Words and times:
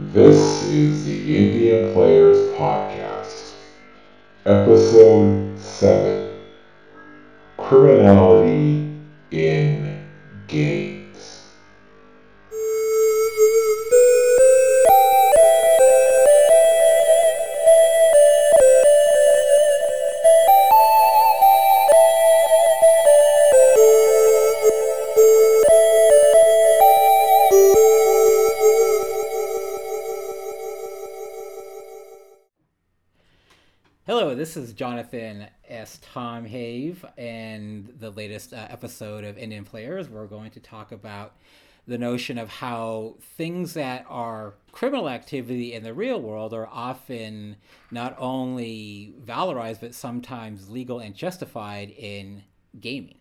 This 0.00 0.62
is 0.62 1.04
the 1.04 1.18
NDN 1.18 1.92
Players 1.92 2.38
Podcast, 2.54 3.52
Episode 4.46 5.58
7 5.58 6.38
Criminality 7.56 8.96
in 9.32 10.00
Games. 10.46 10.97
Is 34.58 34.72
Jonathan 34.72 35.46
S. 35.68 36.00
Tom 36.02 36.44
Have, 36.44 37.12
and 37.16 37.94
the 38.00 38.10
latest 38.10 38.52
uh, 38.52 38.66
episode 38.68 39.22
of 39.22 39.36
NDN 39.36 39.64
Players. 39.64 40.08
We're 40.08 40.26
going 40.26 40.50
to 40.50 40.58
talk 40.58 40.90
about 40.90 41.36
the 41.86 41.96
notion 41.96 42.38
of 42.38 42.48
how 42.48 43.14
things 43.36 43.74
that 43.74 44.04
are 44.08 44.54
criminal 44.72 45.08
activity 45.08 45.74
in 45.74 45.84
the 45.84 45.94
real 45.94 46.20
world 46.20 46.52
are 46.52 46.66
often 46.72 47.54
not 47.92 48.16
only 48.18 49.14
valorized 49.24 49.80
but 49.80 49.94
sometimes 49.94 50.68
legal 50.68 50.98
and 50.98 51.14
justified 51.14 51.90
in 51.90 52.42
gaming. 52.80 53.18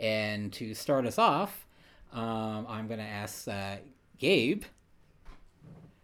And 0.00 0.50
to 0.54 0.72
start 0.72 1.04
us 1.04 1.18
off, 1.18 1.66
um, 2.10 2.64
I'm 2.66 2.88
going 2.88 3.00
to 3.00 3.04
ask 3.04 3.46
uh, 3.46 3.76
Gabe 4.18 4.64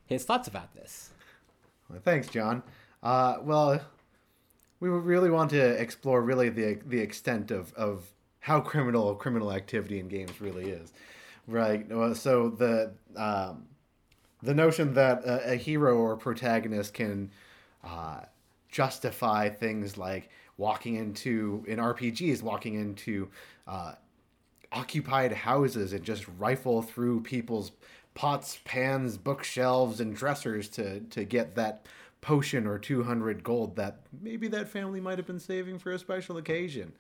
his 0.05 0.25
thoughts 0.25 0.49
about 0.49 0.75
this. 0.75 1.13
Well, 1.89 2.01
thanks, 2.05 2.29
John. 2.29 2.63
Uh, 3.03 3.39
well, 3.41 3.81
we 4.81 4.89
really 4.89 5.31
want 5.31 5.51
to 5.51 5.81
explore 5.81 6.23
really 6.23 6.49
the 6.49 6.79
the 6.87 6.99
extent 6.99 7.51
of, 7.51 7.73
of 7.75 8.05
how 8.41 8.61
criminal 8.61 9.15
criminal 9.15 9.53
activity 9.53 9.99
in 9.99 10.09
games 10.09 10.41
really 10.41 10.71
is, 10.71 10.93
right? 11.47 11.87
So 12.15 12.51
the 12.51 12.93
um, 13.17 13.67
the 14.43 14.55
notion 14.55 14.95
that 14.95 15.25
a, 15.25 15.53
a 15.53 15.57
hero 15.57 15.97
or 15.97 16.17
protagonist 16.17 16.95
can 16.95 17.31
uh, 17.83 18.21
justify 18.71 19.49
things 19.49 19.97
like 19.97 20.31
walking 20.59 20.97
into 20.97 21.65
in 21.67 21.79
RPGs, 21.79 22.43
walking 22.43 22.75
into 22.75 23.29
uh, 23.67 23.95
occupied 24.73 25.33
houses 25.33 25.93
and 25.93 26.05
just 26.05 26.27
rifle 26.39 26.83
through 26.83 27.21
people's 27.23 27.73
pots, 28.15 28.59
pans, 28.65 29.17
bookshelves, 29.17 30.01
and 30.01 30.15
dressers 30.15 30.69
to 30.71 31.01
to 31.01 31.25
get 31.25 31.55
that 31.55 31.87
potion 32.27 32.67
or 32.67 32.77
200 32.77 33.45
gold 33.45 33.77
that 33.77 34.01
maybe 34.21 34.49
that 34.49 34.69
family 34.69 35.01
might 35.01 35.17
have 35.17 35.29
been 35.29 35.39
saving 35.39 35.79
for 35.79 35.93
a 35.93 35.99
special 35.99 36.37
occasion. 36.37 36.93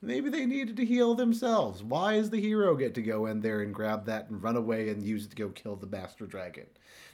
Maybe 0.00 0.30
they 0.30 0.46
needed 0.46 0.78
to 0.78 0.86
heal 0.86 1.14
themselves. 1.14 1.82
Why 1.82 2.16
does 2.16 2.30
the 2.30 2.40
hero 2.40 2.74
get 2.74 2.94
to 2.94 3.02
go 3.02 3.26
in 3.26 3.40
there 3.40 3.60
and 3.60 3.74
grab 3.74 4.06
that 4.06 4.30
and 4.30 4.42
run 4.42 4.56
away 4.56 4.88
and 4.88 5.02
use 5.02 5.26
it 5.26 5.30
to 5.30 5.36
go 5.36 5.50
kill 5.50 5.76
the 5.76 5.86
master 5.86 6.24
dragon? 6.24 6.64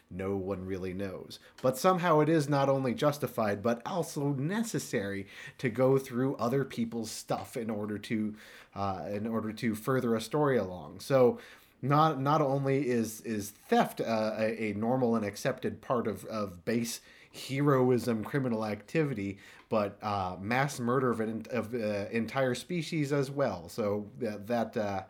No 0.09 0.37
one 0.37 0.65
really 0.65 0.93
knows. 0.93 1.41
But 1.61 1.77
somehow 1.77 2.21
it 2.21 2.29
is 2.29 2.49
not 2.49 2.69
only 2.69 2.95
justified, 2.95 3.65
but 3.65 3.83
also 3.85 4.29
necessary 4.29 5.27
to 5.59 5.69
go 5.69 5.99
through 5.99 6.37
other 6.37 6.65
people's 6.65 7.11
stuff 7.11 7.57
in 7.57 7.69
order 7.69 7.99
to, 7.99 8.37
uh, 8.77 9.07
in 9.11 9.27
order 9.27 9.53
to 9.55 9.75
further 9.75 10.15
a 10.15 10.21
story 10.21 10.57
along. 10.57 11.01
So, 11.01 11.41
not 11.83 12.21
not 12.21 12.41
only 12.41 12.89
is 12.89 13.21
is 13.23 13.51
theft 13.51 14.01
uh, 14.01 14.33
a, 14.39 14.71
a 14.71 14.73
normal 14.75 15.15
and 15.15 15.27
accepted 15.27 15.83
part 15.83 16.07
of, 16.07 16.25
of 16.27 16.65
base 16.65 17.01
heroism 17.37 18.25
criminal 18.25 18.65
activity, 18.65 19.39
but 19.69 19.99
uh, 20.03 20.37
mass 20.41 20.81
murder 20.81 21.11
of 21.11 21.21
an 21.21 21.45
of 21.51 21.75
uh, 21.75 22.07
entire 22.11 22.55
species 22.55 23.13
as 23.13 23.31
well. 23.31 23.69
So 23.69 24.07
that 24.19 24.47
that 24.47 24.77
uh, 24.77 25.03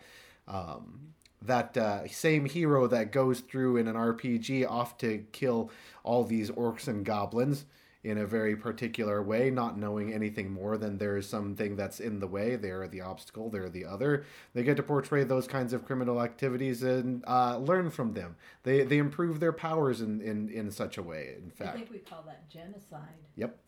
um, 0.48 1.00
that 1.42 1.76
uh, 1.76 2.06
same 2.08 2.44
hero 2.44 2.86
that 2.88 3.12
goes 3.12 3.40
through 3.40 3.76
in 3.76 3.88
an 3.88 3.94
RPG 3.94 4.68
off 4.68 4.98
to 4.98 5.24
kill 5.32 5.70
all 6.04 6.24
these 6.24 6.50
orcs 6.50 6.88
and 6.88 7.04
goblins 7.04 7.64
in 8.06 8.18
a 8.18 8.26
very 8.26 8.54
particular 8.54 9.20
way, 9.20 9.50
not 9.50 9.76
knowing 9.76 10.12
anything 10.12 10.52
more 10.52 10.78
than 10.78 10.96
there's 10.96 11.28
something 11.28 11.74
that's 11.74 11.98
in 11.98 12.20
the 12.20 12.26
way. 12.28 12.54
They're 12.54 12.86
the 12.86 13.00
obstacle, 13.00 13.50
they're 13.50 13.68
the 13.68 13.84
other. 13.84 14.24
They 14.54 14.62
get 14.62 14.76
to 14.76 14.84
portray 14.84 15.24
those 15.24 15.48
kinds 15.48 15.72
of 15.72 15.84
criminal 15.84 16.22
activities 16.22 16.84
and 16.84 17.24
uh, 17.26 17.58
learn 17.58 17.90
from 17.90 18.12
them. 18.12 18.36
They, 18.62 18.84
they 18.84 18.98
improve 18.98 19.40
their 19.40 19.52
powers 19.52 20.00
in, 20.00 20.20
in, 20.20 20.48
in 20.48 20.70
such 20.70 20.98
a 20.98 21.02
way, 21.02 21.34
in 21.42 21.50
fact. 21.50 21.70
I 21.70 21.78
think 21.78 21.90
we 21.90 21.98
call 21.98 22.22
that 22.26 22.48
genocide. 22.48 23.00
Yep. 23.34 23.58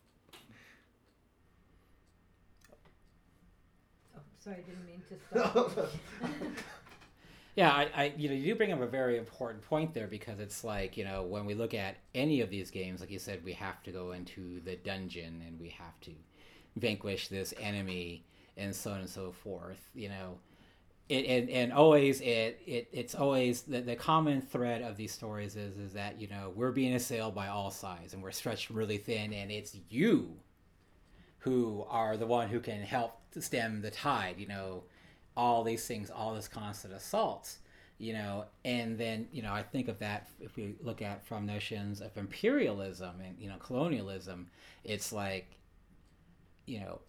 Oh, 4.15 4.21
sorry, 4.37 4.55
I 4.55 4.61
didn't 4.61 4.85
mean 4.85 5.01
to 5.09 5.17
stop. 5.41 5.91
Yeah, 7.59 7.71
I, 7.71 7.89
I, 7.93 8.13
you 8.15 8.29
know, 8.29 8.35
you 8.35 8.45
do 8.45 8.55
bring 8.55 8.71
up 8.71 8.79
a 8.79 8.87
very 8.87 9.17
important 9.17 9.61
point 9.61 9.93
there 9.93 10.07
because 10.07 10.39
it's 10.39 10.63
like, 10.63 10.95
you 10.95 11.03
know, 11.03 11.23
when 11.23 11.45
we 11.45 11.53
look 11.53 11.73
at 11.73 11.97
any 12.15 12.39
of 12.39 12.49
these 12.49 12.71
games, 12.71 13.01
like 13.01 13.11
you 13.11 13.19
said, 13.19 13.43
we 13.43 13.51
have 13.51 13.83
to 13.83 13.91
go 13.91 14.13
into 14.13 14.61
the 14.61 14.77
dungeon 14.77 15.43
and 15.45 15.59
we 15.59 15.67
have 15.67 15.99
to 15.99 16.11
vanquish 16.77 17.27
this 17.27 17.53
enemy 17.59 18.23
and 18.55 18.73
so 18.73 18.91
on 18.91 19.01
and 19.01 19.09
so 19.09 19.33
forth, 19.33 19.89
you 19.93 20.07
know. 20.07 20.37
It, 21.09 21.25
and, 21.25 21.49
and 21.49 21.73
always 21.73 22.21
it, 22.21 22.61
it 22.65 22.87
it's 22.93 23.13
always 23.13 23.63
the, 23.63 23.81
the 23.81 23.97
common 23.97 24.39
thread 24.41 24.81
of 24.81 24.95
these 24.95 25.11
stories 25.11 25.57
is 25.57 25.75
is 25.77 25.91
that 25.93 26.21
you 26.21 26.29
know 26.29 26.53
we're 26.55 26.71
being 26.71 26.93
assailed 26.93 27.35
by 27.35 27.47
all 27.47 27.71
sides 27.71 28.13
and 28.13 28.23
we're 28.23 28.31
stretched 28.31 28.69
really 28.69 28.99
thin 28.99 29.33
and 29.33 29.51
it's 29.51 29.75
you 29.89 30.37
who 31.39 31.83
are 31.89 32.15
the 32.15 32.27
one 32.27 32.47
who 32.47 32.59
can 32.59 32.83
help 32.83 33.19
stem 33.39 33.81
the 33.81 33.89
tide 33.89 34.35
you 34.37 34.47
know 34.47 34.83
all 35.39 35.63
these 35.63 35.85
things 35.87 36.09
all 36.09 36.33
this 36.33 36.47
constant 36.47 36.93
assaults 36.93 37.59
you 38.01 38.13
know? 38.13 38.45
And 38.63 38.97
then 38.97 39.27
you 39.31 39.41
know 39.41 39.53
i 39.53 39.61
think 39.61 39.87
of 39.87 39.99
that 39.99 40.29
if 40.39 40.55
we 40.55 40.75
look 40.81 41.01
at 41.01 41.25
from 41.25 41.45
notions 41.45 42.01
of 42.01 42.15
imperialism 42.17 43.15
and 43.25 43.35
you 43.39 43.49
know 43.49 43.57
colonialism 43.59 44.47
it's 44.83 45.11
like 45.11 45.47
you 46.65 46.79
know 46.79 46.99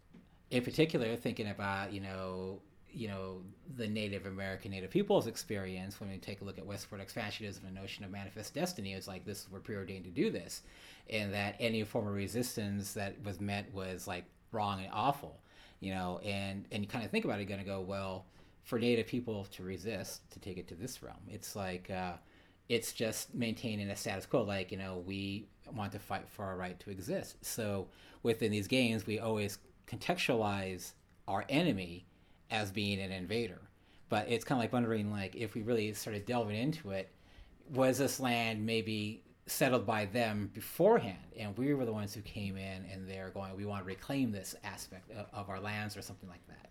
in 0.50 0.62
particular 0.62 1.16
thinking 1.16 1.48
about 1.48 1.92
you 1.92 2.00
know 2.00 2.60
you 2.92 3.06
know 3.06 3.40
the 3.76 3.86
native 3.86 4.26
american 4.26 4.72
native 4.72 4.90
peoples 4.90 5.28
experience 5.28 6.00
when 6.00 6.10
we 6.10 6.16
take 6.16 6.40
a 6.40 6.44
look 6.44 6.58
at 6.58 6.66
westward 6.66 7.00
expansionism 7.00 7.64
and 7.64 7.74
notion 7.74 8.04
of 8.04 8.10
manifest 8.10 8.52
destiny 8.52 8.94
it's 8.94 9.06
like 9.06 9.24
this 9.24 9.46
we're 9.50 9.60
preordained 9.60 10.04
to 10.04 10.10
do 10.10 10.30
this. 10.30 10.62
And 11.08 11.32
that 11.34 11.56
any 11.58 11.82
form 11.82 12.06
of 12.06 12.14
resistance 12.14 12.92
that 12.94 13.16
was 13.24 13.40
met 13.40 13.72
was 13.74 14.06
like 14.06 14.24
wrong 14.52 14.80
and 14.80 14.90
awful 14.92 15.40
you 15.80 15.92
know 15.92 16.20
and 16.24 16.66
and 16.70 16.82
you 16.82 16.88
kind 16.88 17.04
of 17.04 17.10
think 17.10 17.24
about 17.24 17.40
it 17.40 17.46
going 17.46 17.60
to 17.60 17.66
go 17.66 17.80
well 17.80 18.26
for 18.62 18.78
native 18.78 19.06
people 19.06 19.46
to 19.50 19.62
resist 19.62 20.30
to 20.30 20.38
take 20.38 20.58
it 20.58 20.68
to 20.68 20.74
this 20.74 21.02
realm 21.02 21.16
it's 21.28 21.56
like 21.56 21.90
uh, 21.90 22.12
it's 22.68 22.92
just 22.92 23.34
maintaining 23.34 23.90
a 23.90 23.96
status 23.96 24.26
quo 24.26 24.42
like 24.42 24.70
you 24.70 24.78
know 24.78 25.02
we 25.04 25.46
want 25.74 25.92
to 25.92 25.98
fight 25.98 26.28
for 26.28 26.44
our 26.44 26.56
right 26.56 26.78
to 26.80 26.90
exist. 26.90 27.36
So 27.42 27.88
within 28.22 28.50
these 28.50 28.68
games 28.68 29.06
we 29.06 29.18
always 29.18 29.58
contextualize 29.86 30.92
our 31.26 31.44
enemy 31.48 32.06
as 32.50 32.70
being 32.70 33.00
an 33.00 33.12
invader. 33.12 33.60
But 34.08 34.28
it's 34.28 34.44
kind 34.44 34.58
of 34.58 34.64
like 34.64 34.72
wondering 34.72 35.10
like 35.10 35.36
if 35.36 35.54
we 35.54 35.62
really 35.62 35.92
started 35.94 36.26
delving 36.26 36.56
into 36.56 36.90
it 36.90 37.10
was 37.72 37.98
this 37.98 38.18
land 38.18 38.64
maybe 38.66 39.22
settled 39.50 39.86
by 39.86 40.04
them 40.06 40.50
beforehand 40.52 41.18
and 41.38 41.56
we 41.58 41.74
were 41.74 41.84
the 41.84 41.92
ones 41.92 42.14
who 42.14 42.20
came 42.20 42.56
in 42.56 42.84
and 42.92 43.08
they're 43.08 43.30
going 43.30 43.54
we 43.56 43.64
want 43.64 43.82
to 43.82 43.86
reclaim 43.86 44.30
this 44.30 44.54
aspect 44.64 45.10
of, 45.10 45.26
of 45.32 45.50
our 45.50 45.60
lands 45.60 45.96
or 45.96 46.02
something 46.02 46.28
like 46.28 46.46
that 46.46 46.70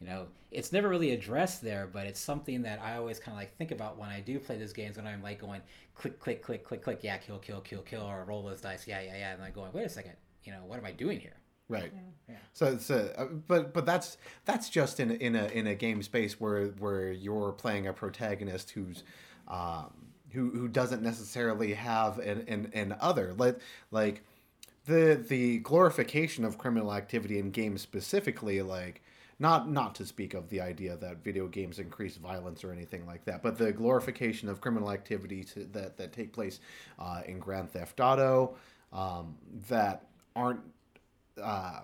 you 0.00 0.06
know 0.06 0.26
it's 0.50 0.72
never 0.72 0.88
really 0.88 1.10
addressed 1.10 1.62
there 1.62 1.88
but 1.92 2.06
it's 2.06 2.20
something 2.20 2.62
that 2.62 2.80
i 2.82 2.96
always 2.96 3.18
kind 3.18 3.34
of 3.34 3.38
like 3.38 3.54
think 3.56 3.72
about 3.72 3.98
when 3.98 4.08
i 4.08 4.20
do 4.20 4.38
play 4.38 4.56
these 4.56 4.72
games 4.72 4.96
when 4.96 5.06
i'm 5.06 5.22
like 5.22 5.40
going 5.40 5.60
click 5.94 6.18
click 6.20 6.42
click 6.42 6.64
click 6.64 6.82
click 6.82 7.00
yeah 7.02 7.16
kill 7.16 7.38
kill 7.38 7.60
kill 7.60 7.82
kill 7.82 8.02
or 8.02 8.24
roll 8.24 8.42
those 8.42 8.60
dice 8.60 8.86
yeah 8.86 9.00
yeah 9.00 9.16
yeah 9.16 9.34
and 9.34 9.42
i'm 9.42 9.52
going 9.52 9.72
wait 9.72 9.84
a 9.84 9.88
second 9.88 10.12
you 10.44 10.52
know 10.52 10.60
what 10.66 10.78
am 10.78 10.84
i 10.84 10.92
doing 10.92 11.18
here 11.18 11.36
Right. 11.70 11.92
Yeah. 12.28 12.34
So 12.52 12.78
so 12.78 13.12
uh, 13.16 13.26
but 13.26 13.72
but 13.72 13.86
that's 13.86 14.18
that's 14.44 14.68
just 14.68 14.98
in 14.98 15.12
in 15.12 15.36
a 15.36 15.46
in 15.46 15.68
a 15.68 15.76
game 15.76 16.02
space 16.02 16.40
where 16.40 16.66
where 16.80 17.12
you're 17.12 17.52
playing 17.52 17.86
a 17.86 17.92
protagonist 17.92 18.70
who's 18.70 19.04
um, 19.46 20.09
who 20.32 20.50
who 20.50 20.68
doesn't 20.68 21.02
necessarily 21.02 21.74
have 21.74 22.18
an, 22.18 22.44
an, 22.48 22.70
an 22.74 22.96
other. 23.00 23.34
Like 23.36 23.58
like 23.90 24.22
the 24.86 25.22
the 25.28 25.58
glorification 25.58 26.44
of 26.44 26.58
criminal 26.58 26.92
activity 26.92 27.38
in 27.38 27.50
games 27.50 27.82
specifically 27.82 28.62
like 28.62 29.02
not 29.38 29.70
not 29.70 29.94
to 29.96 30.06
speak 30.06 30.34
of 30.34 30.48
the 30.50 30.60
idea 30.60 30.96
that 30.96 31.24
video 31.24 31.48
games 31.48 31.78
increase 31.78 32.16
violence 32.16 32.62
or 32.62 32.72
anything 32.72 33.06
like 33.06 33.24
that, 33.24 33.42
but 33.42 33.56
the 33.56 33.72
glorification 33.72 34.48
of 34.48 34.60
criminal 34.60 34.90
activity 34.90 35.42
to, 35.44 35.64
that 35.72 35.96
that 35.96 36.12
take 36.12 36.32
place 36.32 36.60
uh, 36.98 37.22
in 37.26 37.38
Grand 37.38 37.70
Theft 37.70 38.00
Auto 38.00 38.56
um, 38.92 39.36
that 39.68 40.06
aren't 40.36 40.60
uh, 41.42 41.80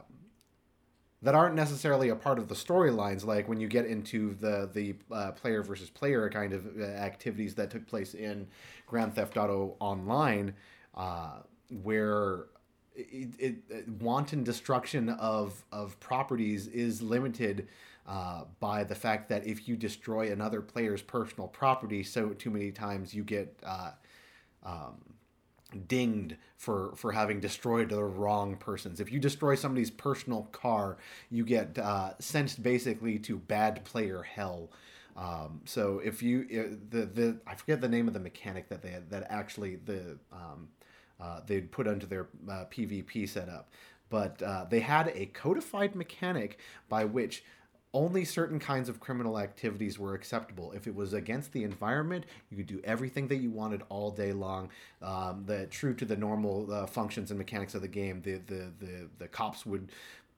that 1.27 1.35
aren't 1.35 1.57
necessarily 1.57 2.11
a 2.11 2.17
part 2.17 2.39
of 2.39 2.49
the 2.49 2.55
storylines. 2.55 3.25
Like 3.25 3.49
when 3.49 3.61
you 3.61 3.69
get 3.69 3.87
into 3.87 4.35
the 4.41 4.71
the 4.73 4.95
uh, 5.13 5.33
player 5.33 5.63
versus 5.63 5.91
player 5.91 6.31
kind 6.31 6.53
of 6.53 6.67
uh, 6.81 6.85
activities 6.85 7.55
that 7.57 7.71
took 7.71 7.87
place 7.87 8.15
in 8.15 8.47
Grand 8.87 9.15
Theft 9.15 9.37
Auto 9.37 9.77
Online, 9.81 10.55
uh, 10.97 11.39
where 11.83 12.47
it, 12.95 13.31
it, 13.39 13.57
it- 13.69 13.89
wanton 14.01 14.45
destruction 14.45 15.09
of 15.11 15.65
of 15.73 15.99
properties 16.01 16.69
is 16.69 17.03
limited 17.03 17.69
uh, 18.07 18.45
by 18.61 18.85
the 18.85 18.95
fact 18.95 19.29
that 19.29 19.47
if 19.47 19.67
you 19.69 19.77
destroy 19.77 20.31
another 20.33 20.61
player's 20.61 21.03
personal 21.03 21.49
property 21.49 22.05
so 22.05 22.29
too 22.31 22.51
many 22.51 22.71
times 22.71 23.13
you 23.13 23.25
get 23.25 23.59
uh, 23.65 23.91
um, 24.65 24.95
dinged 25.89 26.37
for 26.57 26.95
for 26.97 27.13
having 27.13 27.41
destroyed 27.41 27.91
the 27.91 28.03
wrong 28.03 28.57
persons. 28.57 29.01
If 29.01 29.13
you 29.13 29.19
destroy 29.19 29.55
somebody's 29.55 29.91
personal 29.91 30.45
car, 30.53 30.97
you 31.31 31.45
get 31.45 31.79
uh, 31.79 32.13
sent 32.19 32.63
basically 32.63 33.19
to 33.21 33.39
bad 33.39 33.85
player 33.85 34.23
hell. 34.23 34.71
Um, 35.17 35.63
so 35.65 36.01
if 36.05 36.23
you 36.23 36.47
uh, 36.51 36.77
the 36.91 37.07
the 37.07 37.41
I 37.47 37.55
forget 37.55 37.81
the 37.81 37.89
name 37.89 38.07
of 38.07 38.15
the 38.15 38.21
mechanic 38.21 38.69
that 38.69 38.83
they 38.83 38.91
had 38.91 39.11
that 39.11 39.27
actually 39.31 39.77
the 39.77 40.19
um, 40.33 40.69
uh, 41.21 41.41
they'd 41.47 41.73
put 41.73 41.89
onto 41.89 42.07
their 42.07 42.29
uh, 42.49 42.67
PvP 42.71 43.29
setup, 43.29 43.71
but 44.11 44.41
uh, 44.43 44.67
they 44.69 44.81
had 44.81 45.09
a 45.15 45.27
codified 45.27 45.95
mechanic 45.95 46.59
by 46.89 47.05
which 47.05 47.43
only 47.95 48.25
certain 48.25 48.59
kinds 48.59 48.89
of 48.89 49.01
criminal 49.01 49.39
activities 49.39 49.99
were 49.99 50.15
acceptable. 50.15 50.73
If 50.73 50.87
it 50.87 50.95
was 50.95 51.13
against 51.13 51.53
the 51.53 51.65
environment, 51.65 52.27
you 52.51 52.57
could 52.57 52.67
do 52.67 52.81
everything 52.85 53.29
that 53.29 53.37
you 53.37 53.51
wanted 53.51 53.83
all 53.89 54.11
day 54.11 54.33
long. 54.33 54.71
Um, 55.01 55.45
the 55.47 55.67
true 55.67 55.95
to 55.95 56.05
the 56.05 56.17
normal 56.17 56.71
uh, 56.73 56.87
functions 56.87 57.31
and 57.31 57.39
mechanics 57.39 57.75
of 57.75 57.83
the 57.83 57.89
game, 57.89 58.21
the, 58.23 58.35
the 58.47 58.73
the 58.79 59.09
the 59.19 59.29
cops 59.29 59.65
would 59.65 59.91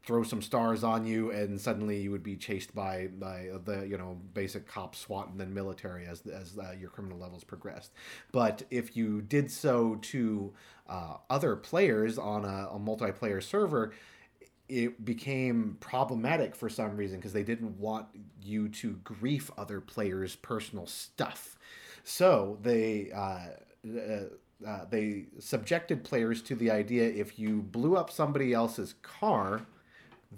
throw 0.05 0.23
some 0.23 0.41
stars 0.41 0.85
on 0.85 1.05
you, 1.05 1.31
and 1.31 1.61
suddenly 1.61 2.01
you 2.01 2.11
would 2.11 2.23
be 2.23 2.37
chased 2.37 2.75
by 2.75 3.09
by 3.19 3.51
the 3.65 3.87
you 3.87 3.99
know 3.99 4.19
basic 4.35 4.67
cop, 4.67 4.95
SWAT, 4.95 5.29
and 5.29 5.41
then 5.41 5.53
military 5.53 6.07
as 6.07 6.23
as 6.27 6.57
uh, 6.59 6.73
your 6.79 6.91
criminal 6.91 7.19
levels 7.19 7.45
progressed. 7.45 7.93
But 8.33 8.63
if 8.71 8.97
you 8.97 9.21
did 9.21 9.51
so 9.51 9.97
to 9.97 10.53
uh, 10.89 11.17
other 11.29 11.57
players 11.57 12.19
on 12.19 12.45
a, 12.45 12.69
a 12.73 12.79
multiplayer 12.79 13.43
server, 13.43 13.93
it 14.69 15.05
became 15.05 15.77
problematic 15.81 16.55
for 16.55 16.69
some 16.69 16.97
reason 16.97 17.19
because 17.19 17.33
they 17.33 17.43
didn't 17.43 17.79
want 17.79 18.07
you 18.43 18.69
to 18.69 18.93
grief 19.05 19.51
other 19.57 19.81
players' 19.81 20.37
personal 20.37 20.87
stuff. 20.87 21.57
So 22.05 22.59
they 22.63 23.11
uh, 23.13 23.49
uh, 23.87 24.67
uh, 24.67 24.85
they 24.91 25.27
subjected 25.39 26.05
players 26.05 26.43
to 26.43 26.55
the 26.55 26.71
idea 26.71 27.05
if 27.05 27.39
you 27.39 27.63
blew 27.63 27.97
up 27.97 28.11
somebody 28.11 28.53
else's 28.53 28.95
car, 29.03 29.63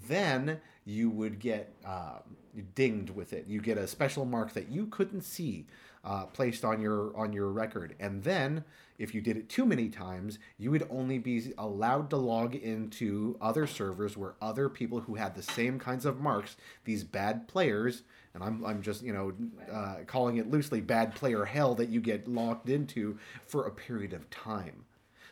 then 0.06 0.60
you 0.84 1.08
would 1.10 1.38
get 1.38 1.74
um, 1.86 2.36
dinged 2.74 3.10
with 3.10 3.32
it. 3.32 3.46
You 3.46 3.60
get 3.60 3.78
a 3.78 3.86
special 3.86 4.24
mark 4.24 4.52
that 4.54 4.68
you 4.68 4.86
couldn't 4.86 5.22
see 5.22 5.66
uh, 6.04 6.26
placed 6.26 6.64
on 6.64 6.80
your 6.80 7.16
on 7.16 7.32
your 7.32 7.48
record, 7.48 7.94
and 8.00 8.22
then 8.24 8.64
if 8.98 9.14
you 9.14 9.20
did 9.22 9.36
it 9.38 9.48
too 9.48 9.64
many 9.64 9.88
times, 9.88 10.38
you 10.58 10.70
would 10.70 10.86
only 10.90 11.18
be 11.18 11.54
allowed 11.56 12.10
to 12.10 12.16
log 12.16 12.54
into 12.54 13.36
other 13.40 13.66
servers 13.66 14.14
where 14.14 14.34
other 14.42 14.68
people 14.68 15.00
who 15.00 15.14
had 15.14 15.34
the 15.34 15.42
same 15.42 15.78
kinds 15.78 16.04
of 16.04 16.20
marks, 16.20 16.56
these 16.84 17.02
bad 17.02 17.48
players, 17.48 18.02
and 18.34 18.42
I'm, 18.42 18.64
I'm 18.64 18.82
just 18.82 19.02
you 19.02 19.12
know 19.12 19.32
uh, 19.72 20.04
calling 20.06 20.36
it 20.36 20.50
loosely 20.50 20.80
bad 20.80 21.14
player 21.14 21.44
hell 21.46 21.74
that 21.76 21.88
you 21.88 22.00
get 22.00 22.28
locked 22.28 22.68
into 22.68 23.18
for 23.46 23.66
a 23.66 23.70
period 23.70 24.12
of 24.12 24.28
time. 24.30 24.84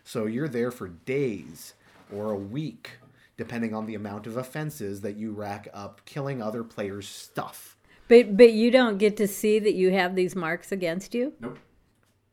So 0.05 0.25
you're 0.25 0.49
there 0.49 0.71
for 0.71 0.89
days 0.89 1.75
or 2.11 2.31
a 2.31 2.37
week, 2.37 2.93
depending 3.37 3.75
on 3.75 3.85
the 3.85 3.95
amount 3.95 4.27
of 4.27 4.37
offenses 4.37 5.03
that 5.03 5.17
you 5.17 5.33
rack 5.33 5.69
up 5.75 6.01
killing 6.07 6.43
other 6.43 6.65
players' 6.65 7.09
stuff. 7.09 7.77
But 8.09 8.37
but 8.37 8.53
you 8.53 8.71
don't 8.71 8.99
get 8.99 9.17
to 9.19 9.29
see 9.29 9.59
that 9.59 9.75
you 9.75 9.91
have 9.93 10.15
these 10.15 10.35
marks 10.35 10.73
against 10.73 11.15
you. 11.15 11.35
Nope. 11.41 11.59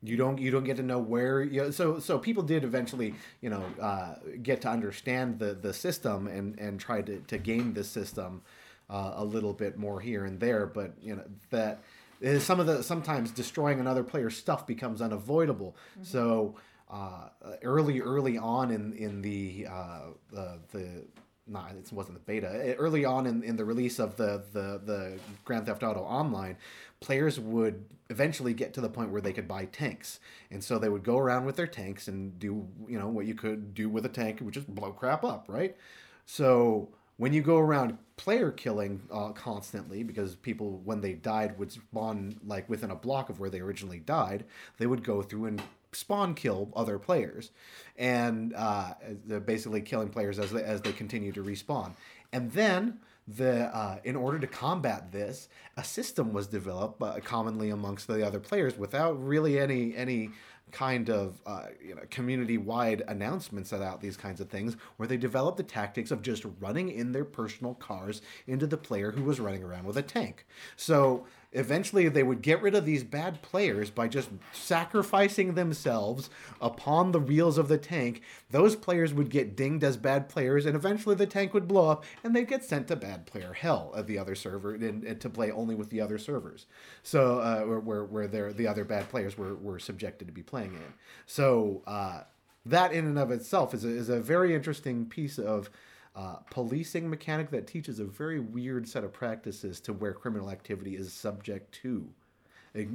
You 0.02 0.16
don't 0.16 0.38
you 0.38 0.50
don't 0.50 0.64
get 0.64 0.76
to 0.76 0.82
know 0.82 0.98
where 0.98 1.42
you 1.42 1.62
know, 1.62 1.70
so 1.70 1.98
so 1.98 2.18
people 2.18 2.42
did 2.42 2.64
eventually 2.64 3.14
you 3.40 3.50
know 3.50 3.64
uh, 3.80 4.14
get 4.42 4.60
to 4.62 4.68
understand 4.68 5.38
the 5.38 5.54
the 5.54 5.72
system 5.72 6.26
and 6.26 6.58
and 6.58 6.78
try 6.78 7.02
to 7.02 7.18
to 7.20 7.38
game 7.38 7.74
the 7.74 7.84
system 7.84 8.42
uh, 8.88 9.14
a 9.16 9.24
little 9.24 9.52
bit 9.52 9.76
more 9.76 10.00
here 10.00 10.24
and 10.24 10.38
there, 10.38 10.66
but 10.66 10.92
you 11.00 11.16
know 11.16 11.24
that 11.50 11.82
uh, 12.24 12.38
some 12.38 12.60
of 12.60 12.66
the 12.66 12.82
sometimes 12.82 13.30
destroying 13.30 13.80
another 13.80 14.04
player's 14.04 14.36
stuff 14.36 14.66
becomes 14.66 15.02
unavoidable. 15.02 15.76
So 16.02 16.54
uh, 16.90 17.28
early 17.62 18.00
early 18.00 18.38
on 18.38 18.70
in 18.70 18.92
in 18.92 19.22
the 19.22 19.66
uh, 19.68 20.00
the 20.30 20.58
the 20.72 21.04
not 21.46 21.72
it 21.72 21.92
wasn't 21.92 22.14
the 22.14 22.20
beta. 22.20 22.74
Early 22.76 23.04
on 23.04 23.26
in, 23.26 23.42
in 23.42 23.56
the 23.56 23.64
release 23.64 23.98
of 23.98 24.16
the, 24.16 24.42
the 24.52 24.80
the 24.84 25.18
grand 25.44 25.66
theft 25.66 25.82
auto 25.82 26.00
online 26.00 26.56
players 27.00 27.38
would 27.38 27.84
eventually 28.08 28.54
get 28.54 28.72
to 28.74 28.80
the 28.80 28.88
point 28.88 29.10
where 29.10 29.20
they 29.20 29.32
could 29.32 29.48
buy 29.48 29.66
tanks. 29.66 30.20
And 30.50 30.62
so 30.62 30.78
they 30.78 30.88
would 30.88 31.04
go 31.04 31.18
around 31.18 31.44
with 31.44 31.56
their 31.56 31.66
tanks 31.66 32.08
and 32.08 32.38
do 32.38 32.66
you 32.88 32.98
know 32.98 33.08
what 33.08 33.26
you 33.26 33.34
could 33.34 33.74
do 33.74 33.88
with 33.88 34.04
a 34.06 34.08
tank 34.08 34.40
which 34.40 34.56
is 34.56 34.64
blow 34.64 34.92
crap 34.92 35.24
up 35.24 35.46
right? 35.48 35.76
So 36.24 36.88
when 37.18 37.32
you 37.32 37.42
go 37.42 37.58
around 37.58 37.96
player 38.16 38.50
killing 38.50 39.00
uh, 39.12 39.30
constantly 39.30 40.02
because 40.02 40.34
people 40.36 40.80
when 40.84 41.00
they 41.00 41.12
died 41.12 41.58
would 41.58 41.72
spawn 41.72 42.38
like 42.46 42.68
within 42.68 42.90
a 42.90 42.94
block 42.94 43.28
of 43.28 43.40
where 43.40 43.50
they 43.50 43.60
originally 43.60 43.98
died 43.98 44.44
they 44.78 44.86
would 44.86 45.04
go 45.04 45.22
through 45.22 45.46
and 45.46 45.62
spawn 45.92 46.34
kill 46.34 46.70
other 46.74 46.98
players. 46.98 47.50
And 47.96 48.54
uh, 48.54 48.94
they're 49.24 49.40
basically 49.40 49.80
killing 49.80 50.08
players 50.08 50.38
as 50.38 50.52
they, 50.52 50.62
as 50.62 50.82
they 50.82 50.92
continue 50.92 51.32
to 51.32 51.42
respawn. 51.42 51.92
And 52.32 52.52
then 52.52 52.98
the 53.28 53.74
uh, 53.76 53.98
in 54.04 54.14
order 54.14 54.38
to 54.38 54.46
combat 54.46 55.10
this 55.10 55.48
a 55.76 55.82
system 55.82 56.32
was 56.32 56.46
developed 56.46 57.02
uh, 57.02 57.18
commonly 57.24 57.70
amongst 57.70 58.06
the 58.06 58.24
other 58.24 58.38
players 58.38 58.78
without 58.78 59.12
really 59.22 59.58
any 59.58 59.96
any 59.96 60.30
kind 60.72 61.10
of 61.10 61.40
uh, 61.46 61.66
you 61.84 61.94
know 61.94 62.02
community 62.10 62.58
wide 62.58 63.02
announcements 63.08 63.72
about 63.72 64.00
these 64.00 64.16
kinds 64.16 64.40
of 64.40 64.48
things 64.48 64.76
where 64.96 65.06
they 65.06 65.16
developed 65.16 65.56
the 65.56 65.62
tactics 65.62 66.10
of 66.10 66.22
just 66.22 66.44
running 66.60 66.88
in 66.88 67.12
their 67.12 67.24
personal 67.24 67.74
cars 67.74 68.20
into 68.46 68.66
the 68.66 68.76
player 68.76 69.10
who 69.10 69.24
was 69.24 69.40
running 69.40 69.62
around 69.62 69.84
with 69.84 69.96
a 69.96 70.02
tank. 70.02 70.44
So 70.76 71.26
eventually 71.52 72.08
they 72.08 72.22
would 72.22 72.42
get 72.42 72.62
rid 72.62 72.74
of 72.74 72.84
these 72.84 73.04
bad 73.04 73.42
players 73.42 73.90
by 73.90 74.08
just 74.08 74.30
sacrificing 74.52 75.54
themselves 75.54 76.30
upon 76.60 77.12
the 77.12 77.20
wheels 77.20 77.58
of 77.58 77.68
the 77.68 77.78
tank. 77.78 78.22
Those 78.50 78.76
players 78.76 79.14
would 79.14 79.30
get 79.30 79.56
dinged 79.56 79.84
as 79.84 79.96
bad 79.96 80.28
players 80.28 80.66
and 80.66 80.76
eventually 80.76 81.14
the 81.14 81.26
tank 81.26 81.54
would 81.54 81.68
blow 81.68 81.90
up 81.90 82.04
and 82.22 82.34
they'd 82.34 82.48
get 82.48 82.64
sent 82.64 82.88
to 82.88 82.96
bad 82.96 83.26
player 83.26 83.52
hell 83.52 83.92
at 83.96 84.06
the 84.06 84.18
other 84.18 84.34
server 84.34 84.74
and, 84.74 85.04
and 85.04 85.20
to 85.20 85.30
play 85.30 85.50
only 85.50 85.74
with 85.74 85.90
the 85.90 86.00
other 86.00 86.18
servers. 86.18 86.66
So 87.02 87.38
uh, 87.38 87.62
where, 87.62 88.04
where, 88.04 88.26
the 88.26 88.68
other 88.68 88.84
bad 88.84 89.08
players 89.08 89.38
were, 89.38 89.54
were 89.54 89.78
subjected 89.78 90.26
to 90.26 90.32
be 90.32 90.42
playing 90.42 90.74
in. 90.74 90.94
So 91.26 91.82
uh, 91.86 92.22
that 92.66 92.92
in 92.92 93.06
and 93.06 93.18
of 93.18 93.30
itself 93.30 93.72
is 93.72 93.84
a, 93.84 93.88
is 93.88 94.08
a 94.08 94.20
very 94.20 94.54
interesting 94.54 95.06
piece 95.06 95.38
of 95.38 95.70
uh, 96.16 96.36
policing 96.50 97.08
mechanic 97.08 97.50
that 97.50 97.66
teaches 97.66 98.00
a 98.00 98.04
very 98.04 98.40
weird 98.40 98.88
set 98.88 99.04
of 99.04 99.12
practices 99.12 99.80
to 99.80 99.92
where 99.92 100.14
criminal 100.14 100.50
activity 100.50 100.96
is 100.96 101.12
subject 101.12 101.72
to 101.82 102.08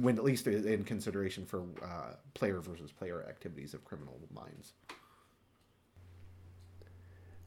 when 0.00 0.16
at 0.16 0.24
least 0.24 0.46
in 0.46 0.84
consideration 0.84 1.44
for 1.44 1.62
uh, 1.82 2.14
player 2.34 2.60
versus 2.60 2.92
player 2.92 3.24
activities 3.28 3.74
of 3.74 3.84
criminal 3.84 4.18
minds. 4.32 4.74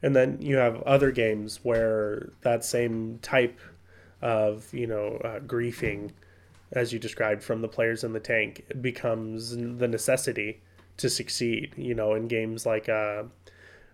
And 0.02 0.14
then 0.14 0.38
you 0.40 0.56
have 0.56 0.82
other 0.82 1.10
games 1.10 1.60
where 1.62 2.32
that 2.42 2.64
same 2.64 3.18
type 3.22 3.58
of 4.22 4.72
you 4.72 4.86
know 4.86 5.20
uh, 5.24 5.40
griefing 5.40 6.10
as 6.72 6.92
you 6.92 6.98
described 6.98 7.42
from 7.42 7.60
the 7.60 7.68
players 7.68 8.02
in 8.02 8.12
the 8.12 8.20
tank 8.20 8.64
becomes 8.80 9.50
the 9.56 9.88
necessity 9.88 10.62
to 10.96 11.10
succeed 11.10 11.74
you 11.76 11.94
know 11.94 12.14
in 12.14 12.26
games 12.26 12.64
like 12.64 12.88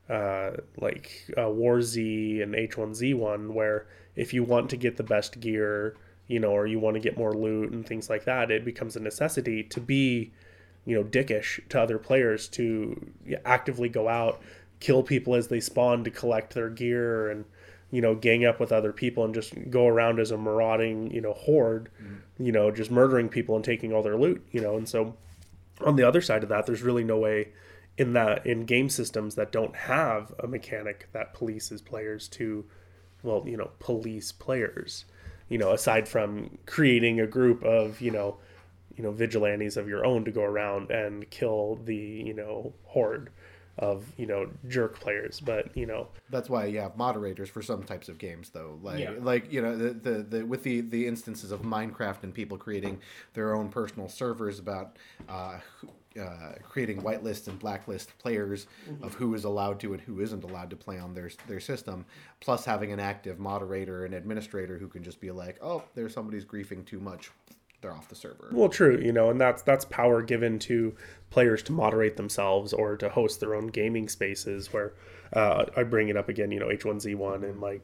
uh, 0.09 0.53
like 0.81 1.31
uh, 1.39 1.49
War 1.49 1.81
Z 1.83 2.43
and 2.43 2.55
H1Z1, 2.55 3.51
where 3.51 3.87
if 4.17 4.35
you 4.35 4.43
want 4.45 4.71
to 4.71 4.77
get 4.77 4.97
the 4.97 5.03
best 5.03 5.41
gear, 5.41 5.97
you 6.27 6.41
know, 6.41 6.51
or 6.51 6.67
you 6.67 6.79
want 6.79 6.95
to 6.95 7.01
get 7.01 7.17
more 7.17 7.33
loot 7.33 7.73
and 7.73 7.87
things 7.87 8.11
like 8.11 8.25
that, 8.25 8.51
it 8.51 8.65
becomes 8.65 8.97
a 8.97 9.01
necessity 9.01 9.63
to 9.65 9.81
be, 9.81 10.33
you 10.85 10.97
know, 10.97 11.05
dickish 11.05 11.61
to 11.69 11.81
other 11.81 11.99
players 11.99 12.49
to 12.49 13.13
actively 13.45 13.89
go 13.89 14.09
out, 14.09 14.41
kill 14.81 15.03
people 15.03 15.35
as 15.35 15.49
they 15.49 15.61
spawn 15.61 16.05
to 16.05 16.11
collect 16.11 16.55
their 16.55 16.69
gear 16.69 17.31
and, 17.31 17.45
you 17.91 18.01
know, 18.01 18.15
gang 18.15 18.45
up 18.45 18.59
with 18.59 18.73
other 18.73 18.93
people 18.93 19.25
and 19.25 19.35
just 19.35 19.55
go 19.71 19.87
around 19.87 20.19
as 20.19 20.31
a 20.31 20.37
marauding, 20.37 21.11
you 21.11 21.21
know, 21.21 21.33
horde, 21.33 21.89
you 22.39 22.53
know, 22.53 22.71
just 22.71 22.91
murdering 22.91 23.29
people 23.29 23.55
and 23.55 23.65
taking 23.65 23.93
all 23.93 24.03
their 24.03 24.17
loot, 24.17 24.45
you 24.51 24.61
know, 24.61 24.77
and 24.77 24.89
so 24.89 25.15
on 25.81 25.97
the 25.97 26.07
other 26.07 26.21
side 26.21 26.43
of 26.43 26.49
that, 26.49 26.67
there's 26.67 26.83
really 26.83 27.05
no 27.05 27.19
way 27.19 27.49
in 27.99 28.13
that 28.15 28.47
in 28.47 28.65
game 28.65 28.89
systems 28.89 29.35
that 29.35 29.53
don't 29.53 29.77
have 29.77 30.35
a 30.39 30.47
mechanic 30.47 31.09
that 31.13 31.35
polices 31.35 31.85
players 31.85 32.29
to 32.29 32.65
well 33.23 33.43
you 33.47 33.57
know 33.57 33.71
police 33.79 34.33
players 34.33 35.05
you 35.49 35.59
know 35.59 35.73
aside 35.73 36.09
from 36.09 36.59
creating 36.67 37.21
a 37.21 37.27
group 37.27 37.63
of 37.63 38.01
you 38.01 38.11
know 38.11 38.37
you 38.97 39.03
know 39.03 39.11
vigilantes 39.13 39.77
of 39.77 39.89
your 39.89 40.05
own 40.05 40.25
to 40.25 40.31
go 40.31 40.43
around 40.43 40.91
and 40.91 41.29
kill 41.31 41.79
the 41.85 41.95
you 41.97 42.35
know 42.35 42.73
horde 42.85 43.31
of 43.79 44.05
you 44.19 44.27
know 44.27 44.49
jerk 44.69 45.01
players. 45.01 45.41
But 45.41 45.75
you 45.77 45.87
know, 45.87 46.09
That's 46.29 46.51
why 46.51 46.67
you 46.67 46.81
have 46.81 46.97
moderators 46.97 47.49
for 47.49 47.63
some 47.63 47.83
types 47.85 48.11
of 48.11 48.19
games, 48.19 48.51
though. 48.51 48.79
Like, 48.83 49.01
Yeah. 49.01 49.13
like 49.19 49.51
you 49.51 49.63
know, 49.63 49.77
the, 49.77 49.91
the, 49.95 50.23
the 50.23 50.43
with 50.47 50.63
the 50.63 50.83
the 50.83 51.07
instances 51.07 51.53
of 51.53 51.63
Minecraft 51.63 52.23
and 52.23 52.35
people 52.35 52.59
creating 52.59 53.01
their 53.33 53.55
own 53.55 53.71
personal 53.71 54.09
servers 54.11 54.59
about 54.59 54.99
uh, 55.27 55.59
uh, 56.21 56.53
creating 56.63 57.03
whitelist 57.03 57.49
and 57.49 57.59
blacklist 57.59 58.17
players 58.19 58.67
of 59.03 59.15
who 59.15 59.35
is 59.35 59.45
allowed 59.45 59.81
to 59.81 59.93
and 59.93 60.03
who 60.03 60.21
isn't 60.21 60.45
allowed 60.45 60.71
to 60.71 60.77
play 60.77 60.99
on 60.99 61.15
their 61.15 61.31
their 61.49 61.61
system, 61.61 62.05
plus 62.41 62.65
having 62.65 62.93
an 62.93 63.01
active 63.01 63.39
moderator 63.39 64.05
and 64.05 64.15
administrator 64.15 64.79
who 64.79 64.89
can 64.89 65.03
just 65.03 65.21
be 65.21 65.31
like, 65.31 65.59
oh, 65.63 65.83
there's 65.95 66.15
somebody's 66.15 66.45
griefing 66.45 66.85
too 66.85 67.01
much, 67.01 67.31
they're 67.83 67.93
off 67.93 68.09
the 68.09 68.15
server. 68.15 68.49
Well, 68.53 68.69
true, 68.69 68.99
you 69.03 69.13
know, 69.13 69.31
and 69.31 69.41
that's 69.41 69.63
that's 69.63 69.85
power 69.85 70.23
given 70.23 70.59
to 70.61 70.95
players 71.31 71.63
to 71.65 71.73
moderate 71.73 72.17
themselves 72.17 72.73
or 72.73 72.97
to 72.97 73.09
host 73.09 73.41
their 73.41 73.55
own 73.55 73.67
gaming 73.67 74.09
spaces. 74.09 74.73
Where 74.73 74.95
uh, 75.33 75.67
I 75.77 75.83
bring 75.83 76.09
it 76.09 76.17
up 76.17 76.29
again, 76.29 76.51
you 76.51 76.61
know, 76.61 76.69
H1Z1 76.69 77.43
and 77.43 77.61
like 77.61 77.83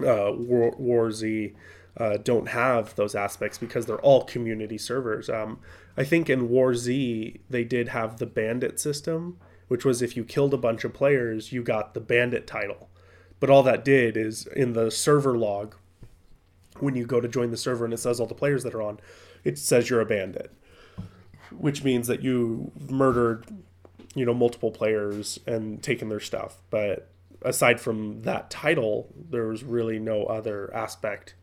uh, 0.00 0.32
War, 0.32 0.74
War 0.78 1.12
Z 1.12 1.52
uh, 1.98 2.16
don't 2.18 2.48
have 2.48 2.94
those 2.94 3.14
aspects 3.14 3.58
because 3.58 3.86
they're 3.86 4.00
all 4.00 4.24
community 4.24 4.78
servers. 4.78 5.28
Um, 5.28 5.58
I 5.98 6.04
think 6.04 6.30
in 6.30 6.48
War 6.48 6.76
Z 6.76 7.40
they 7.50 7.64
did 7.64 7.88
have 7.88 8.18
the 8.18 8.26
bandit 8.26 8.78
system, 8.78 9.38
which 9.66 9.84
was 9.84 10.00
if 10.00 10.16
you 10.16 10.24
killed 10.24 10.54
a 10.54 10.58
bunch 10.58 10.84
of 10.84 10.94
players, 10.94 11.52
you 11.52 11.64
got 11.64 11.92
the 11.92 12.00
bandit 12.00 12.46
title. 12.46 12.88
But 13.40 13.50
all 13.50 13.64
that 13.64 13.84
did 13.84 14.16
is 14.16 14.46
in 14.46 14.74
the 14.74 14.92
server 14.92 15.36
log, 15.36 15.74
when 16.78 16.94
you 16.94 17.04
go 17.04 17.20
to 17.20 17.26
join 17.26 17.50
the 17.50 17.56
server 17.56 17.84
and 17.84 17.92
it 17.92 17.98
says 17.98 18.20
all 18.20 18.26
the 18.26 18.34
players 18.34 18.62
that 18.62 18.74
are 18.74 18.82
on, 18.82 19.00
it 19.42 19.58
says 19.58 19.90
you're 19.90 20.00
a 20.00 20.06
bandit, 20.06 20.52
which 21.50 21.82
means 21.82 22.06
that 22.06 22.22
you 22.22 22.70
murdered, 22.88 23.46
you 24.14 24.24
know, 24.24 24.34
multiple 24.34 24.70
players 24.70 25.40
and 25.48 25.82
taken 25.82 26.08
their 26.08 26.20
stuff. 26.20 26.58
But 26.70 27.10
aside 27.42 27.80
from 27.80 28.22
that 28.22 28.50
title, 28.50 29.12
there 29.30 29.48
was 29.48 29.64
really 29.64 29.98
no 29.98 30.26
other 30.26 30.72
aspect 30.72 31.34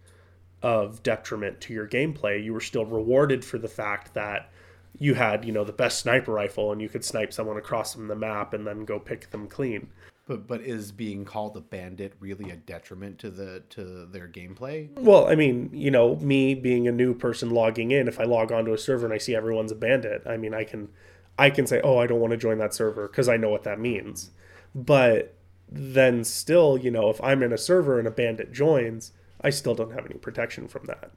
of 0.65 1.03
detriment 1.03 1.61
to 1.61 1.73
your 1.73 1.87
gameplay. 1.87 2.43
You 2.43 2.51
were 2.51 2.59
still 2.59 2.87
rewarded 2.87 3.45
for 3.45 3.59
the 3.59 3.67
fact 3.67 4.15
that 4.15 4.49
you 4.97 5.13
had, 5.13 5.45
you 5.45 5.51
know, 5.51 5.63
the 5.63 5.71
best 5.71 5.99
sniper 5.99 6.31
rifle 6.31 6.71
and 6.71 6.81
you 6.81 6.89
could 6.89 7.05
snipe 7.05 7.31
someone 7.31 7.57
across 7.57 7.93
from 7.93 8.07
the 8.07 8.15
map 8.15 8.51
and 8.55 8.65
then 8.65 8.83
go 8.83 8.97
pick 8.97 9.29
them 9.29 9.47
clean. 9.47 9.89
But 10.25 10.47
but 10.47 10.61
is 10.61 10.91
being 10.91 11.23
called 11.23 11.55
a 11.55 11.61
bandit 11.61 12.13
really 12.19 12.49
a 12.49 12.55
detriment 12.55 13.19
to 13.19 13.29
the 13.29 13.61
to 13.69 14.07
their 14.07 14.27
gameplay? 14.27 14.89
Well, 14.97 15.27
I 15.27 15.35
mean, 15.35 15.69
you 15.71 15.91
know, 15.91 16.15
me 16.15 16.55
being 16.55 16.87
a 16.87 16.91
new 16.91 17.13
person 17.13 17.51
logging 17.51 17.91
in, 17.91 18.07
if 18.07 18.19
I 18.19 18.23
log 18.23 18.51
onto 18.51 18.73
a 18.73 18.77
server 18.79 19.05
and 19.05 19.13
I 19.13 19.19
see 19.19 19.35
everyone's 19.35 19.71
a 19.71 19.75
bandit, 19.75 20.23
I 20.25 20.35
mean, 20.37 20.55
I 20.55 20.63
can 20.63 20.89
I 21.37 21.51
can 21.51 21.67
say, 21.67 21.79
"Oh, 21.83 21.99
I 21.99 22.07
don't 22.07 22.19
want 22.19 22.31
to 22.31 22.37
join 22.37 22.57
that 22.57 22.73
server" 22.73 23.07
because 23.07 23.29
I 23.29 23.37
know 23.37 23.49
what 23.49 23.65
that 23.65 23.79
means. 23.79 24.31
But 24.73 25.35
then 25.71 26.23
still, 26.23 26.75
you 26.75 26.89
know, 26.89 27.11
if 27.11 27.23
I'm 27.23 27.43
in 27.43 27.53
a 27.53 27.57
server 27.57 27.99
and 27.99 28.07
a 28.07 28.11
bandit 28.11 28.51
joins, 28.51 29.11
I 29.41 29.49
still 29.49 29.75
don't 29.75 29.91
have 29.91 30.05
any 30.05 30.15
protection 30.15 30.67
from 30.67 30.85
that. 30.85 31.11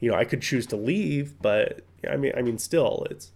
You 0.00 0.10
know, 0.10 0.16
I 0.16 0.24
could 0.24 0.42
choose 0.42 0.66
to 0.66 0.76
leave, 0.76 1.40
but 1.40 1.80
I 2.08 2.16
mean, 2.16 2.32
I 2.36 2.42
mean, 2.42 2.58
still, 2.58 3.06
it's 3.10 3.32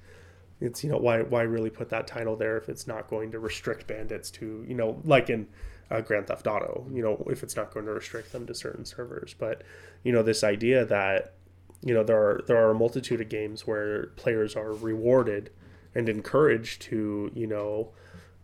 it's 0.61 0.83
you 0.83 0.91
know 0.91 0.97
why 0.97 1.23
why 1.23 1.43
really 1.43 1.71
put 1.71 1.91
that 1.91 2.07
title 2.07 2.37
there 2.37 2.57
if 2.57 2.69
it's 2.69 2.87
not 2.87 3.09
going 3.09 3.31
to 3.33 3.39
restrict 3.39 3.87
bandits 3.87 4.31
to 4.31 4.65
you 4.67 4.75
know 4.75 5.01
like 5.05 5.29
in 5.29 5.47
uh, 5.91 6.01
Grand 6.01 6.27
Theft 6.27 6.47
Auto 6.47 6.87
you 6.93 7.03
know 7.03 7.27
if 7.31 7.43
it's 7.43 7.57
not 7.57 7.73
going 7.73 7.87
to 7.87 7.93
restrict 7.93 8.33
them 8.33 8.47
to 8.47 8.55
certain 8.55 8.85
servers 8.85 9.35
but 9.39 9.63
you 10.03 10.13
know 10.13 10.23
this 10.23 10.43
idea 10.43 10.85
that 10.87 11.35
you 11.83 11.93
know 11.93 12.03
there 12.03 12.19
are 12.19 12.43
there 12.47 12.57
are 12.57 12.71
a 12.71 12.75
multitude 12.75 13.21
of 13.21 13.29
games 13.29 13.67
where 13.67 14.07
players 14.17 14.57
are 14.57 14.73
rewarded 14.73 15.51
and 15.95 16.09
encouraged 16.09 16.81
to 16.83 17.31
you 17.35 17.47
know 17.47 17.91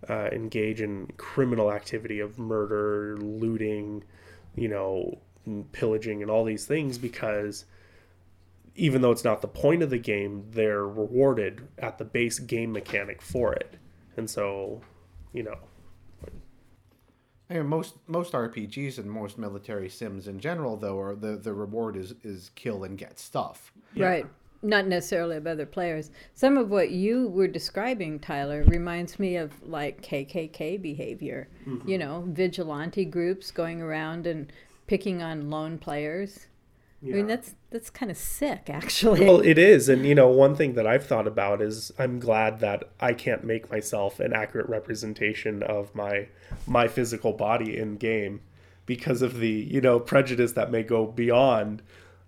uh, 0.08 0.28
engage 0.32 0.80
in 0.80 1.06
criminal 1.16 1.72
activity 1.72 2.20
of 2.20 2.38
murder 2.38 3.16
looting 3.18 4.04
you 4.54 4.68
know 4.68 5.18
pillaging 5.72 6.22
and 6.22 6.30
all 6.30 6.44
these 6.44 6.66
things 6.66 6.98
because 6.98 7.64
even 8.74 9.02
though 9.02 9.10
it's 9.10 9.24
not 9.24 9.40
the 9.42 9.48
point 9.48 9.82
of 9.82 9.90
the 9.90 9.98
game, 9.98 10.46
they're 10.50 10.86
rewarded 10.86 11.68
at 11.78 11.98
the 11.98 12.04
base 12.04 12.38
game 12.38 12.72
mechanic 12.72 13.20
for 13.20 13.52
it. 13.52 13.76
And 14.16 14.28
so, 14.28 14.80
you 15.32 15.42
know, 15.42 15.58
I 17.52 17.54
mean, 17.54 17.66
most 17.66 17.96
most 18.06 18.32
RPGs 18.32 18.98
and 18.98 19.10
most 19.10 19.36
military 19.36 19.90
sims 19.90 20.26
in 20.26 20.40
general, 20.40 20.76
though, 20.76 20.98
are 20.98 21.14
the 21.14 21.36
the 21.36 21.52
reward 21.52 21.96
is 21.96 22.14
is 22.22 22.50
kill 22.54 22.84
and 22.84 22.96
get 22.96 23.18
stuff. 23.18 23.72
Right. 23.96 24.26
Not 24.64 24.86
necessarily 24.86 25.36
of 25.36 25.46
other 25.46 25.66
players. 25.66 26.12
Some 26.34 26.56
of 26.56 26.70
what 26.70 26.90
you 26.90 27.28
were 27.28 27.48
describing, 27.48 28.20
Tyler, 28.20 28.62
reminds 28.62 29.18
me 29.18 29.36
of 29.36 29.52
like 29.62 30.02
KKK 30.02 30.80
behavior. 30.80 31.48
Mm-hmm. 31.66 31.88
You 31.88 31.98
know, 31.98 32.24
vigilante 32.28 33.04
groups 33.04 33.50
going 33.50 33.82
around 33.82 34.26
and 34.26 34.50
picking 34.92 35.22
on 35.22 35.48
lone 35.48 35.78
players. 35.78 36.48
I 37.02 37.06
mean, 37.06 37.26
that's 37.26 37.54
that's 37.70 37.88
kind 37.88 38.10
of 38.10 38.16
sick, 38.18 38.68
actually. 38.68 39.24
well, 39.24 39.40
it 39.40 39.56
is. 39.56 39.88
And, 39.88 40.04
you 40.04 40.14
know, 40.14 40.28
one 40.28 40.54
thing 40.54 40.74
that 40.74 40.86
I've 40.86 41.06
thought 41.06 41.26
about 41.26 41.62
is 41.62 41.92
I'm 41.98 42.20
glad 42.20 42.60
that 42.60 42.84
I 43.00 43.14
can't 43.14 43.42
make 43.42 43.70
myself 43.70 44.20
an 44.20 44.34
accurate 44.34 44.68
representation 44.68 45.62
of 45.62 45.94
my 45.94 46.28
my 46.66 46.88
physical 46.88 47.32
body 47.32 47.78
in 47.78 47.96
game 47.96 48.42
because 48.84 49.22
of 49.22 49.38
the, 49.38 49.48
you 49.48 49.80
know, 49.80 49.98
prejudice 49.98 50.52
that 50.52 50.70
may 50.70 50.82
go 50.82 51.06
beyond, 51.06 51.80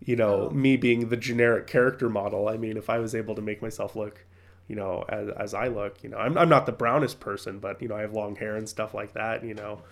you 0.02 0.16
know, 0.16 0.49
oh. 0.49 0.54
me 0.54 0.78
being 0.78 1.11
the 1.11 1.18
generic 1.18 1.66
character 1.66 2.09
model. 2.09 2.49
I 2.49 2.56
mean, 2.56 2.78
if 2.78 2.88
I 2.88 2.97
was 2.97 3.14
able 3.14 3.35
to 3.35 3.42
make 3.42 3.61
myself 3.61 3.94
look 3.94 4.25
you 4.66 4.76
know, 4.76 5.04
as, 5.11 5.28
as 5.28 5.52
I 5.52 5.68
look, 5.68 6.02
you 6.02 6.09
know, 6.09 6.16
I'm, 6.16 6.38
I'm 6.38 6.49
not 6.49 6.64
the 6.64 6.73
brownest 6.73 7.21
person, 7.21 7.59
but, 7.59 7.83
you 7.83 7.88
know, 7.88 7.97
I 7.97 8.00
have 8.00 8.14
long 8.14 8.35
hair 8.35 8.56
and 8.56 8.66
stuff 8.66 8.94
like 8.94 9.12
that, 9.12 9.44
you 9.44 9.52
know, 9.52 9.83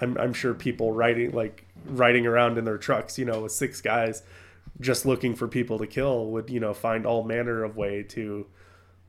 I'm, 0.00 0.16
I'm 0.18 0.32
sure 0.32 0.54
people 0.54 0.92
riding, 0.92 1.32
like 1.32 1.66
riding 1.86 2.26
around 2.26 2.58
in 2.58 2.64
their 2.64 2.78
trucks, 2.78 3.18
you 3.18 3.24
know, 3.24 3.42
with 3.42 3.52
six 3.52 3.80
guys 3.80 4.22
just 4.80 5.06
looking 5.06 5.34
for 5.34 5.48
people 5.48 5.78
to 5.78 5.86
kill 5.86 6.26
would, 6.26 6.50
you 6.50 6.60
know, 6.60 6.74
find 6.74 7.06
all 7.06 7.24
manner 7.24 7.64
of 7.64 7.76
way 7.76 8.02
to, 8.02 8.46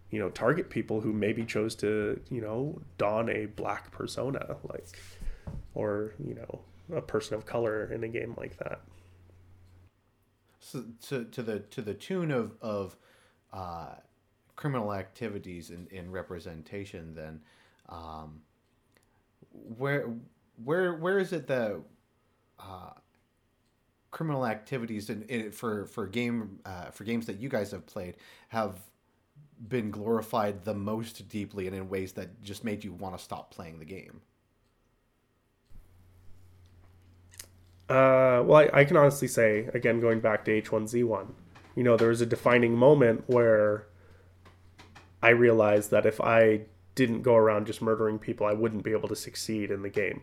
you 0.09 0.19
know, 0.19 0.29
target 0.29 0.69
people 0.69 1.01
who 1.01 1.11
maybe 1.11 1.43
chose 1.43 1.75
to, 1.75 2.19
you 2.29 2.41
know, 2.41 2.79
don 2.97 3.29
a 3.29 3.47
black 3.47 3.91
persona, 3.91 4.57
like, 4.63 4.97
or, 5.73 6.13
you 6.25 6.35
know, 6.35 6.61
a 6.95 7.01
person 7.01 7.35
of 7.35 7.45
color 7.45 7.91
in 7.91 8.03
a 8.03 8.07
game 8.07 8.33
like 8.37 8.57
that. 8.57 8.81
So, 10.59 10.85
to, 11.09 11.25
to 11.25 11.43
the 11.43 11.59
to 11.59 11.81
the 11.81 11.93
tune 11.93 12.31
of 12.31 12.53
of 12.61 12.95
uh, 13.53 13.95
criminal 14.55 14.93
activities 14.93 15.69
in, 15.69 15.87
in 15.91 16.11
representation, 16.11 17.13
then 17.13 17.41
um, 17.89 18.41
where 19.51 20.09
where 20.63 20.93
where 20.95 21.19
is 21.19 21.33
it 21.33 21.47
that 21.47 21.81
uh, 22.59 22.91
criminal 24.11 24.45
activities 24.45 25.09
in, 25.09 25.23
in 25.23 25.51
for 25.51 25.85
for 25.85 26.07
game 26.07 26.59
uh, 26.65 26.89
for 26.91 27.03
games 27.03 27.25
that 27.25 27.39
you 27.39 27.49
guys 27.49 27.71
have 27.71 27.85
played 27.85 28.15
have 28.49 28.79
been 29.69 29.91
glorified 29.91 30.63
the 30.63 30.73
most 30.73 31.27
deeply 31.29 31.67
and 31.67 31.75
in 31.75 31.89
ways 31.89 32.13
that 32.13 32.41
just 32.43 32.63
made 32.63 32.83
you 32.83 32.93
want 32.93 33.17
to 33.17 33.23
stop 33.23 33.51
playing 33.51 33.79
the 33.79 33.85
game? 33.85 34.21
Uh, 37.89 38.43
well, 38.45 38.67
I, 38.73 38.81
I 38.81 38.85
can 38.85 38.97
honestly 38.97 39.27
say, 39.27 39.69
again, 39.73 39.99
going 39.99 40.19
back 40.19 40.45
to 40.45 40.61
H1Z1, 40.61 41.27
you 41.75 41.83
know, 41.83 41.95
there 41.95 42.09
was 42.09 42.21
a 42.21 42.25
defining 42.25 42.75
moment 42.75 43.23
where 43.27 43.87
I 45.23 45.29
realized 45.29 45.91
that 45.91 46.05
if 46.05 46.19
I 46.19 46.61
didn't 46.95 47.21
go 47.21 47.35
around 47.35 47.65
just 47.65 47.81
murdering 47.81 48.19
people, 48.19 48.45
I 48.45 48.53
wouldn't 48.53 48.83
be 48.83 48.91
able 48.91 49.07
to 49.09 49.15
succeed 49.15 49.71
in 49.71 49.83
the 49.83 49.89
game. 49.89 50.21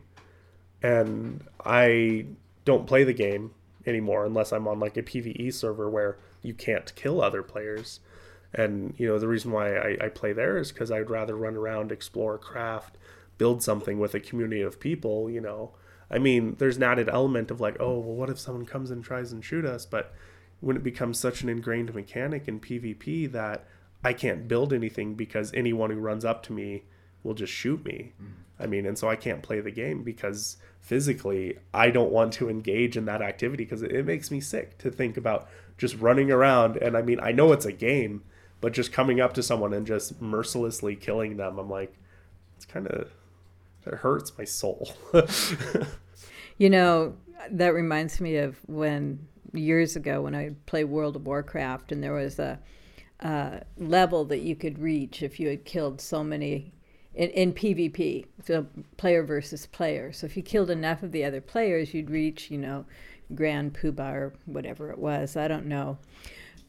And 0.85 1.43
I 1.65 2.27
don't 2.67 2.87
play 2.87 3.05
the 3.05 3.15
game 3.15 3.53
anymore 3.87 4.27
unless 4.27 4.53
I'm 4.53 4.69
on 4.69 4.79
like 4.79 4.99
a 4.99 5.03
PvE 5.03 5.55
server 5.55 5.89
where 5.89 6.19
you 6.43 6.53
can't 6.53 6.95
kill 6.95 7.23
other 7.23 7.43
players. 7.43 8.01
And, 8.53 8.93
you 8.99 9.09
know, 9.09 9.19
the 9.19 9.27
reason 9.27 9.51
why 9.51 9.77
I, 9.77 9.97
I 9.99 10.09
play 10.11 10.35
there 10.35 10.59
is 10.59 10.73
because 10.73 10.91
I'd 10.91 11.09
rather 11.09 11.37
run 11.37 11.57
around, 11.57 11.91
explore, 11.91 12.37
craft, 12.37 12.99
build 13.39 13.63
something 13.63 13.99
with 13.99 14.15
a 14.15 14.21
community 14.21 14.61
of 14.61 14.79
people, 14.79 15.31
you 15.31 15.41
know. 15.41 15.71
I 16.11 16.19
mean, 16.19 16.57
there's 16.59 16.77
an 16.77 16.83
added 16.83 17.09
element 17.09 17.51
of 17.51 17.63
like, 17.63 17.79
oh, 17.81 17.99
well, 17.99 18.15
what 18.15 18.29
if 18.29 18.39
someone 18.39 18.67
comes 18.67 18.91
and 18.91 19.03
tries 19.03 19.33
and 19.33 19.43
shoot 19.43 19.65
us? 19.65 19.87
But 19.87 20.13
when 20.61 20.77
it 20.77 20.85
becomes 20.85 21.19
such 21.19 21.41
an 21.41 21.49
ingrained 21.49 21.95
mechanic 21.95 22.47
in 22.47 22.61
PvP 22.61 23.33
that 23.33 23.67
I 24.05 24.13
can't 24.13 24.47
build 24.47 24.75
anything 24.75 25.15
because 25.15 25.51
anyone 25.55 25.89
who 25.89 25.99
runs 25.99 26.27
up 26.27 26.43
to 26.45 26.53
me 26.53 26.83
will 27.23 27.33
just 27.33 27.55
shoot 27.55 27.83
me. 27.87 28.13
Mm. 28.23 28.33
I 28.61 28.67
mean, 28.67 28.87
and 28.87 28.99
so 28.99 29.09
I 29.09 29.17
can't 29.17 29.43
play 29.43 29.61
the 29.61 29.71
game 29.71 30.03
because 30.03 30.59
physically 30.85 31.59
I 31.73 31.91
don't 31.91 32.13
want 32.13 32.35
to 32.35 32.49
engage 32.49 32.97
in 32.97 33.07
that 33.07 33.23
activity 33.23 33.65
because 33.65 33.83
it, 33.83 33.91
it 33.91 34.05
makes 34.05 34.31
me 34.31 34.41
sick 34.41 34.79
to 34.79 34.91
think 34.91 35.17
about 35.17 35.49
just 35.79 35.97
running 35.97 36.31
around. 36.31 36.77
And 36.77 36.97
I 36.97 37.03
mean, 37.03 37.19
I 37.21 37.33
know 37.33 37.53
it's 37.53 37.65
a 37.65 37.73
game, 37.73 38.23
but 38.61 38.73
just 38.73 38.93
coming 38.93 39.21
up 39.21 39.33
to 39.35 39.43
someone 39.43 39.73
and 39.73 39.87
just 39.87 40.21
mercilessly 40.21 40.95
killing 40.95 41.37
them, 41.37 41.59
I'm 41.59 41.71
like, 41.71 41.95
it's 42.57 42.67
kind 42.67 42.87
of, 42.87 43.11
it 43.87 43.95
hurts 43.95 44.37
my 44.39 44.45
soul. 44.45 44.93
You 46.57 46.71
know, 46.71 47.17
that 47.51 47.75
reminds 47.75 48.21
me 48.21 48.37
of 48.37 48.57
when 48.67 49.27
years 49.53 49.97
ago 49.97 50.23
when 50.23 50.35
I 50.35 50.55
played 50.67 50.85
World 50.85 51.17
of 51.17 51.27
Warcraft 51.27 51.93
and 51.93 52.03
there 52.03 52.13
was 52.13 52.39
a 52.39 52.61
uh, 53.21 53.61
level 53.77 54.25
that 54.27 54.41
you 54.41 54.55
could 54.55 54.79
reach 54.79 55.23
if 55.23 55.41
you 55.41 55.49
had 55.49 55.65
killed 55.65 56.01
so 56.01 56.23
many 56.23 56.73
in, 57.15 57.31
in 57.31 57.53
PvP, 57.53 58.27
so 58.45 58.67
player 58.97 59.23
versus 59.23 59.67
player. 59.67 60.13
So 60.13 60.27
if 60.27 60.37
you 60.37 60.43
killed 60.43 60.71
enough 60.71 61.03
of 61.03 61.13
the 61.13 61.25
other 61.25 61.41
players, 61.41 61.95
you'd 61.95 62.11
reach, 62.11 62.51
you 62.51 62.59
know, 62.59 62.85
Grand 63.35 63.75
Poobah 63.75 64.13
or 64.13 64.35
whatever 64.47 64.91
it 64.91 64.99
was. 64.99 65.37
I 65.37 65.49
don't 65.49 65.67
know. 65.67 65.99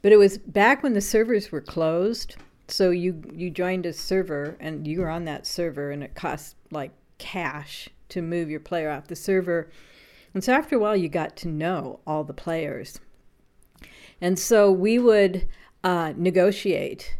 But 0.01 0.11
it 0.11 0.17
was 0.17 0.37
back 0.37 0.83
when 0.83 0.93
the 0.93 1.01
servers 1.01 1.51
were 1.51 1.61
closed. 1.61 2.35
So 2.67 2.91
you 2.91 3.21
you 3.33 3.49
joined 3.49 3.85
a 3.85 3.93
server 3.93 4.57
and 4.59 4.87
you 4.87 5.01
were 5.01 5.09
on 5.09 5.25
that 5.25 5.45
server, 5.45 5.91
and 5.91 6.03
it 6.03 6.15
cost 6.15 6.55
like 6.71 6.91
cash 7.17 7.89
to 8.09 8.21
move 8.21 8.49
your 8.49 8.59
player 8.59 8.89
off 8.89 9.07
the 9.07 9.15
server. 9.15 9.69
And 10.33 10.43
so 10.43 10.53
after 10.53 10.75
a 10.75 10.79
while, 10.79 10.95
you 10.95 11.09
got 11.09 11.35
to 11.37 11.47
know 11.47 11.99
all 12.05 12.23
the 12.23 12.33
players. 12.33 12.99
And 14.21 14.37
so 14.37 14.71
we 14.71 14.99
would 14.99 15.47
uh, 15.83 16.13
negotiate 16.15 17.15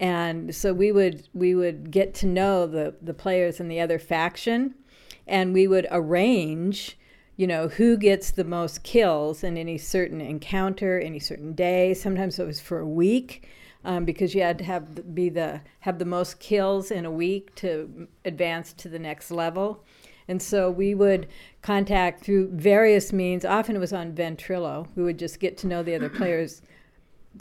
and 0.00 0.54
so 0.54 0.72
we 0.72 0.90
would 0.90 1.28
we 1.34 1.54
would 1.54 1.90
get 1.90 2.14
to 2.14 2.26
know 2.26 2.66
the 2.66 2.94
the 3.00 3.14
players 3.14 3.60
in 3.60 3.68
the 3.68 3.80
other 3.80 3.98
faction 3.98 4.74
and 5.28 5.52
we 5.52 5.68
would 5.68 5.86
arrange 5.90 6.98
you 7.36 7.46
know 7.46 7.68
who 7.68 7.96
gets 7.96 8.30
the 8.30 8.44
most 8.44 8.82
kills 8.82 9.44
in 9.44 9.56
any 9.56 9.78
certain 9.78 10.20
encounter 10.20 10.98
any 10.98 11.18
certain 11.18 11.52
day. 11.54 11.94
Sometimes 11.94 12.38
it 12.38 12.46
was 12.46 12.60
for 12.60 12.80
a 12.80 12.86
week 12.86 13.48
um, 13.84 14.04
because 14.04 14.34
you 14.34 14.42
had 14.42 14.58
to 14.58 14.64
have 14.64 15.14
be 15.14 15.28
the 15.28 15.60
have 15.80 15.98
the 15.98 16.04
most 16.04 16.40
kills 16.40 16.90
in 16.90 17.04
a 17.04 17.10
week 17.10 17.54
to 17.56 18.08
advance 18.24 18.72
to 18.74 18.88
the 18.88 18.98
next 18.98 19.30
level. 19.30 19.84
And 20.28 20.40
so 20.40 20.70
we 20.70 20.94
would 20.94 21.28
contact 21.60 22.22
through 22.22 22.50
various 22.52 23.12
means. 23.12 23.44
Often 23.44 23.76
it 23.76 23.80
was 23.80 23.92
on 23.92 24.12
ventrilo. 24.12 24.86
We 24.94 25.02
would 25.02 25.18
just 25.18 25.40
get 25.40 25.56
to 25.58 25.66
know 25.66 25.82
the 25.82 25.94
other 25.94 26.08
players 26.20 26.62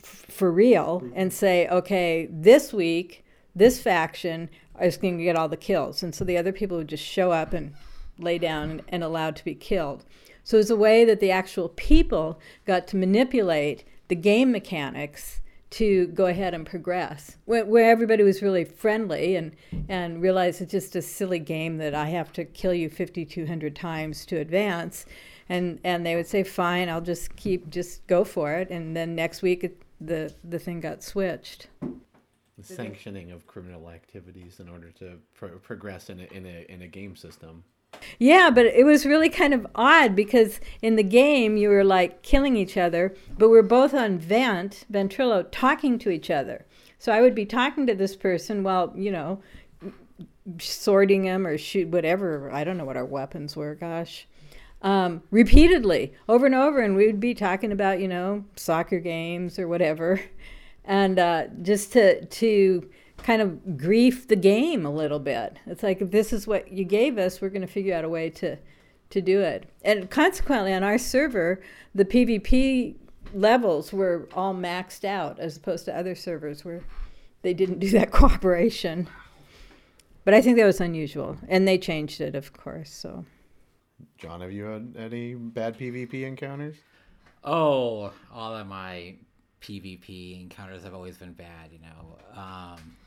for 0.04 0.52
real 0.52 1.02
mm-hmm. 1.02 1.14
and 1.16 1.34
say, 1.34 1.68
okay, 1.68 2.28
this 2.32 2.74
week, 2.74 3.24
this 3.56 3.82
faction 3.82 4.50
is 4.82 4.98
going 4.98 5.18
to 5.18 5.24
get 5.24 5.36
all 5.36 5.50
the 5.50 5.58
kills. 5.58 6.04
And 6.04 6.16
so 6.16 6.24
the 6.24 6.38
other 6.38 6.52
people 6.52 6.78
would 6.78 6.88
just 6.88 7.04
show 7.04 7.32
up 7.32 7.54
and 7.54 7.74
lay 8.18 8.38
down 8.38 8.70
and, 8.70 8.82
and 8.90 9.04
allowed 9.04 9.36
to 9.38 9.46
be 9.46 9.56
killed. 9.56 10.06
So 10.44 10.58
it 10.58 10.62
was 10.62 10.72
a 10.72 10.76
way 10.76 11.06
that 11.06 11.20
the 11.20 11.32
actual 11.32 11.70
people 11.70 12.40
got 12.66 12.88
to 12.88 12.98
manipulate 12.98 13.84
the 14.08 14.16
game 14.16 14.52
mechanics 14.52 15.42
to 15.72 16.08
go 16.08 16.26
ahead 16.26 16.56
and 16.56 16.66
progress, 16.66 17.38
where, 17.46 17.64
where 17.64 17.92
everybody 17.92 18.24
was 18.24 18.42
really 18.42 18.66
friendly 18.66 19.36
and, 19.36 19.56
and 19.88 20.20
realized 20.20 20.62
it's 20.62 20.72
just 20.72 20.96
a 20.96 21.02
silly 21.02 21.38
game 21.38 21.78
that 21.78 21.94
I 21.94 22.08
have 22.08 22.34
to 22.34 22.46
kill 22.46 22.74
you 22.74 22.90
5,200 22.90 23.76
times 23.76 24.26
to 24.28 24.38
advance 24.38 25.06
and 25.50 25.80
and 25.84 26.06
they 26.06 26.16
would 26.16 26.28
say 26.28 26.44
fine 26.44 26.88
i'll 26.88 27.02
just 27.02 27.36
keep 27.36 27.70
just 27.70 28.06
go 28.08 28.24
for 28.24 28.54
it 28.54 28.70
and 28.70 28.96
then 28.96 29.16
next 29.16 29.42
week 29.42 29.64
it, 29.64 29.82
the 30.02 30.34
the 30.44 30.60
thing 30.60 30.80
got 30.80 31.04
switched. 31.04 31.68
The 31.82 32.64
sanctioning 32.64 33.32
of 33.32 33.48
criminal 33.48 33.90
activities 33.90 34.60
in 34.60 34.68
order 34.68 34.92
to 35.00 35.18
pro- 35.34 35.58
progress 35.60 36.10
in 36.10 36.20
a, 36.20 36.24
in 36.36 36.46
a 36.46 36.66
in 36.70 36.82
a 36.82 36.88
game 36.88 37.16
system. 37.16 37.64
yeah 38.20 38.50
but 38.50 38.66
it 38.66 38.86
was 38.86 39.06
really 39.06 39.30
kind 39.30 39.54
of 39.54 39.66
odd 39.76 40.16
because 40.16 40.60
in 40.82 40.96
the 40.96 41.04
game 41.04 41.58
you 41.58 41.70
were 41.70 41.84
like 41.84 42.22
killing 42.22 42.56
each 42.56 42.78
other 42.78 43.16
but 43.38 43.50
we're 43.50 43.64
both 43.64 43.94
on 43.94 44.20
vent 44.20 44.86
ventrilo 44.92 45.46
talking 45.52 45.98
to 46.00 46.10
each 46.10 46.30
other. 46.30 46.66
So 46.98 47.12
i 47.12 47.22
would 47.22 47.36
be 47.36 47.46
talking 47.46 47.88
to 47.88 47.96
this 47.96 48.16
person 48.16 48.64
while 48.64 48.94
you 48.96 49.12
know 49.12 49.42
sorting 50.60 51.24
them 51.24 51.46
or 51.46 51.58
shoot 51.58 51.88
whatever. 51.90 52.52
I 52.52 52.64
don't 52.64 52.78
know 52.78 52.86
what 52.86 52.98
our 52.98 53.06
weapons 53.06 53.56
were 53.56 53.76
gosh 53.76 54.28
um, 54.82 55.24
repeatedly 55.30 56.14
over 56.28 56.46
and 56.46 56.56
over 56.56 56.80
and 56.80 56.96
we'd 56.96 57.20
be 57.20 57.34
talking 57.34 57.72
about 57.72 58.00
you 58.00 58.08
know 58.08 58.46
soccer 58.56 59.00
games 59.00 59.60
or 59.60 59.68
whatever 59.68 60.22
and 60.86 61.20
uh, 61.20 61.48
just 61.62 61.92
to 61.94 62.26
to 62.26 62.90
kind 63.18 63.42
of 63.42 63.78
grief 63.78 64.30
the 64.30 64.36
game 64.36 64.86
a 64.86 64.90
little 64.90 65.20
bit. 65.20 65.58
It's 65.66 65.84
like 65.84 66.02
if 66.02 66.12
this 66.12 66.32
is 66.32 66.48
what 66.48 66.72
you 66.72 66.86
gave 66.86 67.18
us 67.18 67.42
we're 67.42 67.50
going 67.50 67.62
to 67.62 67.68
figure 67.68 67.96
out 67.96 68.06
a 68.06 68.10
way 68.10 68.30
to 68.32 68.58
to 69.10 69.22
do 69.22 69.42
it. 69.42 69.70
And 69.84 70.10
consequently 70.10 70.74
on 70.74 70.84
our 70.84 70.98
server 70.98 71.62
the 71.94 72.06
pvp 72.06 72.96
levels 73.34 73.92
were 73.92 74.28
all 74.34 74.56
maxed 74.56 75.04
out 75.04 75.40
as 75.40 75.58
opposed 75.58 75.86
to 75.86 75.96
other 75.96 76.16
servers 76.16 76.64
where 76.64 76.82
they 77.42 77.54
didn't 77.54 77.80
do 77.80 77.90
that 77.90 78.12
cooperation. 78.20 79.10
But 80.24 80.34
i 80.34 80.42
think 80.42 80.58
that 80.58 80.66
was 80.66 80.80
unusual 80.80 81.38
and 81.50 81.68
they 81.68 81.78
changed 81.78 82.22
it 82.22 82.36
of 82.36 82.54
course 82.54 82.92
so 82.92 83.26
John, 84.20 84.42
have 84.42 84.52
you 84.52 84.66
had 84.66 84.96
any 84.98 85.34
bad 85.34 85.80
PvP 85.80 86.24
encounters? 86.24 86.76
Oh, 87.42 88.12
all 88.34 88.54
of 88.54 88.68
my 88.68 89.16
PvP 89.62 90.42
encounters 90.42 90.84
have 90.84 90.94
always 90.94 91.18
been 91.18 91.32
bad, 91.32 91.72
you 91.72 91.80
know. 91.80 92.42
Um, 92.42 92.98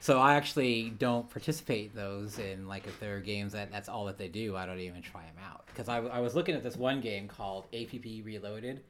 so 0.00 0.18
I 0.18 0.34
actually 0.34 0.90
don't 0.98 1.30
participate 1.30 1.94
those 1.94 2.40
in 2.40 2.66
like 2.66 2.88
if 2.88 2.98
there 2.98 3.16
are 3.16 3.20
games 3.20 3.52
that 3.52 3.70
that's 3.70 3.88
all 3.88 4.06
that 4.06 4.18
they 4.18 4.26
do, 4.26 4.56
I 4.56 4.66
don't 4.66 4.80
even 4.80 5.02
try 5.02 5.22
them 5.22 5.36
out 5.48 5.66
because 5.68 5.88
I, 5.88 5.98
I 5.98 6.18
was 6.18 6.34
looking 6.34 6.56
at 6.56 6.64
this 6.64 6.76
one 6.76 7.00
game 7.00 7.28
called 7.28 7.70
APB 7.72 8.24
Reloaded, 8.24 8.82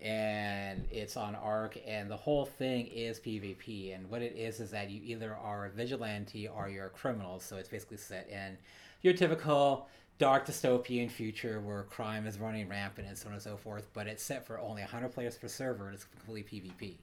and 0.00 0.86
it's 0.90 1.18
on 1.18 1.34
Arc, 1.34 1.78
and 1.86 2.10
the 2.10 2.16
whole 2.16 2.46
thing 2.46 2.86
is 2.86 3.20
PvP, 3.20 3.94
and 3.94 4.08
what 4.08 4.22
it 4.22 4.34
is 4.36 4.58
is 4.58 4.70
that 4.70 4.88
you 4.88 5.02
either 5.04 5.36
are 5.36 5.66
a 5.66 5.70
vigilante 5.70 6.48
or 6.48 6.70
you're 6.70 6.86
a 6.86 6.90
criminal. 6.90 7.40
So 7.40 7.56
it's 7.56 7.68
basically 7.68 7.98
set 7.98 8.26
in 8.30 8.56
your 9.02 9.12
typical 9.12 9.88
dark 10.20 10.46
dystopian 10.46 11.10
future 11.10 11.60
where 11.60 11.82
crime 11.84 12.26
is 12.26 12.38
running 12.38 12.68
rampant 12.68 13.08
and 13.08 13.16
so 13.16 13.28
on 13.28 13.32
and 13.32 13.42
so 13.42 13.56
forth. 13.56 13.88
But 13.94 14.06
it's 14.06 14.22
set 14.22 14.46
for 14.46 14.60
only 14.60 14.82
100 14.82 15.10
players 15.12 15.36
per 15.36 15.48
server, 15.48 15.86
and 15.86 15.94
it's 15.94 16.04
completely 16.04 16.60
PvP, 16.60 16.94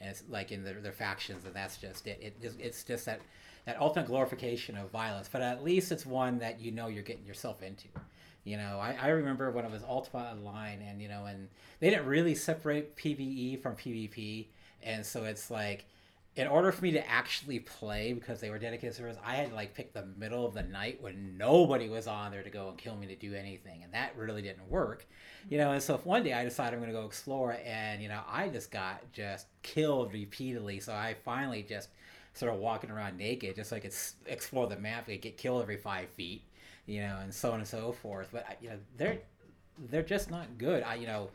and 0.00 0.10
it's 0.10 0.24
like 0.28 0.50
in 0.50 0.64
their, 0.64 0.80
their 0.80 0.92
factions, 0.92 1.44
and 1.44 1.54
that's 1.54 1.76
just 1.76 2.06
it. 2.06 2.18
It 2.20 2.42
just, 2.42 2.58
it's 2.58 2.82
just 2.82 3.04
that 3.04 3.20
that 3.66 3.78
ultimate 3.78 4.08
glorification 4.08 4.76
of 4.76 4.90
violence. 4.90 5.28
But 5.30 5.42
at 5.42 5.62
least 5.62 5.92
it's 5.92 6.06
one 6.06 6.38
that 6.38 6.60
you 6.60 6.72
know 6.72 6.88
you're 6.88 7.04
getting 7.04 7.26
yourself 7.26 7.62
into. 7.62 7.88
You 8.44 8.56
know, 8.56 8.80
I, 8.80 8.96
I 9.00 9.08
remember 9.08 9.52
when 9.52 9.64
it 9.64 9.70
was 9.70 9.84
Ultima 9.84 10.32
Online, 10.32 10.82
and 10.82 11.00
you 11.00 11.08
know, 11.08 11.26
and 11.26 11.48
they 11.78 11.90
didn't 11.90 12.06
really 12.06 12.34
separate 12.34 12.96
PVE 12.96 13.60
from 13.62 13.76
PvP, 13.76 14.46
and 14.82 15.04
so 15.04 15.24
it's 15.24 15.50
like 15.50 15.84
in 16.34 16.46
order 16.46 16.72
for 16.72 16.82
me 16.82 16.92
to 16.92 17.10
actually 17.10 17.58
play 17.58 18.14
because 18.14 18.40
they 18.40 18.48
were 18.48 18.58
dedicated 18.58 18.96
servers, 18.96 19.16
I 19.24 19.34
had 19.34 19.50
to 19.50 19.54
like 19.54 19.74
pick 19.74 19.92
the 19.92 20.06
middle 20.16 20.46
of 20.46 20.54
the 20.54 20.62
night 20.62 21.02
when 21.02 21.36
nobody 21.36 21.90
was 21.90 22.06
on 22.06 22.30
there 22.30 22.42
to 22.42 22.48
go 22.48 22.68
and 22.68 22.78
kill 22.78 22.96
me 22.96 23.06
to 23.08 23.16
do 23.16 23.34
anything, 23.34 23.82
and 23.82 23.92
that 23.92 24.16
really 24.16 24.40
didn't 24.40 24.70
work, 24.70 25.06
you 25.50 25.58
know. 25.58 25.72
And 25.72 25.82
so 25.82 25.94
if 25.94 26.06
one 26.06 26.22
day 26.22 26.32
I 26.32 26.44
decided 26.44 26.74
I'm 26.74 26.80
going 26.80 26.92
to 26.92 26.98
go 26.98 27.04
explore, 27.04 27.58
and 27.64 28.02
you 28.02 28.08
know, 28.08 28.20
I 28.26 28.48
just 28.48 28.70
got 28.70 29.12
just 29.12 29.46
killed 29.62 30.14
repeatedly, 30.14 30.80
so 30.80 30.94
I 30.94 31.16
finally 31.22 31.62
just 31.62 31.90
sort 32.32 32.54
of 32.54 32.60
walking 32.60 32.90
around 32.90 33.18
naked 33.18 33.56
just 33.56 33.68
so 33.68 33.76
I 33.76 33.80
could 33.80 33.94
explore 34.26 34.66
the 34.66 34.78
map, 34.78 35.08
I 35.08 35.16
get 35.16 35.36
killed 35.36 35.60
every 35.60 35.76
five 35.76 36.08
feet, 36.08 36.44
you 36.86 37.02
know, 37.02 37.18
and 37.22 37.32
so 37.34 37.52
on 37.52 37.58
and 37.58 37.68
so 37.68 37.92
forth. 37.92 38.28
But 38.32 38.46
uh, 38.48 38.54
you 38.58 38.70
know, 38.70 38.78
they're 38.96 39.18
they're 39.90 40.02
just 40.02 40.30
not 40.30 40.56
good. 40.56 40.82
I 40.82 40.94
you 40.94 41.06
know. 41.06 41.28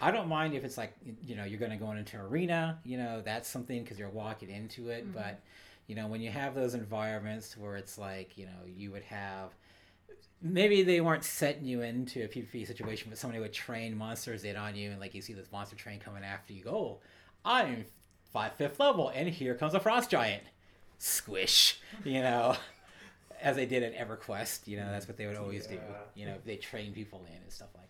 I 0.00 0.10
don't 0.10 0.28
mind 0.28 0.54
if 0.54 0.64
it's 0.64 0.78
like 0.78 0.94
you 1.24 1.36
know 1.36 1.44
you're 1.44 1.58
going 1.58 1.72
to 1.72 1.76
go 1.76 1.90
into 1.92 2.16
an 2.16 2.22
arena, 2.22 2.78
you 2.84 2.96
know 2.96 3.22
that's 3.24 3.48
something 3.48 3.82
because 3.82 3.98
you're 3.98 4.08
walking 4.08 4.50
into 4.50 4.88
it. 4.88 5.04
Mm-hmm. 5.04 5.18
But 5.18 5.40
you 5.86 5.94
know 5.94 6.06
when 6.06 6.20
you 6.20 6.30
have 6.30 6.54
those 6.54 6.74
environments 6.74 7.56
where 7.56 7.76
it's 7.76 7.98
like 7.98 8.38
you 8.38 8.46
know 8.46 8.66
you 8.66 8.90
would 8.92 9.02
have 9.02 9.50
maybe 10.42 10.82
they 10.82 11.00
weren't 11.00 11.24
setting 11.24 11.64
you 11.64 11.82
into 11.82 12.24
a 12.24 12.28
PvP 12.28 12.66
situation, 12.66 13.10
but 13.10 13.18
somebody 13.18 13.40
would 13.40 13.52
train 13.52 13.96
monsters 13.96 14.44
in 14.44 14.56
on 14.56 14.74
you, 14.74 14.90
and 14.90 15.00
like 15.00 15.14
you 15.14 15.22
see 15.22 15.32
this 15.32 15.50
monster 15.52 15.76
train 15.76 16.00
coming 16.00 16.24
after 16.24 16.52
you. 16.52 16.64
Go, 16.64 16.70
oh, 16.70 16.98
I'm 17.44 17.84
five 18.32 18.54
fifth 18.54 18.80
level, 18.80 19.10
and 19.14 19.28
here 19.28 19.54
comes 19.54 19.74
a 19.74 19.80
frost 19.80 20.10
giant. 20.10 20.44
Squish, 20.98 21.80
you 22.04 22.22
know. 22.22 22.56
As 23.42 23.56
they 23.56 23.64
did 23.64 23.82
at 23.82 23.96
EverQuest, 23.96 24.66
you 24.66 24.76
know 24.76 24.90
that's 24.90 25.08
what 25.08 25.16
they 25.16 25.26
would 25.26 25.36
always 25.36 25.66
do. 25.66 25.80
You 26.14 26.26
know, 26.26 26.34
they 26.44 26.56
train 26.56 26.92
people 26.92 27.24
in 27.26 27.42
and 27.42 27.50
stuff 27.50 27.70
like 27.74 27.89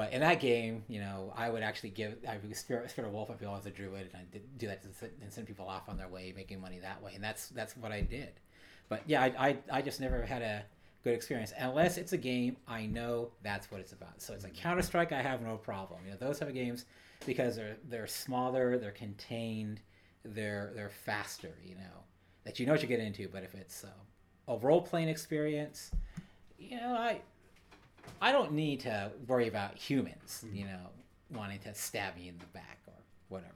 But 0.00 0.14
in 0.14 0.22
that 0.22 0.40
game, 0.40 0.82
you 0.88 0.98
know, 0.98 1.30
I 1.36 1.50
would 1.50 1.62
actually 1.62 1.90
give 1.90 2.14
I 2.26 2.38
would 2.42 2.56
spirit, 2.56 2.88
spirit 2.90 3.08
of 3.08 3.12
wolf. 3.12 3.30
I 3.30 3.34
feel 3.34 3.54
as 3.54 3.66
a 3.66 3.70
druid, 3.70 4.08
and 4.10 4.16
I 4.16 4.24
did 4.32 4.56
do 4.56 4.66
that 4.66 4.82
and 4.82 5.30
send 5.30 5.46
people 5.46 5.68
off 5.68 5.90
on 5.90 5.98
their 5.98 6.08
way, 6.08 6.32
making 6.34 6.58
money 6.58 6.78
that 6.78 7.02
way, 7.02 7.12
and 7.14 7.22
that's 7.22 7.48
that's 7.48 7.76
what 7.76 7.92
I 7.92 8.00
did. 8.00 8.30
But 8.88 9.02
yeah, 9.06 9.20
I, 9.20 9.48
I, 9.48 9.58
I 9.70 9.82
just 9.82 10.00
never 10.00 10.22
had 10.22 10.40
a 10.40 10.64
good 11.04 11.12
experience 11.12 11.52
unless 11.58 11.98
it's 11.98 12.14
a 12.14 12.16
game 12.16 12.56
I 12.66 12.86
know 12.86 13.32
that's 13.42 13.70
what 13.70 13.78
it's 13.78 13.92
about. 13.92 14.22
So 14.22 14.32
it's 14.32 14.42
like 14.42 14.54
Counter 14.54 14.80
Strike, 14.80 15.12
I 15.12 15.20
have 15.20 15.42
no 15.42 15.58
problem. 15.58 16.00
You 16.06 16.12
know, 16.12 16.16
those 16.18 16.38
type 16.38 16.48
of 16.48 16.54
games 16.54 16.86
because 17.26 17.56
they're 17.56 17.76
they're 17.90 18.06
smaller, 18.06 18.78
they're 18.78 18.92
contained, 18.92 19.82
they're 20.24 20.72
they're 20.74 20.88
faster. 20.88 21.52
You 21.62 21.74
know, 21.74 22.04
that 22.44 22.58
you 22.58 22.64
know 22.64 22.72
what 22.72 22.80
you 22.80 22.88
get 22.88 23.00
into. 23.00 23.28
But 23.28 23.42
if 23.42 23.54
it's 23.54 23.84
uh, 23.84 23.88
a 24.48 24.56
role 24.56 24.80
playing 24.80 25.10
experience, 25.10 25.90
you 26.58 26.80
know, 26.80 26.94
I 26.94 27.20
I 28.20 28.32
don't 28.32 28.52
need 28.52 28.80
to 28.80 29.10
worry 29.26 29.48
about 29.48 29.76
humans, 29.76 30.44
hmm. 30.46 30.54
you 30.54 30.64
know, 30.64 30.88
wanting 31.34 31.60
to 31.60 31.74
stab 31.74 32.16
me 32.16 32.28
in 32.28 32.38
the 32.38 32.46
back 32.46 32.78
or 32.86 32.94
whatever. 33.28 33.54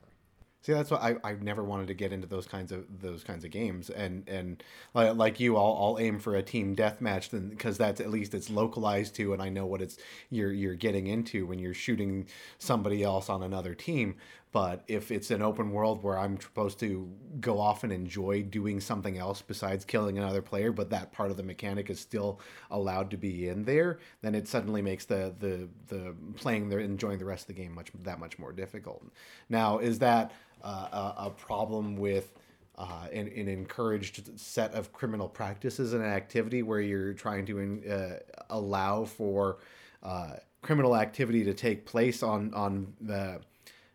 See, 0.64 0.72
that's 0.72 0.90
why 0.90 1.18
I, 1.22 1.32
I 1.32 1.34
never 1.34 1.62
wanted 1.62 1.88
to 1.88 1.94
get 1.94 2.10
into 2.10 2.26
those 2.26 2.46
kinds 2.46 2.72
of 2.72 2.86
those 3.02 3.22
kinds 3.22 3.44
of 3.44 3.50
games, 3.50 3.90
and 3.90 4.26
and 4.26 4.62
like, 4.94 5.14
like 5.14 5.38
you, 5.38 5.58
I'll, 5.58 5.76
I'll 5.78 5.98
aim 6.00 6.18
for 6.18 6.36
a 6.36 6.42
team 6.42 6.74
deathmatch, 6.74 7.28
then 7.28 7.50
because 7.50 7.76
that's 7.76 8.00
at 8.00 8.08
least 8.08 8.32
it's 8.32 8.48
localized 8.48 9.14
to, 9.16 9.34
and 9.34 9.42
I 9.42 9.50
know 9.50 9.66
what 9.66 9.82
it's 9.82 9.98
you're 10.30 10.52
you're 10.52 10.74
getting 10.74 11.06
into 11.06 11.44
when 11.44 11.58
you're 11.58 11.74
shooting 11.74 12.28
somebody 12.56 13.02
else 13.02 13.28
on 13.28 13.42
another 13.42 13.74
team. 13.74 14.16
But 14.54 14.84
if 14.86 15.10
it's 15.10 15.32
an 15.32 15.42
open 15.42 15.72
world 15.72 16.04
where 16.04 16.16
I'm 16.16 16.40
supposed 16.40 16.78
to 16.78 17.10
go 17.40 17.58
off 17.58 17.82
and 17.82 17.92
enjoy 17.92 18.44
doing 18.44 18.80
something 18.80 19.18
else 19.18 19.42
besides 19.42 19.84
killing 19.84 20.16
another 20.16 20.42
player, 20.42 20.70
but 20.70 20.90
that 20.90 21.10
part 21.10 21.32
of 21.32 21.36
the 21.36 21.42
mechanic 21.42 21.90
is 21.90 21.98
still 21.98 22.38
allowed 22.70 23.10
to 23.10 23.16
be 23.16 23.48
in 23.48 23.64
there, 23.64 23.98
then 24.22 24.32
it 24.32 24.46
suddenly 24.46 24.80
makes 24.80 25.06
the 25.06 25.34
the 25.40 25.68
the 25.88 26.14
playing 26.36 26.68
the 26.68 26.78
enjoying 26.78 27.18
the 27.18 27.24
rest 27.24 27.42
of 27.42 27.56
the 27.56 27.60
game 27.60 27.74
much 27.74 27.90
that 28.04 28.20
much 28.20 28.38
more 28.38 28.52
difficult. 28.52 29.04
Now, 29.48 29.78
is 29.78 29.98
that 29.98 30.30
uh, 30.62 31.12
a, 31.18 31.26
a 31.26 31.30
problem 31.30 31.96
with 31.96 32.32
uh, 32.78 33.08
an, 33.12 33.26
an 33.34 33.48
encouraged 33.48 34.38
set 34.38 34.72
of 34.72 34.92
criminal 34.92 35.28
practices 35.28 35.94
and 35.94 36.04
activity 36.04 36.62
where 36.62 36.80
you're 36.80 37.12
trying 37.12 37.44
to 37.46 37.82
uh, 37.90 38.36
allow 38.50 39.04
for 39.04 39.58
uh, 40.04 40.34
criminal 40.62 40.94
activity 40.94 41.42
to 41.42 41.54
take 41.54 41.84
place 41.86 42.22
on 42.22 42.54
on 42.54 42.92
the 43.00 43.40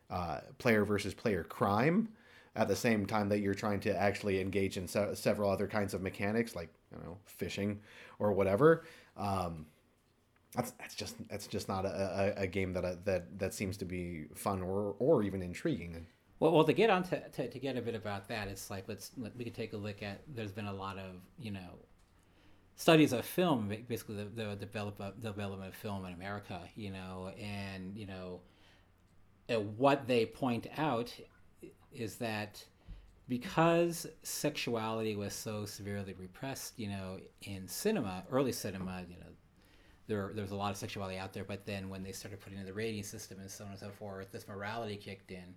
uh, 0.09 0.41
player 0.57 0.85
versus 0.85 1.13
player 1.13 1.43
crime 1.43 2.09
at 2.55 2.67
the 2.67 2.75
same 2.75 3.05
time 3.05 3.29
that 3.29 3.39
you're 3.39 3.53
trying 3.53 3.79
to 3.79 3.95
actually 3.95 4.41
engage 4.41 4.77
in 4.77 4.87
se- 4.87 5.15
several 5.15 5.49
other 5.49 5.67
kinds 5.67 5.93
of 5.93 6.01
mechanics 6.01 6.55
like 6.55 6.69
you 6.91 6.97
know 7.03 7.17
fishing 7.25 7.79
or 8.19 8.33
whatever 8.33 8.85
um, 9.17 9.65
that's 10.55 10.71
that's 10.71 10.95
just 10.95 11.15
that's 11.29 11.47
just 11.47 11.67
not 11.67 11.85
a, 11.85 12.33
a, 12.37 12.43
a 12.43 12.47
game 12.47 12.73
that 12.73 12.85
I, 12.85 12.95
that 13.05 13.39
that 13.39 13.53
seems 13.53 13.77
to 13.77 13.85
be 13.85 14.25
fun 14.35 14.61
or 14.61 14.95
or 14.99 15.23
even 15.23 15.41
intriguing 15.41 16.07
Well, 16.39 16.51
well, 16.53 16.63
to 16.63 16.73
get 16.73 16.89
on 16.89 17.03
to, 17.03 17.29
to, 17.29 17.49
to 17.49 17.59
get 17.59 17.77
a 17.77 17.81
bit 17.81 17.95
about 17.95 18.27
that, 18.29 18.47
it's 18.47 18.69
like 18.69 18.87
let's 18.87 19.11
let, 19.17 19.35
we 19.35 19.43
can 19.43 19.53
take 19.53 19.73
a 19.73 19.77
look 19.77 20.01
at. 20.03 20.21
There's 20.27 20.51
been 20.51 20.65
a 20.67 20.73
lot 20.73 20.97
of 20.97 21.15
you 21.37 21.51
know 21.51 21.79
studies 22.75 23.13
of 23.13 23.25
film, 23.25 23.73
basically 23.87 24.15
the, 24.15 24.25
the 24.25 24.55
develop, 24.55 24.97
development 25.21 25.69
of 25.69 25.75
film 25.75 26.05
in 26.05 26.13
America, 26.13 26.61
you 26.75 26.91
know, 26.91 27.31
and 27.39 27.95
you 27.97 28.05
know, 28.05 28.39
uh, 28.39 28.58
what 29.57 30.07
they 30.07 30.25
point 30.25 30.67
out 30.77 31.13
is 31.91 32.15
that 32.17 32.63
because 33.27 34.07
sexuality 34.23 35.15
was 35.15 35.33
so 35.33 35.65
severely 35.65 36.13
repressed, 36.17 36.79
you 36.79 36.89
know, 36.89 37.19
in 37.43 37.67
cinema, 37.67 38.23
early 38.31 38.51
cinema, 38.51 39.03
you 39.09 39.17
know, 39.17 39.25
there 40.07 40.31
there 40.33 40.43
was 40.43 40.51
a 40.51 40.55
lot 40.55 40.71
of 40.71 40.77
sexuality 40.77 41.17
out 41.17 41.33
there, 41.33 41.43
but 41.43 41.65
then 41.65 41.89
when 41.89 42.03
they 42.03 42.11
started 42.11 42.39
putting 42.39 42.57
in 42.59 42.65
the 42.65 42.73
rating 42.73 43.03
system 43.03 43.39
and 43.39 43.49
so 43.49 43.63
on 43.63 43.71
and 43.71 43.79
so 43.79 43.89
forth, 43.89 44.31
this 44.31 44.47
morality 44.47 44.97
kicked 44.97 45.31
in. 45.31 45.55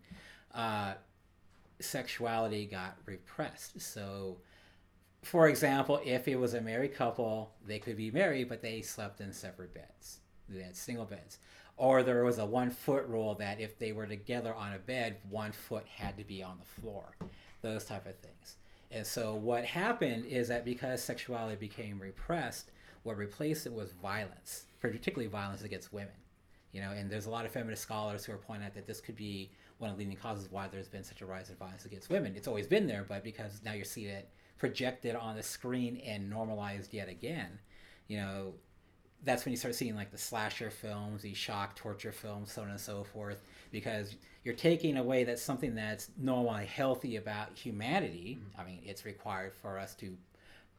Uh, 0.55 0.94
sexuality 1.81 2.66
got 2.66 2.96
repressed. 3.07 3.81
So, 3.81 4.37
for 5.22 5.48
example, 5.48 6.00
if 6.05 6.28
it 6.28 6.37
was 6.37 6.55
a 6.55 6.61
married 6.61 6.94
couple, 6.94 7.55
they 7.66 7.78
could 7.78 7.96
be 7.96 8.11
married, 8.11 8.48
but 8.48 8.61
they 8.62 8.83
slept 8.83 9.20
in 9.20 9.33
separate 9.33 9.74
beds. 9.74 10.18
They 10.48 10.62
had 10.62 10.76
single 10.76 11.07
beds. 11.07 11.38
Or 11.77 12.03
there 12.03 12.25
was 12.25 12.39
a 12.39 12.47
one 12.47 12.71
foot 12.71 13.07
rule 13.07 13.35
that 13.37 13.61
if 13.61 13.79
they 13.79 13.93
were 13.93 14.07
together 14.07 14.55
on 14.55 14.75
a 14.75 14.79
bed, 14.79 15.17
one 15.29 15.53
foot 15.53 15.87
had 15.87 16.17
to 16.19 16.25
be 16.25 16.43
on 16.43 16.59
the 16.59 16.81
floor. 16.81 17.17
Those 17.63 17.85
type 17.85 18.07
of 18.07 18.17
things. 18.17 18.57
And 18.91 19.07
so 19.07 19.35
what 19.35 19.65
happened 19.65 20.27
is 20.27 20.49
that 20.49 20.65
because 20.65 21.03
sexuality 21.03 21.57
became 21.57 21.99
repressed, 21.99 22.71
what 23.03 23.17
replaced 23.17 23.67
it 23.67 23.73
was 23.73 23.93
violence, 23.93 24.67
particularly 24.81 25.29
violence 25.29 25.63
against 25.63 25.93
women. 25.93 26.13
You 26.73 26.81
know, 26.81 26.91
and 26.91 27.11
there's 27.11 27.27
a 27.27 27.31
lot 27.31 27.45
of 27.45 27.53
feminist 27.53 27.83
scholars 27.83 28.25
who 28.25 28.33
are 28.33 28.39
pointing 28.39 28.67
out 28.67 28.75
that 28.75 28.87
this 28.87 29.01
could 29.01 29.17
be 29.17 29.51
one 29.79 29.91
of 29.91 29.97
the 29.97 30.05
leading 30.05 30.17
causes 30.17 30.49
why 30.51 30.69
there's 30.69 30.89
been 30.89 31.05
such 31.05 31.21
a 31.21 31.27
rise 31.27 31.51
in 31.51 31.57
violence 31.57 31.85
against 31.85 32.09
women. 32.09 32.35
It's 32.37 32.49
always 32.49 32.67
been 32.67 32.87
there, 32.87 33.05
but 33.07 33.25
because 33.25 33.61
now 33.65 33.73
you're 33.73 33.85
seeing 33.85 34.09
it 34.09 34.29
projected 34.59 35.17
on 35.17 35.37
the 35.37 35.43
screen 35.43 36.01
and 36.07 36.31
normalized 36.31 36.95
yet 36.95 37.09
again, 37.09 37.59
you 38.09 38.17
know, 38.17 38.55
that's 39.25 39.45
when 39.45 39.53
you 39.53 39.57
start 39.57 39.75
seeing 39.75 39.95
like 39.95 40.11
the 40.11 40.19
slasher 40.19 40.71
films, 40.71 41.23
the 41.23 41.35
shock 41.35 41.77
torture 41.77 42.13
films, 42.13 42.53
so 42.53 42.63
on 42.63 42.71
and 42.71 42.81
so 42.81 43.05
forth, 43.05 43.43
because 43.71 44.17
you're 44.45 44.55
taking 44.55 44.97
away 44.97 45.25
that's 45.25 45.43
something 45.43 45.75
that's 45.75 46.11
normally 46.19 46.67
healthy 46.67 47.17
about 47.17 47.57
humanity. 47.57 48.39
Mm-hmm. 48.41 48.61
I 48.61 48.65
mean, 48.65 48.81
it's 48.85 49.05
required 49.05 49.55
for 49.55 49.79
us 49.79 49.95
to 49.97 50.17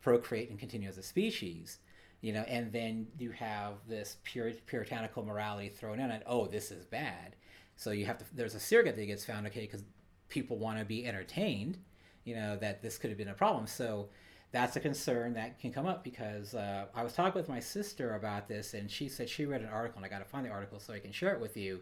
procreate 0.01 0.49
and 0.49 0.59
continue 0.59 0.89
as 0.89 0.97
a 0.97 1.03
species, 1.03 1.79
you 2.21 2.33
know, 2.33 2.41
and 2.41 2.71
then 2.71 3.07
you 3.17 3.31
have 3.31 3.75
this 3.87 4.17
pure, 4.23 4.51
puritanical 4.65 5.23
morality 5.23 5.69
thrown 5.69 5.99
in 5.99 6.11
and 6.11 6.23
oh, 6.27 6.47
this 6.47 6.71
is 6.71 6.85
bad. 6.85 7.35
So 7.77 7.91
you 7.91 8.05
have 8.05 8.17
to, 8.17 8.25
there's 8.35 8.55
a 8.55 8.59
surrogate 8.59 8.97
that 8.97 9.05
gets 9.05 9.25
found, 9.25 9.47
okay, 9.47 9.61
because 9.61 9.83
people 10.27 10.57
want 10.57 10.79
to 10.79 10.85
be 10.85 11.05
entertained, 11.05 11.77
you 12.25 12.35
know, 12.35 12.57
that 12.57 12.81
this 12.81 12.97
could 12.97 13.09
have 13.09 13.17
been 13.17 13.29
a 13.29 13.33
problem. 13.33 13.67
So 13.67 14.09
that's 14.53 14.75
a 14.75 14.79
concern 14.79 15.33
that 15.33 15.59
can 15.59 15.73
come 15.73 15.87
up 15.87 16.03
because 16.03 16.53
uh, 16.53 16.85
I 16.95 17.03
was 17.03 17.13
talking 17.13 17.33
with 17.33 17.49
my 17.49 17.59
sister 17.59 18.15
about 18.15 18.47
this, 18.47 18.75
and 18.75 18.89
she 18.89 19.09
said 19.09 19.27
she 19.27 19.45
read 19.45 19.61
an 19.61 19.67
article, 19.67 19.97
and 19.97 20.05
I 20.05 20.09
got 20.09 20.19
to 20.19 20.29
find 20.29 20.45
the 20.45 20.51
article 20.51 20.79
so 20.79 20.93
I 20.93 20.99
can 20.99 21.11
share 21.11 21.33
it 21.33 21.41
with 21.41 21.57
you, 21.57 21.81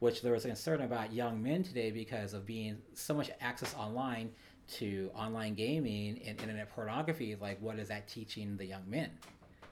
which 0.00 0.20
there 0.20 0.32
was 0.32 0.44
a 0.44 0.48
concern 0.48 0.82
about 0.82 1.14
young 1.14 1.42
men 1.42 1.64
today 1.64 1.90
because 1.90 2.34
of 2.34 2.44
being 2.44 2.76
so 2.92 3.14
much 3.14 3.30
access 3.40 3.74
online 3.74 4.30
to 4.74 5.10
online 5.14 5.54
gaming 5.54 6.20
and 6.26 6.38
internet 6.38 6.68
pornography. 6.68 7.36
Like, 7.40 7.60
what 7.62 7.78
is 7.78 7.88
that 7.88 8.06
teaching 8.06 8.54
the 8.58 8.66
young 8.66 8.84
men? 8.86 9.10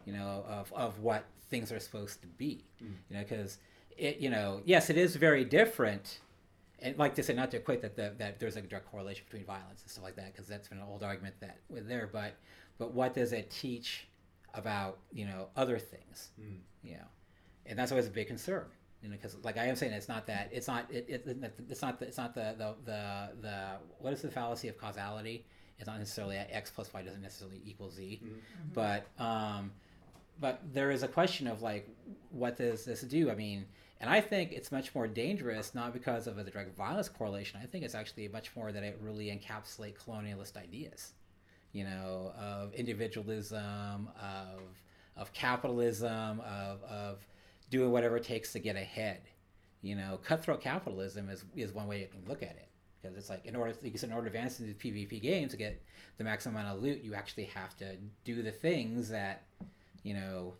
You 0.06 0.14
know, 0.14 0.42
of, 0.48 0.72
of 0.72 0.98
what 1.00 1.26
things 1.50 1.70
are 1.70 1.78
supposed 1.78 2.22
to 2.22 2.28
be. 2.28 2.64
You 3.10 3.16
know, 3.18 3.24
because 3.28 3.58
it, 3.98 4.20
you 4.20 4.30
know, 4.30 4.62
yes, 4.64 4.88
it 4.88 4.96
is 4.96 5.16
very 5.16 5.44
different 5.44 6.20
and 6.80 6.96
like 6.98 7.14
to 7.14 7.22
say 7.22 7.34
not 7.34 7.50
to 7.50 7.56
equate 7.56 7.82
that 7.82 7.96
the, 7.96 8.14
that 8.18 8.38
there's 8.38 8.54
like 8.54 8.64
a 8.64 8.68
direct 8.68 8.90
correlation 8.90 9.24
between 9.24 9.44
violence 9.44 9.82
and 9.82 9.90
stuff 9.90 10.04
like 10.04 10.16
that 10.16 10.32
because 10.32 10.46
that's 10.46 10.68
been 10.68 10.78
an 10.78 10.84
old 10.88 11.02
argument 11.02 11.34
that 11.40 11.58
with 11.68 11.88
there 11.88 12.08
but 12.12 12.34
but 12.78 12.92
what 12.92 13.14
does 13.14 13.32
it 13.32 13.50
teach 13.50 14.06
about 14.54 14.98
you 15.12 15.26
know 15.26 15.48
other 15.56 15.78
things? 15.78 16.30
Mm. 16.40 16.58
You 16.82 16.92
know 16.94 17.08
and 17.66 17.78
that's 17.78 17.92
always 17.92 18.06
a 18.06 18.10
big 18.10 18.26
concern 18.26 18.64
you 19.02 19.08
know 19.08 19.16
because 19.16 19.36
like 19.44 19.56
i 19.56 19.66
am 19.66 19.76
saying 19.76 19.92
it's 19.92 20.08
not 20.08 20.26
that 20.26 20.48
it's 20.52 20.66
not 20.66 20.86
it, 20.90 21.06
it, 21.08 21.52
it's 21.68 21.82
not 21.82 22.00
the, 22.00 22.06
it's 22.06 22.16
not 22.16 22.34
the, 22.34 22.54
the 22.58 22.74
the 22.84 23.28
the 23.42 23.66
what 24.00 24.12
is 24.12 24.22
the 24.22 24.30
fallacy 24.30 24.68
of 24.68 24.76
causality? 24.78 25.44
It's 25.78 25.86
not 25.86 25.98
necessarily 25.98 26.36
x 26.36 26.70
plus 26.70 26.92
y 26.92 27.02
doesn't 27.02 27.22
necessarily 27.22 27.60
equal 27.64 27.90
z. 27.90 28.20
Mm-hmm. 28.22 28.34
Mm-hmm. 28.34 28.72
But 28.74 29.06
um 29.22 29.70
but 30.40 30.60
there 30.72 30.90
is 30.90 31.02
a 31.02 31.08
question 31.08 31.46
of 31.46 31.62
like 31.62 31.88
what 32.30 32.56
does 32.56 32.84
this 32.84 33.02
do? 33.02 33.30
I 33.30 33.34
mean 33.34 33.66
and 34.00 34.10
i 34.10 34.20
think 34.20 34.52
it's 34.52 34.72
much 34.72 34.94
more 34.94 35.06
dangerous 35.06 35.74
not 35.74 35.92
because 35.92 36.26
of 36.26 36.36
the 36.36 36.44
direct 36.44 36.76
violence 36.76 37.08
correlation 37.08 37.60
i 37.62 37.66
think 37.66 37.84
it's 37.84 37.94
actually 37.94 38.28
much 38.28 38.54
more 38.56 38.72
that 38.72 38.82
it 38.82 38.98
really 39.02 39.26
encapsulate 39.26 39.94
colonialist 39.96 40.56
ideas 40.56 41.12
you 41.72 41.84
know 41.84 42.32
of 42.38 42.72
individualism 42.74 44.08
of 44.20 44.60
of 45.16 45.32
capitalism 45.32 46.40
of 46.40 46.82
of 46.84 47.26
doing 47.70 47.90
whatever 47.92 48.16
it 48.16 48.24
takes 48.24 48.52
to 48.52 48.58
get 48.58 48.76
ahead. 48.76 49.20
You 49.82 49.96
know 49.96 50.18
cutthroat 50.24 50.60
capitalism 50.60 51.28
is 51.28 51.44
is 51.54 51.72
one 51.72 51.86
way 51.86 52.00
you 52.00 52.06
can 52.06 52.22
look 52.26 52.42
at 52.42 52.50
it. 52.50 52.68
Because 53.00 53.16
it's 53.16 53.30
like 53.30 53.44
in 53.44 53.54
order 53.54 53.74
because 53.82 54.02
in 54.02 54.12
order 54.12 54.28
to 54.28 54.36
advance 54.36 54.60
into 54.60 54.74
PvP 54.74 55.20
games 55.20 55.52
to 55.52 55.56
get 55.56 55.80
the 56.16 56.24
maximum 56.24 56.56
amount 56.56 56.76
of 56.76 56.82
loot, 56.82 57.02
you 57.02 57.14
actually 57.14 57.44
have 57.44 57.76
to 57.76 57.96
do 58.24 58.42
the 58.42 58.50
things 58.50 59.08
that 59.10 59.44
you 60.02 60.14
know 60.14 60.54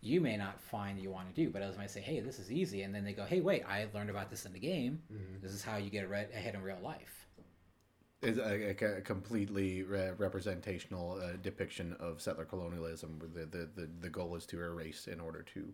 you 0.00 0.20
may 0.20 0.36
not 0.36 0.60
find 0.60 0.98
you 0.98 1.10
want 1.10 1.28
to 1.34 1.34
do. 1.44 1.50
But 1.50 1.62
others 1.62 1.76
might 1.76 1.90
say, 1.90 2.00
"Hey, 2.00 2.20
this 2.20 2.38
is 2.38 2.50
easy," 2.52 2.82
and 2.82 2.94
then 2.94 3.04
they 3.04 3.12
go, 3.12 3.24
"Hey, 3.24 3.40
wait, 3.40 3.62
I 3.66 3.86
learned 3.94 4.10
about 4.10 4.30
this 4.30 4.46
in 4.46 4.52
the 4.52 4.58
game. 4.58 5.02
This 5.42 5.52
is 5.52 5.62
how 5.62 5.76
you 5.76 5.90
get 5.90 6.08
re- 6.08 6.26
ahead 6.34 6.54
in 6.54 6.62
real 6.62 6.78
life." 6.82 7.26
is 8.22 8.38
a, 8.38 8.70
a- 8.82 8.96
a 8.98 9.00
completely 9.02 9.82
re- 9.82 10.10
representational 10.16 11.20
uh, 11.22 11.32
depiction 11.42 11.94
of 12.00 12.20
settler 12.20 12.46
colonialism 12.46 13.18
where 13.18 13.28
the, 13.28 13.46
the, 13.58 13.68
the, 13.76 13.90
the 14.00 14.08
goal 14.08 14.34
is 14.34 14.46
to 14.46 14.60
erase 14.60 15.06
in 15.06 15.20
order 15.20 15.42
to 15.42 15.68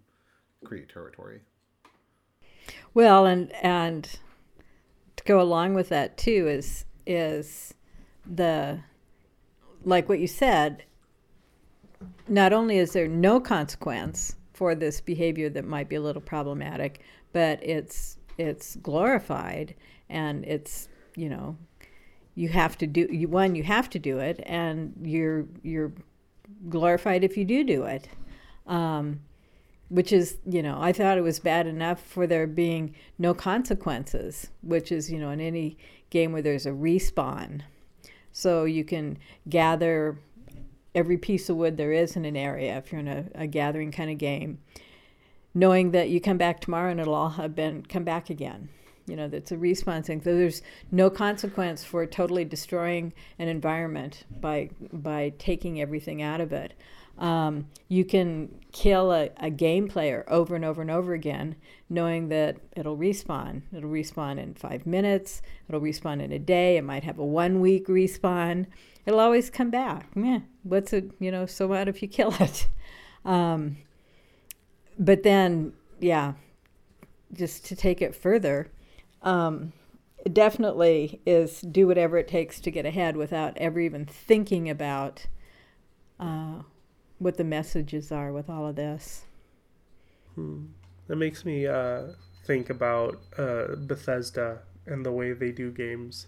create 0.64 0.88
territory 0.88 1.40
Well, 2.94 3.26
and 3.26 3.52
and 3.62 4.18
to 5.16 5.24
go 5.24 5.40
along 5.40 5.74
with 5.74 5.88
that 5.90 6.16
too 6.16 6.48
is 6.48 6.84
is 7.06 7.74
the 8.26 8.80
like 9.84 10.08
what 10.08 10.18
you 10.18 10.26
said. 10.26 10.84
Not 12.28 12.52
only 12.52 12.78
is 12.78 12.92
there 12.92 13.08
no 13.08 13.40
consequence 13.40 14.36
for 14.52 14.74
this 14.74 15.00
behavior 15.00 15.48
that 15.50 15.64
might 15.64 15.88
be 15.88 15.96
a 15.96 16.00
little 16.00 16.22
problematic, 16.22 17.00
but 17.32 17.62
it's 17.62 18.18
it's 18.38 18.76
glorified 18.76 19.74
and 20.08 20.44
it's 20.44 20.88
you 21.16 21.28
know 21.28 21.56
you 22.34 22.48
have 22.48 22.78
to 22.78 22.86
do 22.86 23.06
you 23.10 23.28
one 23.28 23.54
you 23.54 23.62
have 23.62 23.90
to 23.90 23.98
do 23.98 24.18
it 24.18 24.42
and 24.46 24.94
you're 25.02 25.46
you're 25.62 25.92
glorified 26.68 27.24
if 27.24 27.36
you 27.36 27.44
do 27.44 27.64
do 27.64 27.84
it. 27.84 28.08
Um, 28.66 29.20
which 29.88 30.10
is 30.10 30.38
you 30.46 30.62
know 30.62 30.78
i 30.80 30.90
thought 30.90 31.18
it 31.18 31.22
was 31.22 31.38
bad 31.38 31.66
enough 31.66 32.00
for 32.00 32.26
there 32.26 32.46
being 32.46 32.94
no 33.18 33.34
consequences 33.34 34.48
which 34.62 34.90
is 34.90 35.10
you 35.10 35.18
know 35.18 35.28
in 35.28 35.40
any 35.40 35.76
game 36.12 36.30
where 36.30 36.42
there's 36.42 36.66
a 36.66 36.70
respawn. 36.70 37.62
So 38.30 38.64
you 38.64 38.84
can 38.84 39.18
gather 39.48 40.18
every 40.94 41.16
piece 41.16 41.48
of 41.48 41.56
wood 41.56 41.76
there 41.76 41.92
is 41.92 42.16
in 42.16 42.24
an 42.24 42.36
area 42.36 42.76
if 42.76 42.92
you're 42.92 43.00
in 43.00 43.08
a, 43.08 43.24
a 43.34 43.46
gathering 43.46 43.92
kind 43.92 44.10
of 44.10 44.18
game 44.18 44.58
knowing 45.54 45.90
that 45.90 46.08
you 46.08 46.20
come 46.20 46.38
back 46.38 46.60
tomorrow 46.60 46.90
and 46.90 47.00
it'll 47.00 47.14
all 47.14 47.30
have 47.30 47.54
been 47.54 47.84
come 47.84 48.04
back 48.04 48.30
again 48.30 48.68
You 49.06 49.16
know, 49.16 49.28
that's 49.28 49.50
a 49.50 49.56
respawn 49.56 50.04
thing. 50.04 50.22
So 50.22 50.36
there's 50.36 50.62
no 50.90 51.10
consequence 51.10 51.82
for 51.84 52.06
totally 52.06 52.44
destroying 52.44 53.12
an 53.38 53.48
environment 53.48 54.24
by 54.40 54.70
by 54.92 55.32
taking 55.38 55.80
everything 55.80 56.22
out 56.22 56.40
of 56.40 56.52
it. 56.52 56.74
Um, 57.18 57.66
you 57.88 58.04
can 58.04 58.48
kill 58.72 59.12
a, 59.12 59.30
a 59.36 59.50
game 59.50 59.88
player 59.88 60.24
over 60.28 60.54
and 60.54 60.64
over 60.64 60.80
and 60.80 60.90
over 60.90 61.12
again, 61.12 61.56
knowing 61.90 62.28
that 62.28 62.56
it'll 62.76 62.96
respawn. 62.96 63.62
It'll 63.76 63.90
respawn 63.90 64.38
in 64.38 64.54
five 64.54 64.86
minutes. 64.86 65.42
It'll 65.68 65.80
respawn 65.80 66.22
in 66.22 66.32
a 66.32 66.38
day. 66.38 66.76
It 66.76 66.84
might 66.84 67.04
have 67.04 67.18
a 67.18 67.24
one 67.24 67.60
week 67.60 67.86
respawn. 67.88 68.66
It'll 69.06 69.20
always 69.20 69.50
come 69.50 69.70
back. 69.70 70.08
Yeah, 70.14 70.40
what's 70.62 70.92
it? 70.92 71.10
You 71.18 71.30
know, 71.30 71.46
so 71.46 71.66
what 71.66 71.88
if 71.88 72.02
you 72.02 72.08
kill 72.08 72.34
it? 72.40 72.68
Um, 73.24 73.78
but 74.98 75.22
then, 75.22 75.72
yeah, 76.00 76.34
just 77.32 77.64
to 77.66 77.76
take 77.76 78.02
it 78.02 78.14
further, 78.14 78.70
um, 79.22 79.72
definitely 80.32 81.20
is 81.26 81.60
do 81.62 81.86
whatever 81.86 82.18
it 82.18 82.28
takes 82.28 82.60
to 82.60 82.70
get 82.70 82.86
ahead 82.86 83.16
without 83.16 83.56
ever 83.56 83.80
even 83.80 84.04
thinking 84.06 84.70
about 84.70 85.26
uh, 86.20 86.62
what 87.18 87.36
the 87.36 87.44
messages 87.44 88.12
are 88.12 88.32
with 88.32 88.48
all 88.48 88.66
of 88.66 88.76
this. 88.76 89.24
That 91.08 91.16
makes 91.16 91.44
me 91.44 91.66
uh, 91.66 92.08
think 92.44 92.70
about 92.70 93.20
uh, 93.36 93.76
Bethesda 93.76 94.60
and 94.86 95.04
the 95.04 95.12
way 95.12 95.32
they 95.32 95.50
do 95.52 95.70
games. 95.70 96.26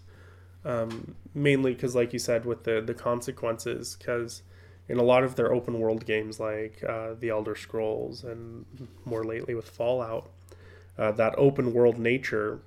Um, 0.65 1.15
mainly 1.33 1.73
because, 1.73 1.95
like 1.95 2.11
you 2.11 2.19
said, 2.19 2.43
with 2.43 2.63
the, 2.63 2.81
the 2.81 2.95
consequences, 2.95 3.95
because 3.97 4.41
in 4.89 4.97
a 4.97 5.03
lot 5.03 5.23
of 5.23 5.35
their 5.35 5.53
open 5.53 5.79
world 5.79 6.05
games, 6.05 6.39
like 6.39 6.83
uh, 6.83 7.13
The 7.19 7.29
Elder 7.29 7.55
Scrolls 7.55 8.23
and 8.23 8.65
more 9.05 9.23
lately 9.23 9.53
with 9.53 9.69
Fallout, 9.69 10.29
uh, 10.97 11.11
that 11.13 11.35
open 11.37 11.71
world 11.73 11.99
nature, 11.99 12.61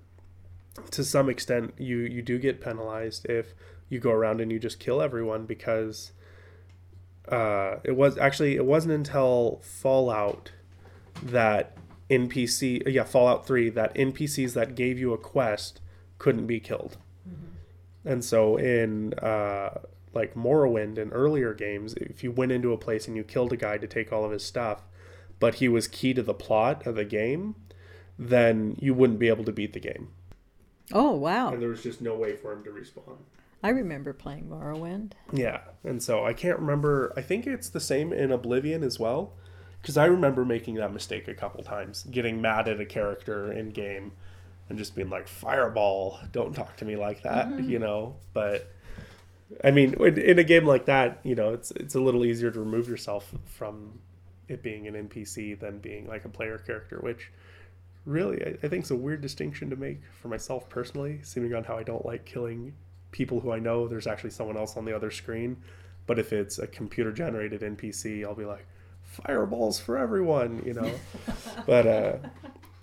to 0.92 1.02
some 1.02 1.28
extent, 1.28 1.74
you, 1.76 1.98
you 1.98 2.22
do 2.22 2.38
get 2.38 2.60
penalized 2.60 3.26
if 3.26 3.54
you 3.88 3.98
go 3.98 4.12
around 4.12 4.40
and 4.40 4.52
you 4.52 4.58
just 4.58 4.78
kill 4.78 5.00
everyone 5.00 5.46
because 5.46 6.12
uh, 7.28 7.76
it 7.84 7.96
was 7.96 8.16
actually 8.18 8.56
it 8.56 8.64
wasn't 8.64 8.92
until 8.92 9.60
Fallout 9.62 10.52
that 11.22 11.76
NPC 12.10 12.82
yeah 12.90 13.04
Fallout 13.04 13.46
3 13.46 13.70
that 13.70 13.94
NPCs 13.94 14.54
that 14.54 14.74
gave 14.74 14.98
you 14.98 15.12
a 15.12 15.18
quest 15.18 15.80
couldn't 16.18 16.46
be 16.46 16.60
killed. 16.60 16.96
And 18.04 18.24
so 18.24 18.56
in 18.56 19.14
uh, 19.14 19.80
like 20.14 20.34
Morrowind 20.34 20.98
and 20.98 21.12
earlier 21.12 21.54
games, 21.54 21.94
if 21.94 22.24
you 22.24 22.32
went 22.32 22.52
into 22.52 22.72
a 22.72 22.78
place 22.78 23.06
and 23.06 23.16
you 23.16 23.24
killed 23.24 23.52
a 23.52 23.56
guy 23.56 23.78
to 23.78 23.86
take 23.86 24.12
all 24.12 24.24
of 24.24 24.30
his 24.30 24.44
stuff, 24.44 24.82
but 25.40 25.56
he 25.56 25.68
was 25.68 25.86
key 25.88 26.14
to 26.14 26.22
the 26.22 26.34
plot 26.34 26.86
of 26.86 26.94
the 26.94 27.04
game, 27.04 27.54
then 28.18 28.76
you 28.80 28.94
wouldn't 28.94 29.18
be 29.18 29.28
able 29.28 29.44
to 29.44 29.52
beat 29.52 29.72
the 29.72 29.80
game. 29.80 30.08
Oh, 30.92 31.12
wow. 31.12 31.52
And 31.52 31.60
there 31.60 31.68
was 31.68 31.82
just 31.82 32.00
no 32.00 32.14
way 32.14 32.34
for 32.34 32.52
him 32.52 32.64
to 32.64 32.70
respawn. 32.70 33.18
I 33.62 33.70
remember 33.70 34.12
playing 34.12 34.48
Morrowind. 34.48 35.12
Yeah, 35.32 35.60
and 35.84 36.02
so 36.02 36.24
I 36.24 36.32
can't 36.32 36.60
remember. 36.60 37.12
I 37.16 37.22
think 37.22 37.46
it's 37.46 37.68
the 37.68 37.80
same 37.80 38.12
in 38.12 38.30
Oblivion 38.30 38.84
as 38.84 38.98
well, 39.00 39.34
because 39.82 39.96
I 39.96 40.06
remember 40.06 40.44
making 40.44 40.76
that 40.76 40.92
mistake 40.92 41.28
a 41.28 41.34
couple 41.34 41.62
times, 41.64 42.04
getting 42.04 42.40
mad 42.40 42.68
at 42.68 42.80
a 42.80 42.86
character 42.86 43.52
in 43.52 43.70
game, 43.70 44.12
and 44.68 44.78
just 44.78 44.94
being 44.94 45.10
like, 45.10 45.28
"Fireball, 45.28 46.18
don't 46.32 46.54
talk 46.54 46.76
to 46.78 46.84
me 46.84 46.96
like 46.96 47.22
that," 47.22 47.62
you 47.64 47.78
know. 47.78 48.16
But 48.32 48.70
I 49.64 49.70
mean, 49.70 49.94
in, 49.94 50.18
in 50.18 50.38
a 50.38 50.44
game 50.44 50.66
like 50.66 50.86
that, 50.86 51.20
you 51.22 51.34
know, 51.34 51.52
it's 51.52 51.70
it's 51.72 51.94
a 51.94 52.00
little 52.00 52.24
easier 52.24 52.50
to 52.50 52.60
remove 52.60 52.88
yourself 52.88 53.34
from 53.46 53.98
it 54.48 54.62
being 54.62 54.86
an 54.86 55.08
NPC 55.08 55.58
than 55.58 55.78
being 55.78 56.06
like 56.06 56.24
a 56.24 56.28
player 56.28 56.58
character, 56.58 56.98
which 57.00 57.30
really 58.04 58.44
I, 58.44 58.56
I 58.62 58.68
think 58.68 58.84
is 58.84 58.90
a 58.90 58.96
weird 58.96 59.20
distinction 59.20 59.70
to 59.70 59.76
make 59.76 60.00
for 60.20 60.28
myself 60.28 60.68
personally, 60.68 61.20
seeming 61.22 61.54
on 61.54 61.64
how 61.64 61.76
I 61.76 61.82
don't 61.82 62.04
like 62.04 62.24
killing 62.24 62.74
people 63.10 63.40
who 63.40 63.52
I 63.52 63.58
know 63.58 63.88
there's 63.88 64.06
actually 64.06 64.30
someone 64.30 64.56
else 64.56 64.76
on 64.76 64.84
the 64.84 64.94
other 64.94 65.10
screen. 65.10 65.56
But 66.06 66.18
if 66.18 66.32
it's 66.32 66.58
a 66.58 66.66
computer 66.66 67.12
generated 67.12 67.60
NPC, 67.60 68.24
I'll 68.24 68.34
be 68.34 68.46
like, 68.46 68.66
fireballs 69.02 69.78
for 69.78 69.98
everyone, 69.98 70.62
you 70.64 70.74
know. 70.74 70.90
but 71.66 71.86
uh 71.86 72.16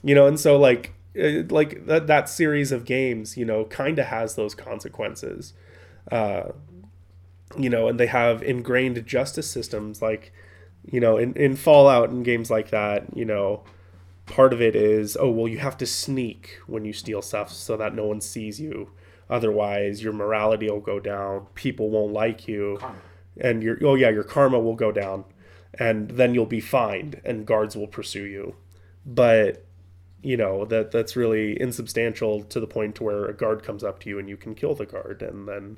you 0.04 0.14
know, 0.14 0.28
and 0.28 0.40
so 0.40 0.58
like 0.58 0.94
like 1.16 1.86
that 1.86 2.08
that 2.08 2.30
series 2.30 2.72
of 2.72 2.86
games, 2.86 3.38
you 3.38 3.46
know, 3.46 3.66
kind 3.66 4.00
of 4.00 4.08
has 4.08 4.36
those 4.36 4.56
consequences. 4.56 5.54
Uh 6.12 6.52
you 7.58 7.70
know, 7.70 7.88
and 7.88 8.00
they 8.00 8.08
have 8.08 8.42
ingrained 8.44 9.06
justice 9.06 9.50
systems 9.50 10.02
like 10.02 10.34
you 10.92 11.00
know, 11.00 11.18
in, 11.18 11.34
in 11.34 11.56
Fallout 11.56 12.10
and 12.10 12.24
games 12.24 12.52
like 12.52 12.70
that, 12.70 13.06
you 13.16 13.26
know, 13.26 13.64
part 14.26 14.54
of 14.54 14.62
it 14.62 14.76
is, 14.76 15.18
oh, 15.20 15.30
well, 15.30 15.48
you 15.48 15.60
have 15.60 15.78
to 15.78 15.86
sneak 15.86 16.60
when 16.68 16.86
you 16.86 16.94
steal 16.94 17.22
stuff 17.22 17.52
so 17.52 17.78
that 17.78 17.96
no 17.96 18.06
one 18.06 18.22
sees 18.22 18.60
you. 18.60 18.92
Otherwise, 19.30 20.04
your 20.04 20.14
morality 20.14 20.70
will 20.70 20.80
go 20.80 21.00
down. 21.00 21.48
People 21.56 21.90
won't 21.90 22.14
like 22.14 22.48
you. 22.48 22.80
And 23.40 23.64
your, 23.64 23.78
oh, 23.84 23.96
yeah, 23.96 24.10
your 24.10 24.24
karma 24.24 24.60
will 24.60 24.76
go 24.76 24.92
down. 24.92 25.26
And 25.78 26.12
then 26.12 26.34
you'll 26.34 26.46
be 26.46 26.62
fined 26.62 27.22
and 27.26 27.46
guards 27.46 27.76
will 27.76 27.88
pursue 27.88 28.24
you. 28.24 28.56
But, 29.06 29.65
you 30.26 30.36
know, 30.36 30.66
that 30.66 30.90
that's 30.90 31.16
really 31.16 31.62
insubstantial 31.62 32.42
to 32.46 32.60
the 32.60 32.66
point 32.66 33.00
where 33.00 33.26
a 33.26 33.34
guard 33.34 33.62
comes 33.62 33.84
up 33.84 34.00
to 34.00 34.10
you 34.10 34.18
and 34.18 34.28
you 34.28 34.36
can 34.36 34.56
kill 34.56 34.74
the 34.74 34.88
guard 34.88 35.22
and 35.22 35.48
then 35.48 35.78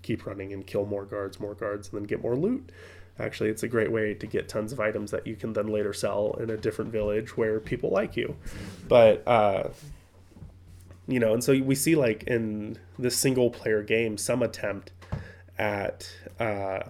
keep 0.00 0.24
running 0.24 0.54
and 0.54 0.66
kill 0.66 0.86
more 0.86 1.04
guards, 1.04 1.38
more 1.38 1.54
guards, 1.54 1.88
and 1.88 2.00
then 2.00 2.06
get 2.06 2.22
more 2.22 2.34
loot. 2.34 2.72
Actually 3.18 3.50
it's 3.50 3.62
a 3.62 3.68
great 3.68 3.92
way 3.92 4.14
to 4.14 4.26
get 4.26 4.48
tons 4.48 4.72
of 4.72 4.80
items 4.80 5.10
that 5.10 5.26
you 5.26 5.36
can 5.36 5.52
then 5.52 5.66
later 5.66 5.92
sell 5.92 6.34
in 6.40 6.48
a 6.48 6.56
different 6.56 6.92
village 6.92 7.36
where 7.36 7.60
people 7.60 7.90
like 7.90 8.16
you. 8.16 8.34
But 8.88 9.22
uh 9.28 9.68
you 11.06 11.20
know 11.20 11.34
and 11.34 11.44
so 11.44 11.52
we 11.52 11.74
see 11.74 11.94
like 11.94 12.22
in 12.22 12.78
this 12.98 13.18
single 13.18 13.50
player 13.50 13.82
game 13.82 14.16
some 14.16 14.42
attempt 14.42 14.92
at 15.58 16.10
uh 16.40 16.80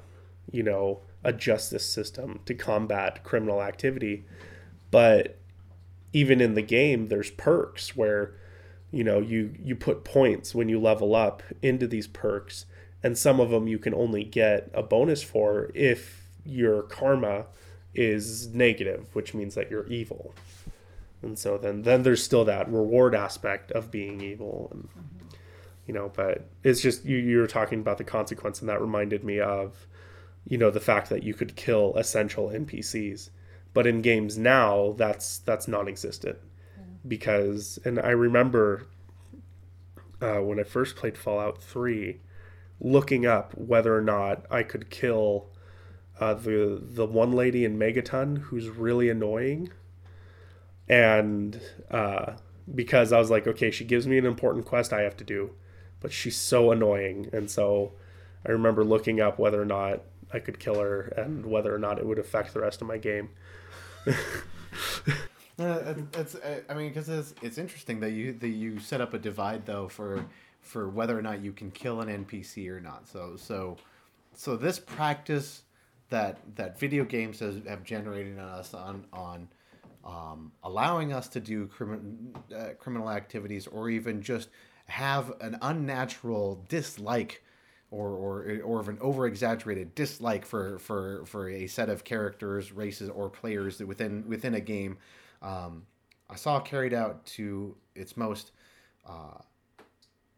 you 0.52 0.62
know 0.62 1.00
a 1.24 1.32
justice 1.32 1.84
system 1.84 2.38
to 2.46 2.54
combat 2.54 3.24
criminal 3.24 3.60
activity. 3.60 4.24
But 4.92 5.38
even 6.14 6.40
in 6.40 6.54
the 6.54 6.62
game 6.62 7.08
there's 7.08 7.30
perks 7.32 7.94
where 7.94 8.34
you 8.90 9.04
know 9.04 9.18
you 9.18 9.54
you 9.62 9.76
put 9.76 10.04
points 10.04 10.54
when 10.54 10.70
you 10.70 10.80
level 10.80 11.14
up 11.14 11.42
into 11.60 11.86
these 11.86 12.06
perks 12.06 12.64
and 13.02 13.18
some 13.18 13.38
of 13.38 13.50
them 13.50 13.68
you 13.68 13.78
can 13.78 13.92
only 13.92 14.24
get 14.24 14.70
a 14.72 14.82
bonus 14.82 15.22
for 15.22 15.70
if 15.74 16.30
your 16.46 16.82
karma 16.82 17.44
is 17.94 18.48
negative 18.54 19.08
which 19.12 19.34
means 19.34 19.54
that 19.54 19.70
you're 19.70 19.86
evil. 19.88 20.34
And 21.22 21.38
so 21.38 21.58
then 21.58 21.82
then 21.82 22.02
there's 22.02 22.22
still 22.22 22.44
that 22.44 22.70
reward 22.70 23.14
aspect 23.14 23.72
of 23.72 23.90
being 23.90 24.20
evil 24.20 24.68
and 24.72 24.88
you 25.86 25.94
know 25.94 26.10
but 26.14 26.48
it's 26.62 26.80
just 26.80 27.04
you 27.04 27.16
you're 27.16 27.46
talking 27.46 27.80
about 27.80 27.98
the 27.98 28.04
consequence 28.04 28.60
and 28.60 28.68
that 28.68 28.80
reminded 28.80 29.24
me 29.24 29.40
of 29.40 29.86
you 30.46 30.58
know 30.58 30.70
the 30.70 30.80
fact 30.80 31.08
that 31.10 31.22
you 31.22 31.34
could 31.34 31.56
kill 31.56 31.94
essential 31.96 32.48
npcs 32.48 33.30
but 33.74 33.86
in 33.86 34.00
games 34.00 34.38
now 34.38 34.94
that's 34.96 35.38
that's 35.38 35.68
non-existent. 35.68 36.38
Because 37.06 37.78
and 37.84 38.00
i 38.00 38.10
remember 38.10 38.86
uh, 40.22 40.38
when 40.38 40.58
i 40.58 40.62
first 40.62 40.96
played 40.96 41.18
fallout 41.18 41.62
3 41.62 42.18
looking 42.80 43.24
up 43.26 43.56
whether 43.56 43.96
or 43.96 44.00
not 44.02 44.44
I 44.50 44.62
could 44.62 44.90
kill 44.90 45.46
uh, 46.20 46.34
the 46.34 46.80
the 46.80 47.06
one 47.06 47.32
lady 47.32 47.64
in 47.64 47.78
Megaton 47.78 48.38
who's 48.38 48.68
really 48.68 49.08
annoying, 49.08 49.70
and 50.88 51.60
uh, 51.90 52.34
because 52.72 53.12
I 53.12 53.18
was 53.18 53.30
like, 53.30 53.46
okay, 53.46 53.70
she 53.70 53.84
gives 53.84 54.06
me 54.06 54.18
an 54.18 54.26
important 54.26 54.64
quest 54.64 54.92
I 54.92 55.02
have 55.02 55.16
to 55.18 55.24
do, 55.24 55.50
but 56.00 56.12
she's 56.12 56.36
so 56.36 56.70
annoying, 56.70 57.30
and 57.32 57.50
so 57.50 57.92
I 58.46 58.52
remember 58.52 58.84
looking 58.84 59.20
up 59.20 59.38
whether 59.38 59.60
or 59.60 59.66
not 59.66 60.02
I 60.32 60.38
could 60.38 60.60
kill 60.60 60.78
her 60.78 61.12
and 61.16 61.46
whether 61.46 61.74
or 61.74 61.78
not 61.78 61.98
it 61.98 62.06
would 62.06 62.18
affect 62.18 62.52
the 62.52 62.60
rest 62.60 62.80
of 62.80 62.88
my 62.88 62.98
game. 62.98 63.30
It's, 65.56 66.34
uh, 66.34 66.60
I 66.68 66.74
mean, 66.74 66.88
because 66.88 67.08
it's, 67.08 67.34
it's 67.40 67.58
interesting 67.58 68.00
that 68.00 68.10
you 68.10 68.32
that 68.32 68.48
you 68.48 68.80
set 68.80 69.00
up 69.00 69.14
a 69.14 69.18
divide 69.18 69.64
though 69.66 69.88
for 69.88 70.26
for 70.60 70.88
whether 70.88 71.16
or 71.16 71.22
not 71.22 71.42
you 71.42 71.52
can 71.52 71.70
kill 71.70 72.00
an 72.00 72.24
NPC 72.24 72.68
or 72.68 72.80
not. 72.80 73.08
So 73.08 73.36
so 73.36 73.76
so 74.34 74.56
this 74.56 74.78
practice 74.78 75.62
that 76.10 76.38
that 76.56 76.78
video 76.78 77.04
games 77.04 77.38
has, 77.40 77.56
have 77.68 77.84
generated 77.84 78.38
on 78.38 78.48
us 78.48 78.74
on 78.74 79.04
on 79.12 79.48
um, 80.04 80.52
allowing 80.62 81.12
us 81.12 81.28
to 81.28 81.40
do 81.40 81.66
crimin- 81.66 82.34
uh, 82.54 82.70
criminal 82.78 83.10
activities 83.10 83.66
or 83.66 83.88
even 83.88 84.22
just 84.22 84.48
have 84.86 85.32
an 85.40 85.56
unnatural 85.62 86.62
dislike 86.68 87.42
or 87.94 88.08
or 88.10 88.60
or 88.64 88.80
of 88.80 88.88
an 88.88 88.98
over 89.00 89.26
exaggerated 89.26 89.94
dislike 89.94 90.44
for 90.44 90.78
for 90.80 91.24
for 91.26 91.48
a 91.48 91.66
set 91.66 91.88
of 91.88 92.02
characters, 92.04 92.72
races, 92.72 93.08
or 93.08 93.30
players 93.30 93.78
that 93.78 93.86
within 93.86 94.24
within 94.28 94.54
a 94.54 94.60
game. 94.60 94.98
Um, 95.40 95.86
I 96.28 96.36
saw 96.36 96.58
carried 96.58 96.94
out 96.94 97.24
to 97.26 97.76
its 97.94 98.16
most 98.16 98.50
uh, 99.06 99.38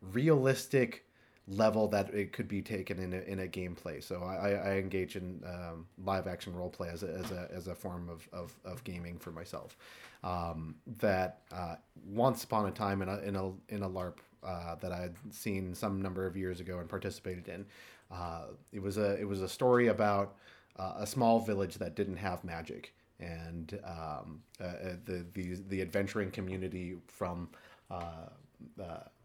realistic 0.03 1.05
level 1.49 1.87
that 1.89 2.13
it 2.13 2.33
could 2.33 2.49
be 2.49 2.61
taken 2.61 2.99
in 2.99 3.13
a, 3.15 3.21
in 3.21 3.39
a 3.39 3.47
gameplay. 3.47 4.03
So 4.03 4.23
I, 4.23 4.35
I 4.35 4.51
I 4.51 4.71
engage 4.79 5.17
in 5.17 5.43
um, 5.47 5.87
live 6.05 6.27
action 6.27 6.55
role 6.55 6.71
play 6.71 6.89
as 6.89 7.03
a, 7.03 7.09
as 7.09 7.31
a, 7.31 7.49
as 7.55 7.69
a 7.69 7.75
form 7.75 8.11
of, 8.11 8.29
of, 8.33 8.55
of 8.65 8.85
gaming 8.85 9.19
for 9.19 9.31
myself. 9.31 9.77
Um, 10.25 10.75
that 10.99 11.43
uh, 11.53 11.77
once 12.05 12.45
upon 12.45 12.67
a 12.67 12.71
time 12.71 13.01
in 13.01 13.09
a 13.09 13.19
in 13.21 13.37
a 13.37 13.53
in 13.69 13.83
a 13.83 13.89
LARP 13.89 14.19
uh, 14.47 14.77
that 14.77 14.93
I 14.93 14.99
had 14.99 15.15
seen 15.31 15.75
some 15.75 16.01
number 16.01 16.27
of 16.27 16.37
years 16.37 16.61
ago 16.61 16.79
and 16.79 16.89
participated 16.89 17.49
in, 17.49 17.67
uh, 18.11 18.45
it 18.73 18.81
was 18.81 18.99
a 18.99 19.19
it 19.21 19.27
was 19.27 19.43
a 19.43 19.49
story 19.49 19.89
about 19.89 20.37
uh, 20.79 20.95
a 20.99 21.07
small 21.07 21.41
village 21.41 21.77
that 21.77 21.97
didn't 21.97 22.17
have 22.17 22.45
magic 22.45 22.95
and 23.19 23.79
um, 23.85 24.43
uh, 24.61 24.95
the, 25.05 25.25
the 25.35 25.59
the 25.69 25.81
adventuring 25.81 26.31
community 26.31 26.97
from 27.07 27.49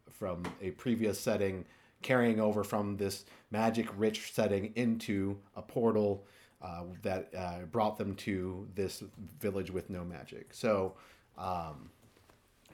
from 0.09 0.43
a 0.61 0.71
previous 0.71 1.19
setting 1.19 1.65
carrying 2.01 2.39
over 2.39 2.63
from 2.63 2.97
this 2.97 3.25
magic 3.51 3.87
rich 3.97 4.33
setting 4.33 4.71
into 4.75 5.37
a 5.55 5.61
portal 5.61 6.25
uh, 6.61 6.83
that 7.01 7.29
uh, 7.37 7.59
brought 7.71 7.97
them 7.97 8.15
to 8.15 8.67
this 8.75 9.03
village 9.39 9.71
with 9.71 9.89
no 9.89 10.03
magic. 10.03 10.53
So. 10.53 10.93
Um, 11.37 11.89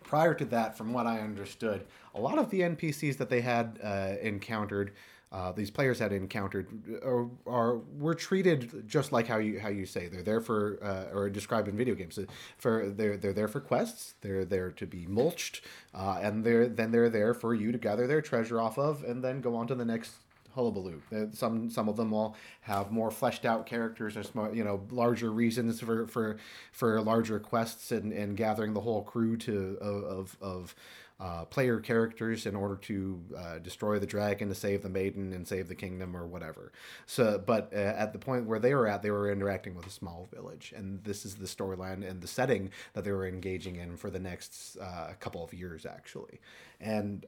prior 0.07 0.33
to 0.33 0.45
that, 0.45 0.77
from 0.77 0.93
what 0.93 1.05
I 1.05 1.19
understood, 1.19 1.85
a 2.15 2.19
lot 2.19 2.39
of 2.39 2.49
the 2.49 2.61
NPCs 2.61 3.17
that 3.17 3.29
they 3.29 3.41
had 3.41 3.79
uh, 3.83 4.13
encountered, 4.21 4.93
uh, 5.31 5.51
these 5.51 5.69
players 5.69 5.99
had 5.99 6.13
encountered, 6.13 6.67
are, 7.03 7.27
are 7.45 7.77
were 7.99 8.15
treated 8.15 8.87
just 8.87 9.11
like 9.11 9.27
how 9.27 9.37
you 9.37 9.59
how 9.59 9.67
you 9.67 9.85
say 9.85 10.07
they're 10.07 10.23
there 10.23 10.39
for 10.39 10.79
uh, 10.81 11.13
or 11.15 11.29
described 11.29 11.67
in 11.67 11.75
video 11.75 11.93
games. 11.93 12.17
For 12.57 12.89
they're 12.89 13.17
they're 13.17 13.33
there 13.33 13.49
for 13.49 13.59
quests. 13.59 14.15
They're 14.21 14.45
there 14.45 14.71
to 14.71 14.87
be 14.87 15.05
mulched, 15.05 15.61
uh, 15.93 16.19
and 16.21 16.45
they're 16.45 16.67
then 16.67 16.91
they're 16.91 17.09
there 17.09 17.33
for 17.33 17.53
you 17.53 17.73
to 17.73 17.77
gather 17.77 18.07
their 18.07 18.21
treasure 18.21 18.61
off 18.61 18.77
of, 18.77 19.03
and 19.03 19.21
then 19.21 19.41
go 19.41 19.55
on 19.55 19.67
to 19.67 19.75
the 19.75 19.85
next 19.85 20.13
hullabaloo. 20.57 21.01
Uh, 21.15 21.25
Some 21.33 21.69
some 21.69 21.87
of 21.87 21.95
them 21.95 22.11
will 22.11 22.35
have 22.61 22.91
more 22.91 23.11
fleshed 23.11 23.45
out 23.45 23.65
characters 23.65 24.17
or 24.17 24.53
you 24.53 24.63
know, 24.63 24.81
larger 24.91 25.31
reasons 25.31 25.79
for 25.79 26.07
for 26.07 26.37
for 26.71 27.01
larger 27.01 27.39
quests 27.39 27.91
and, 27.91 28.11
and 28.11 28.35
gathering 28.35 28.73
the 28.73 28.81
whole 28.81 29.03
crew 29.03 29.37
to 29.37 29.77
of 29.79 30.35
of, 30.41 30.75
uh, 31.19 31.45
player 31.45 31.79
characters 31.79 32.45
in 32.45 32.55
order 32.55 32.75
to 32.75 33.19
uh, 33.35 33.57
destroy 33.59 33.97
the 33.97 34.05
dragon, 34.05 34.49
to 34.49 34.55
save 34.55 34.83
the 34.83 34.89
maiden, 34.89 35.33
and 35.33 35.47
save 35.47 35.67
the 35.67 35.75
kingdom 35.75 36.15
or 36.15 36.27
whatever. 36.27 36.71
So, 37.07 37.41
but 37.43 37.73
uh, 37.73 37.77
at 37.77 38.13
the 38.13 38.19
point 38.19 38.45
where 38.45 38.59
they 38.59 38.75
were 38.75 38.87
at, 38.87 39.01
they 39.01 39.09
were 39.11 39.31
interacting 39.31 39.75
with 39.75 39.87
a 39.87 39.89
small 39.89 40.27
village, 40.31 40.73
and 40.77 41.03
this 41.03 41.25
is 41.25 41.35
the 41.35 41.47
storyline 41.47 42.07
and 42.07 42.21
the 42.21 42.27
setting 42.27 42.69
that 42.93 43.03
they 43.03 43.11
were 43.11 43.27
engaging 43.27 43.77
in 43.77 43.97
for 43.97 44.09
the 44.11 44.19
next 44.19 44.77
uh, 44.77 45.13
couple 45.19 45.43
of 45.43 45.53
years, 45.53 45.85
actually, 45.85 46.39
and. 46.79 47.25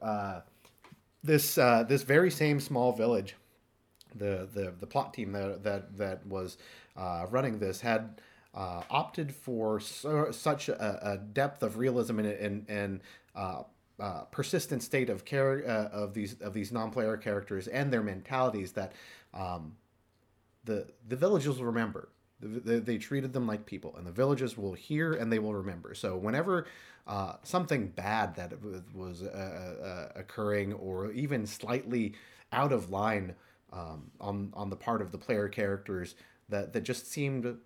This 1.23 1.57
uh, 1.57 1.83
this 1.83 2.03
very 2.03 2.31
same 2.31 2.59
small 2.59 2.93
village, 2.93 3.35
the 4.15 4.47
the, 4.53 4.73
the 4.79 4.87
plot 4.87 5.13
team 5.13 5.33
that 5.33 5.63
that 5.63 5.97
that 5.97 6.25
was 6.25 6.57
uh, 6.97 7.25
running 7.29 7.59
this 7.59 7.81
had 7.81 8.21
uh, 8.55 8.83
opted 8.89 9.33
for 9.35 9.79
so, 9.81 10.31
such 10.31 10.69
a, 10.69 11.11
a 11.13 11.17
depth 11.17 11.63
of 11.63 11.77
realism 11.77 12.19
and 12.19 12.27
and, 12.29 12.65
and 12.69 13.01
uh, 13.35 13.63
uh, 13.99 14.21
persistent 14.31 14.83
state 14.83 15.09
of 15.09 15.25
care 15.25 15.63
uh, 15.67 15.89
of 15.95 16.13
these 16.13 16.35
of 16.41 16.53
these 16.53 16.71
non-player 16.71 17.17
characters 17.17 17.67
and 17.67 17.91
their 17.91 18.03
mentalities 18.03 18.71
that 18.73 18.93
um, 19.33 19.75
the 20.65 20.87
the 21.07 21.15
villagers 21.15 21.57
will 21.57 21.65
remember. 21.65 22.09
The- 22.39 22.59
They, 22.59 22.79
they 22.79 22.97
treated 22.97 23.33
them 23.33 23.47
like 23.47 23.65
people, 23.65 23.95
and 23.97 24.05
the 24.07 24.11
villagers 24.11 24.57
will 24.57 24.73
hear 24.73 25.13
and 25.13 25.31
they 25.31 25.39
will 25.39 25.53
remember. 25.53 25.93
So 25.93 26.17
whenever 26.17 26.65
uh, 27.09 27.33
something 27.43 27.87
bad 27.87 28.35
that 28.35 28.53
was 28.93 29.23
uh, 29.23 29.25
uh, 30.15 30.19
occurring, 30.19 30.73
or 30.73 31.11
even 31.11 31.45
slightly 31.45 32.13
out 32.53 32.71
of 32.71 32.91
line 32.91 33.35
um, 33.73 34.11
on 34.21 34.53
on 34.53 34.69
the 34.69 34.75
part 34.75 35.01
of 35.01 35.11
the 35.11 35.17
player 35.17 35.49
characters, 35.49 36.15
that 36.49 36.71
that 36.73 36.81
just 36.81 37.11
seemed 37.11 37.57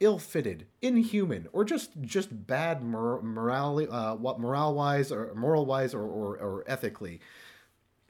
ill-fitted, 0.00 0.66
inhuman, 0.82 1.48
or 1.52 1.64
just 1.64 1.90
just 2.02 2.46
bad 2.46 2.82
mor- 2.82 3.22
morale, 3.22 3.86
uh, 3.90 4.14
what 4.14 4.38
morale 4.38 4.74
wise 4.74 5.10
or 5.10 5.34
moral 5.34 5.66
wise 5.66 5.94
or, 5.94 6.02
or, 6.02 6.36
or 6.38 6.64
ethically, 6.66 7.20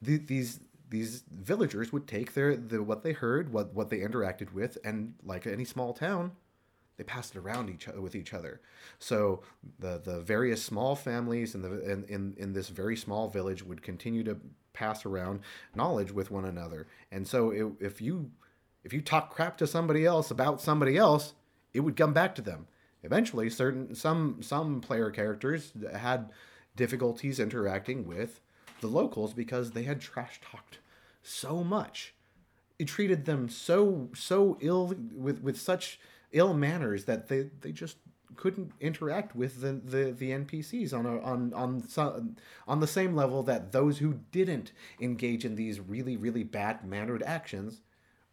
the, 0.02 0.18
these 0.18 0.60
these 0.88 1.22
villagers 1.30 1.92
would 1.92 2.08
take 2.08 2.34
their 2.34 2.56
the 2.56 2.82
what 2.82 3.02
they 3.02 3.12
heard, 3.12 3.52
what 3.52 3.72
what 3.74 3.90
they 3.90 3.98
interacted 3.98 4.52
with, 4.52 4.76
and 4.84 5.14
like 5.24 5.46
any 5.46 5.64
small 5.64 5.92
town, 5.92 6.32
they 7.00 7.04
passed 7.04 7.34
it 7.34 7.38
around 7.38 7.70
each 7.70 7.88
other 7.88 8.02
with 8.02 8.14
each 8.14 8.34
other. 8.34 8.60
So 8.98 9.40
the 9.78 9.98
the 10.04 10.20
various 10.20 10.62
small 10.62 10.94
families 10.94 11.54
in 11.54 11.62
the 11.62 11.90
in, 11.90 12.04
in, 12.04 12.34
in 12.36 12.52
this 12.52 12.68
very 12.68 12.94
small 12.94 13.26
village 13.26 13.62
would 13.62 13.82
continue 13.82 14.22
to 14.24 14.36
pass 14.74 15.06
around 15.06 15.40
knowledge 15.74 16.12
with 16.12 16.30
one 16.30 16.44
another. 16.44 16.88
And 17.10 17.26
so 17.26 17.52
it, 17.52 17.66
if 17.80 18.02
you 18.02 18.32
if 18.84 18.92
you 18.92 19.00
talk 19.00 19.30
crap 19.30 19.56
to 19.58 19.66
somebody 19.66 20.04
else 20.04 20.30
about 20.30 20.60
somebody 20.60 20.98
else, 20.98 21.32
it 21.72 21.80
would 21.80 21.96
come 21.96 22.12
back 22.12 22.34
to 22.34 22.42
them. 22.42 22.66
Eventually, 23.02 23.48
certain 23.48 23.94
some 23.94 24.42
some 24.42 24.82
player 24.82 25.10
characters 25.10 25.72
had 25.94 26.30
difficulties 26.76 27.40
interacting 27.40 28.06
with 28.06 28.42
the 28.82 28.88
locals 28.88 29.32
because 29.32 29.70
they 29.70 29.84
had 29.84 30.02
trash 30.02 30.38
talked 30.42 30.80
so 31.22 31.64
much. 31.64 32.12
It 32.78 32.88
treated 32.88 33.24
them 33.24 33.48
so 33.48 34.10
so 34.14 34.58
ill 34.60 34.94
with 35.14 35.40
with 35.40 35.58
such 35.58 35.98
ill 36.32 36.54
manners 36.54 37.04
that 37.04 37.28
they 37.28 37.50
they 37.60 37.72
just 37.72 37.96
couldn't 38.36 38.72
interact 38.80 39.34
with 39.34 39.60
the, 39.60 39.72
the, 39.72 40.12
the 40.12 40.30
NPCs 40.30 40.94
on 40.94 41.04
a, 41.04 41.20
on 41.20 41.52
on 41.52 41.86
some, 41.88 42.36
on 42.66 42.80
the 42.80 42.86
same 42.86 43.14
level 43.14 43.42
that 43.42 43.72
those 43.72 43.98
who 43.98 44.20
didn't 44.30 44.72
engage 45.00 45.44
in 45.44 45.56
these 45.56 45.80
really 45.80 46.16
really 46.16 46.44
bad 46.44 46.84
mannered 46.84 47.22
actions 47.22 47.82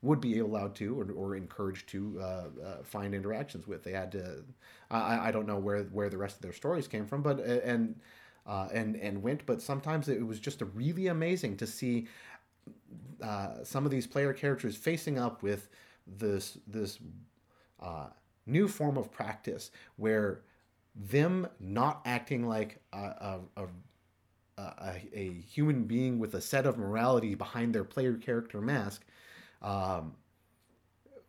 would 0.02 0.22
be 0.22 0.40
allowed 0.40 0.76
to 0.76 1.00
or, 1.00 1.12
or 1.12 1.36
encouraged 1.36 1.90
to 1.90 2.18
uh, 2.22 2.24
uh, 2.24 2.84
find 2.84 3.16
interactions 3.16 3.68
with. 3.68 3.84
They 3.84 3.92
had 3.92 4.12
to. 4.12 4.44
I, 4.92 5.30
I 5.30 5.32
don't 5.32 5.48
know 5.48 5.58
where 5.58 5.84
where 5.86 6.10
the 6.10 6.18
rest 6.18 6.36
of 6.36 6.42
their 6.42 6.54
stories 6.54 6.88
came 6.88 7.06
from, 7.06 7.24
but 7.24 7.40
uh, 7.40 7.60
and 7.64 8.00
uh, 8.46 8.68
and 8.72 8.96
and 8.96 9.22
went. 9.22 9.46
But 9.46 9.62
sometimes 9.62 10.08
it 10.08 10.26
was 10.26 10.40
just 10.40 10.62
really 10.76 11.08
amazing 11.08 11.58
to 11.58 11.68
see 11.68 12.08
uh, 13.22 13.64
some 13.64 13.86
of 13.86 13.92
these 13.92 14.06
player 14.08 14.34
characters 14.34 14.76
facing 14.76 15.18
up 15.18 15.42
with 15.42 15.70
this 16.06 16.58
this 16.68 17.00
uh, 17.82 18.08
new 18.46 18.68
form 18.68 18.98
of 18.98 19.12
practice 19.12 19.72
where 19.98 20.42
them 20.96 21.48
not 21.60 22.02
acting 22.06 22.48
like 22.48 22.82
a, 22.94 22.98
a, 22.98 23.40
a 23.58 23.68
a, 25.14 25.30
human 25.48 25.84
being 25.84 26.18
with 26.18 26.34
a 26.34 26.42
set 26.42 26.66
of 26.66 26.78
morality 26.78 27.36
behind 27.36 27.76
their 27.76 27.84
player 27.84 28.16
character 28.16 28.60
mask 28.60 29.06
um, 29.62 30.14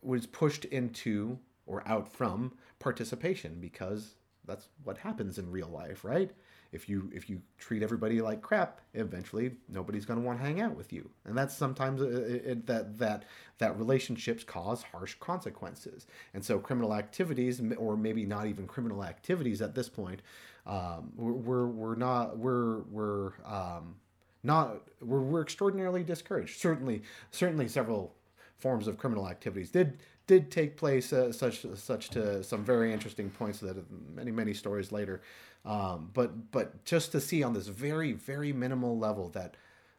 was 0.03 0.27
pushed 0.27 0.65
into 0.67 1.39
or 1.67 1.87
out 1.87 2.11
from 2.11 2.55
participation 2.79 3.59
because 3.61 4.15
that's 4.47 4.69
what 4.85 4.99
happens 4.99 5.39
in 5.39 5.51
real 5.51 5.69
life, 5.69 6.05
right? 6.05 6.31
If 6.71 6.89
you 6.89 7.11
if 7.15 7.31
you 7.31 7.41
treat 7.57 7.83
everybody 7.83 8.21
like 8.21 8.43
crap, 8.43 8.83
eventually 8.93 9.53
nobody's 9.69 10.05
going 10.05 10.21
to 10.21 10.27
want 10.27 10.39
to 10.39 10.45
hang 10.45 10.61
out 10.61 10.77
with 10.77 10.93
you, 10.93 11.09
and 11.25 11.37
that's 11.37 11.57
sometimes 11.57 12.03
uh, 12.03 12.09
it, 12.09 12.45
it, 12.45 12.67
that 12.67 12.99
that 12.99 13.25
that 13.59 13.79
relationships 13.79 14.45
cause 14.45 14.83
harsh 14.83 15.15
consequences. 15.15 16.07
And 16.35 16.45
so 16.45 16.59
criminal 16.59 16.95
activities, 16.95 17.63
or 17.79 17.97
maybe 17.97 18.27
not 18.27 18.47
even 18.47 18.67
criminal 18.67 19.03
activities 19.03 19.63
at 19.63 19.75
this 19.75 19.89
point, 19.89 20.21
um, 20.67 21.11
we're, 21.17 21.33
we're 21.33 21.67
we're 21.67 21.97
not 21.97 22.39
we're 22.39 22.81
we're 22.91 23.33
um, 23.47 23.95
not 24.43 24.83
we're, 25.01 25.23
we're 25.23 25.43
extraordinarily 25.43 26.03
discouraged. 26.03 26.61
Certainly, 26.61 27.03
certainly 27.31 27.67
several 27.67 28.15
forms 28.59 28.89
of 28.89 28.99
criminal 28.99 29.29
activities 29.29 29.71
did 29.71 29.99
did 30.29 30.51
take 30.53 30.77
place, 30.77 31.13
uh, 31.13 31.33
such 31.33 31.67
such 31.75 32.11
to 32.11 32.45
some 32.45 32.65
very 32.65 32.93
interesting 32.93 33.31
points 33.31 33.59
that 33.61 33.77
many 34.15 34.31
many 34.31 34.55
stories 34.55 34.93
later. 34.93 35.21
Um, 35.65 36.11
but 36.15 36.53
but 36.53 36.85
just 36.85 37.11
to 37.13 37.21
see 37.21 37.43
on 37.43 37.55
this 37.55 37.67
very 37.67 38.13
very 38.13 38.53
minimal 38.53 38.97
level 38.97 39.31
that 39.31 39.57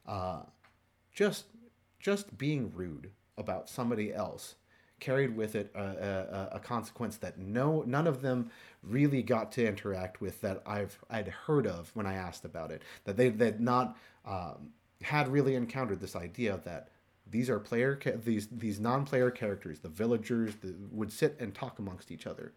uh, 0.08 0.44
just 1.12 1.46
just 2.00 2.38
being 2.38 2.72
rude 2.74 3.12
about 3.38 3.68
somebody 3.68 4.14
else 4.14 4.56
carried 5.00 5.36
with 5.36 5.56
it 5.56 5.72
a, 5.76 6.50
a, 6.52 6.58
a 6.58 6.60
consequence 6.60 7.18
that 7.18 7.38
no 7.38 7.84
none 7.86 8.08
of 8.08 8.22
them 8.22 8.52
really 8.84 9.24
got 9.24 9.52
to 9.54 9.66
interact 9.66 10.22
with 10.22 10.40
that 10.42 10.62
I've 10.66 10.98
I'd 11.10 11.28
heard 11.28 11.66
of 11.68 11.92
when 11.96 12.06
I 12.06 12.14
asked 12.16 12.46
about 12.46 12.72
it 12.72 12.84
that 13.06 13.18
they 13.18 13.30
they'd 13.30 13.60
not 13.60 13.98
um, 14.26 14.72
had 15.02 15.28
really 15.28 15.56
encountered 15.56 16.00
this 16.00 16.16
idea 16.16 16.60
that 16.66 16.90
these 17.32 17.50
are 17.50 17.60
player 17.60 17.96
ca- 17.96 18.18
these 18.24 18.48
these 18.52 18.80
non-player 18.80 19.32
characters 19.32 19.80
the 19.80 19.90
villagers 19.90 20.56
the, 20.58 20.76
would 20.92 21.12
sit 21.12 21.36
and 21.40 21.54
talk 21.54 21.80
amongst 21.80 22.12
each 22.12 22.28
other 22.28 22.54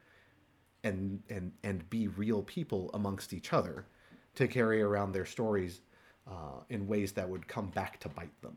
and 0.84 1.22
and 1.30 1.52
and 1.62 1.88
be 1.90 2.08
real 2.08 2.42
people 2.42 2.90
amongst 2.94 3.32
each 3.32 3.52
other 3.52 3.86
to 4.34 4.48
carry 4.48 4.82
around 4.82 5.12
their 5.12 5.26
stories 5.26 5.80
uh, 6.28 6.60
in 6.68 6.86
ways 6.86 7.12
that 7.12 7.28
would 7.28 7.46
come 7.46 7.68
back 7.70 8.00
to 8.00 8.08
bite 8.08 8.40
them. 8.42 8.56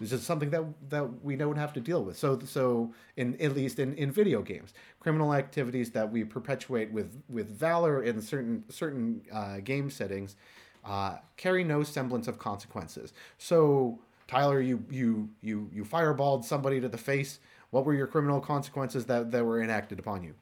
This 0.00 0.12
is 0.12 0.24
something 0.24 0.50
that 0.50 0.64
that 0.90 1.24
we 1.24 1.36
don't 1.36 1.56
have 1.56 1.72
to 1.74 1.80
deal 1.80 2.02
with. 2.02 2.18
So 2.18 2.40
so 2.44 2.92
in 3.16 3.40
at 3.40 3.54
least 3.54 3.78
in, 3.78 3.94
in 3.94 4.10
video 4.10 4.42
games, 4.42 4.74
criminal 4.98 5.32
activities 5.32 5.90
that 5.92 6.10
we 6.10 6.24
perpetuate 6.24 6.90
with 6.92 7.22
with 7.28 7.48
valor 7.48 8.02
in 8.02 8.20
certain 8.20 8.64
certain 8.68 9.22
uh, 9.32 9.58
game 9.58 9.90
settings 9.90 10.36
uh, 10.84 11.18
carry 11.36 11.64
no 11.64 11.82
semblance 11.82 12.26
of 12.26 12.38
consequences. 12.38 13.12
So 13.38 14.00
Tyler, 14.28 14.60
you 14.60 14.84
you 14.90 15.28
you 15.42 15.70
you 15.72 15.84
fireballed 15.84 16.44
somebody 16.44 16.80
to 16.80 16.88
the 16.88 16.98
face. 16.98 17.38
What 17.70 17.84
were 17.84 17.94
your 17.94 18.06
criminal 18.06 18.40
consequences 18.40 19.06
that, 19.06 19.32
that 19.32 19.44
were 19.44 19.60
enacted 19.62 19.98
upon 19.98 20.22
you? 20.22 20.34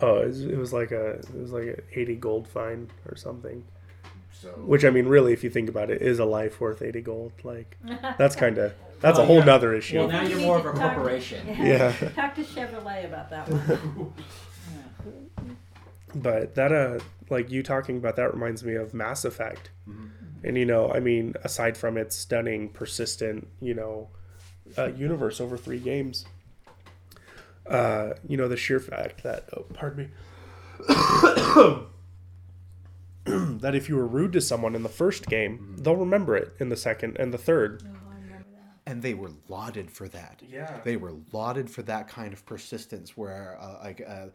Oh, 0.00 0.18
it 0.18 0.26
was, 0.26 0.40
it 0.44 0.58
was 0.58 0.72
like 0.72 0.90
a 0.90 1.10
it 1.12 1.34
was 1.34 1.52
like 1.52 1.64
a 1.64 1.98
eighty 1.98 2.16
gold 2.16 2.48
fine 2.48 2.90
or 3.08 3.16
something. 3.16 3.64
So 4.32 4.48
Which 4.48 4.84
I 4.84 4.90
mean, 4.90 5.06
really, 5.06 5.32
if 5.32 5.44
you 5.44 5.50
think 5.50 5.68
about 5.68 5.90
it, 5.90 6.02
is 6.02 6.18
a 6.18 6.24
life 6.24 6.60
worth 6.60 6.82
eighty 6.82 7.00
gold. 7.00 7.32
Like 7.44 7.76
that's 8.18 8.34
kind 8.34 8.58
of 8.58 8.72
that's 9.00 9.16
Well, 9.18 9.24
a 9.24 9.26
whole 9.26 9.38
yeah. 9.38 9.44
nother 9.44 9.74
issue. 9.74 9.98
Well, 9.98 10.08
now 10.08 10.22
You 10.22 10.28
you're 10.30 10.38
need 10.38 10.44
more 10.46 10.58
of 10.58 10.66
a 10.66 10.72
talk- 10.72 10.94
corporation. 10.94 11.46
Yeah. 11.48 11.92
Talk 12.16 12.34
to 12.36 12.42
Chevrolet 12.42 13.04
about 13.06 13.30
that 13.30 13.48
one. 13.48 14.12
but 16.14 16.54
that 16.56 16.72
uh 16.72 16.98
like 17.30 17.50
you 17.50 17.62
talking 17.62 17.96
about 17.96 18.16
that 18.16 18.34
reminds 18.34 18.62
me 18.64 18.74
of 18.74 18.92
mass 18.92 19.24
effect 19.24 19.70
and 20.44 20.56
you 20.56 20.64
know 20.64 20.90
i 20.92 21.00
mean 21.00 21.34
aside 21.44 21.76
from 21.76 21.96
its 21.96 22.16
stunning 22.16 22.68
persistent 22.68 23.46
you 23.60 23.74
know 23.74 24.08
uh, 24.78 24.86
universe 24.88 25.40
over 25.40 25.56
three 25.56 25.78
games 25.78 26.24
uh 27.66 28.10
you 28.26 28.36
know 28.36 28.48
the 28.48 28.56
sheer 28.56 28.80
fact 28.80 29.22
that 29.22 29.48
oh, 29.56 29.64
pardon 29.74 30.04
me 30.04 30.10
that 33.60 33.74
if 33.74 33.88
you 33.88 33.96
were 33.96 34.06
rude 34.06 34.32
to 34.32 34.40
someone 34.40 34.74
in 34.74 34.82
the 34.82 34.88
first 34.88 35.26
game 35.26 35.76
they'll 35.78 35.96
remember 35.96 36.36
it 36.36 36.54
in 36.58 36.68
the 36.68 36.76
second 36.76 37.16
and 37.18 37.32
the 37.32 37.38
third 37.38 37.82
and 38.86 39.00
they 39.02 39.14
were 39.14 39.30
lauded 39.48 39.90
for 39.90 40.08
that. 40.08 40.42
Yeah. 40.48 40.80
they 40.84 40.96
were 40.96 41.14
lauded 41.32 41.70
for 41.70 41.82
that 41.82 42.08
kind 42.08 42.32
of 42.32 42.44
persistence. 42.46 43.16
Where 43.16 43.56
uh, 43.60 43.78
like 43.84 44.02
uh, 44.06 44.26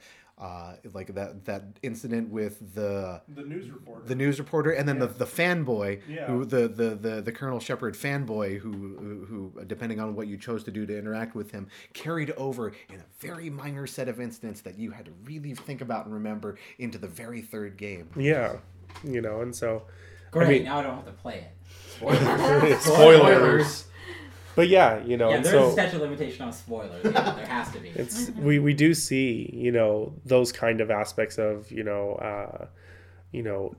uh, 0.41 0.75
like 0.93 1.13
that 1.15 1.43
that 1.45 1.63
incident 1.81 2.29
with 2.29 2.75
the 2.75 3.21
the 3.27 3.41
news 3.41 3.69
reporter 3.71 4.05
the 4.05 4.13
news 4.15 4.37
reporter 4.39 4.69
and 4.71 4.87
then 4.87 4.99
the, 4.99 5.07
the 5.07 5.25
fanboy 5.25 5.99
Yeah. 6.07 6.27
who 6.27 6.45
the, 6.45 6.67
the, 6.67 6.89
the, 6.95 7.21
the 7.21 7.31
Colonel 7.31 7.59
Shepard 7.59 7.95
fanboy 7.95 8.59
who, 8.59 8.71
who 8.71 9.25
who 9.53 9.65
depending 9.65 9.99
on 9.99 10.15
what 10.15 10.27
you 10.27 10.37
chose 10.37 10.63
to 10.65 10.71
do 10.71 10.85
to 10.85 10.95
interact 10.97 11.33
with 11.33 11.49
him 11.51 11.67
carried 11.93 12.29
over 12.37 12.71
in 12.89 12.99
a 12.99 13.05
very 13.19 13.49
minor 13.49 13.87
set 13.87 14.07
of 14.07 14.21
incidents 14.21 14.61
that 14.61 14.77
you 14.77 14.91
had 14.91 15.05
to 15.05 15.11
really 15.23 15.55
think 15.55 15.81
about 15.81 16.05
and 16.05 16.13
remember 16.13 16.55
into 16.77 16.99
the 16.99 17.07
very 17.07 17.41
third 17.41 17.75
game. 17.75 18.07
yeah 18.15 18.57
you 19.03 19.21
know 19.21 19.41
and 19.41 19.55
so 19.55 19.83
Great. 20.29 20.49
mean- 20.49 20.63
now 20.65 20.77
I 20.79 20.83
don't 20.83 20.95
have 20.97 21.05
to 21.05 21.11
play 21.13 21.47
it. 21.47 22.79
spoilers 22.81 23.85
but 24.57 24.67
yeah 24.67 25.01
you 25.05 25.15
know 25.15 25.29
Yeah, 25.29 25.41
there's 25.41 25.55
so 25.55 25.69
a 25.69 25.71
statute 25.71 26.01
limitation 26.01 26.41
on 26.47 26.51
spoilers. 26.51 27.05
Yeah, 27.05 27.35
there 27.35 27.45
has 27.45 27.71
to 27.73 27.79
be. 27.79 27.89
it's 27.89 28.31
we 28.31 28.57
we 28.57 28.73
do 28.73 28.93
see 28.95 29.49
you 29.53 29.71
know 29.71 30.13
those 30.25 30.51
kind 30.51 30.81
of 30.81 30.89
aspects 30.89 31.37
of 31.37 31.71
you 31.71 31.83
know 31.83 32.13
uh 32.15 32.65
you 33.31 33.43
know 33.43 33.75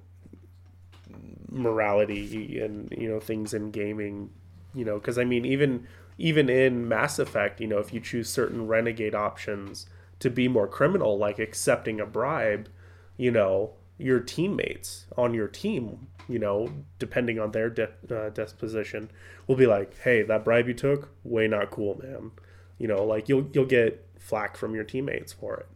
morality 1.50 2.60
and 2.60 2.92
you 2.96 3.08
know 3.08 3.18
things 3.18 3.52
in 3.54 3.70
gaming 3.70 4.30
you 4.74 4.84
know 4.84 4.98
because 4.98 5.18
i 5.18 5.24
mean 5.24 5.44
even 5.44 5.86
even 6.18 6.48
in 6.48 6.86
mass 6.86 7.18
effect 7.18 7.60
you 7.60 7.66
know 7.66 7.78
if 7.78 7.92
you 7.92 8.00
choose 8.00 8.28
certain 8.28 8.66
renegade 8.66 9.14
options 9.14 9.86
to 10.20 10.30
be 10.30 10.46
more 10.46 10.68
criminal 10.68 11.18
like 11.18 11.38
accepting 11.38 12.00
a 12.00 12.06
bribe 12.06 12.68
you 13.16 13.30
know 13.30 13.72
your 13.98 14.20
teammates 14.20 15.06
on 15.16 15.34
your 15.34 15.48
team 15.48 16.06
you 16.28 16.38
know 16.38 16.68
depending 16.98 17.38
on 17.38 17.50
their 17.50 17.68
de- 17.68 17.88
uh, 18.10 18.30
disposition 18.30 19.10
will 19.46 19.56
be 19.56 19.66
like 19.66 19.98
hey 20.02 20.22
that 20.22 20.44
bribe 20.44 20.68
you 20.68 20.74
took 20.74 21.10
way 21.24 21.48
not 21.48 21.70
cool 21.70 22.00
man. 22.02 22.30
You 22.78 22.88
know 22.88 23.04
like 23.04 23.28
you'll 23.28 23.48
you'll 23.52 23.66
get 23.66 24.06
flack 24.18 24.56
from 24.56 24.74
your 24.74 24.84
teammates 24.84 25.32
for 25.32 25.56
it 25.56 25.68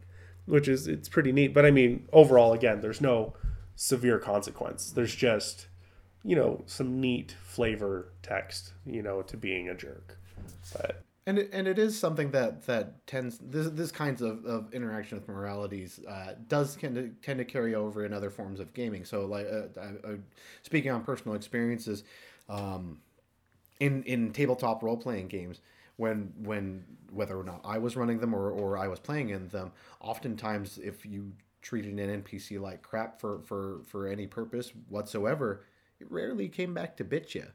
which 0.45 0.67
is 0.67 0.87
it's 0.87 1.09
pretty 1.09 1.31
neat. 1.31 1.53
But 1.53 1.65
i 1.65 1.71
mean 1.71 2.07
overall 2.11 2.53
again 2.53 2.81
there's 2.81 3.01
no 3.01 3.33
severe 3.75 4.19
consequence. 4.19 4.91
There's 4.91 5.15
just 5.15 5.67
you 6.23 6.35
know 6.35 6.63
some 6.65 7.01
neat 7.01 7.35
flavor 7.43 8.13
text 8.21 8.73
you 8.85 9.01
know 9.01 9.21
to 9.23 9.37
being 9.37 9.69
a 9.69 9.75
jerk. 9.75 10.17
But 10.71 11.03
And 11.25 11.39
it, 11.39 11.49
and 11.53 11.67
it 11.67 11.79
is 11.79 11.97
something 11.97 12.31
that 12.31 12.65
that 12.65 13.07
tends 13.07 13.37
this 13.39 13.69
this 13.69 13.91
kinds 13.91 14.21
of, 14.21 14.43
of 14.45 14.73
interaction 14.73 15.17
with 15.17 15.27
moralities 15.29 15.99
uh, 16.07 16.33
does 16.49 16.75
tend 16.75 16.95
to 16.95 17.09
tend 17.21 17.39
to 17.39 17.45
carry 17.45 17.75
over 17.75 18.05
in 18.05 18.13
other 18.13 18.29
forms 18.29 18.59
of 18.59 18.73
gaming. 18.73 19.05
So 19.05 19.25
like 19.25 19.47
uh, 19.47 19.79
I, 19.79 20.15
speaking 20.63 20.91
on 20.91 21.03
personal 21.03 21.35
experiences, 21.35 22.03
um, 22.49 22.99
in 23.79 24.03
in 24.03 24.33
tabletop 24.33 24.83
role 24.83 24.97
playing 24.97 25.27
games, 25.27 25.61
when 25.97 26.33
when 26.37 26.83
whether 27.11 27.37
or 27.39 27.43
not 27.43 27.61
I 27.63 27.77
was 27.77 27.95
running 27.95 28.19
them 28.19 28.33
or, 28.33 28.51
or 28.51 28.77
I 28.77 28.87
was 28.87 28.99
playing 28.99 29.29
in 29.29 29.47
them, 29.47 29.71
oftentimes 30.01 30.77
if 30.79 31.05
you 31.05 31.31
treated 31.61 31.97
an 31.99 32.23
NPC 32.23 32.59
like 32.59 32.81
crap 32.81 33.19
for 33.19 33.39
for 33.43 33.81
for 33.85 34.07
any 34.07 34.27
purpose 34.27 34.73
whatsoever, 34.89 35.63
it 35.99 36.11
rarely 36.11 36.49
came 36.49 36.73
back 36.73 36.97
to 36.97 37.03
bit 37.03 37.33
you. 37.33 37.45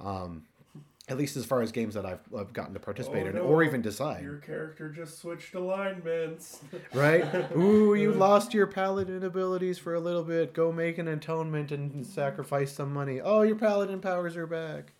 Um, 0.00 0.44
at 1.08 1.16
least 1.16 1.36
as 1.36 1.44
far 1.44 1.62
as 1.62 1.72
games 1.72 1.94
that 1.94 2.04
I've, 2.04 2.20
I've 2.36 2.52
gotten 2.52 2.74
to 2.74 2.80
participate 2.80 3.26
oh, 3.26 3.30
in 3.30 3.38
or 3.38 3.62
even 3.62 3.80
decide. 3.80 4.22
Your 4.22 4.38
character 4.38 4.90
just 4.90 5.18
switched 5.20 5.54
alignments 5.54 6.60
Right? 6.92 7.24
Ooh, 7.56 7.94
you 7.94 8.12
lost 8.12 8.52
your 8.52 8.66
paladin 8.66 9.24
abilities 9.24 9.78
for 9.78 9.94
a 9.94 10.00
little 10.00 10.22
bit. 10.24 10.52
Go 10.52 10.70
make 10.70 10.98
an 10.98 11.08
atonement 11.08 11.72
and 11.72 12.06
sacrifice 12.06 12.72
some 12.72 12.92
money. 12.92 13.20
Oh, 13.20 13.42
your 13.42 13.56
paladin 13.56 14.00
powers 14.00 14.36
are 14.36 14.46
back. 14.46 14.92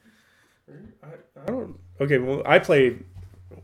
I, 1.03 1.41
I 1.41 1.47
don't. 1.47 1.79
Okay, 2.01 2.19
well, 2.19 2.43
I 2.47 2.59
played 2.59 3.05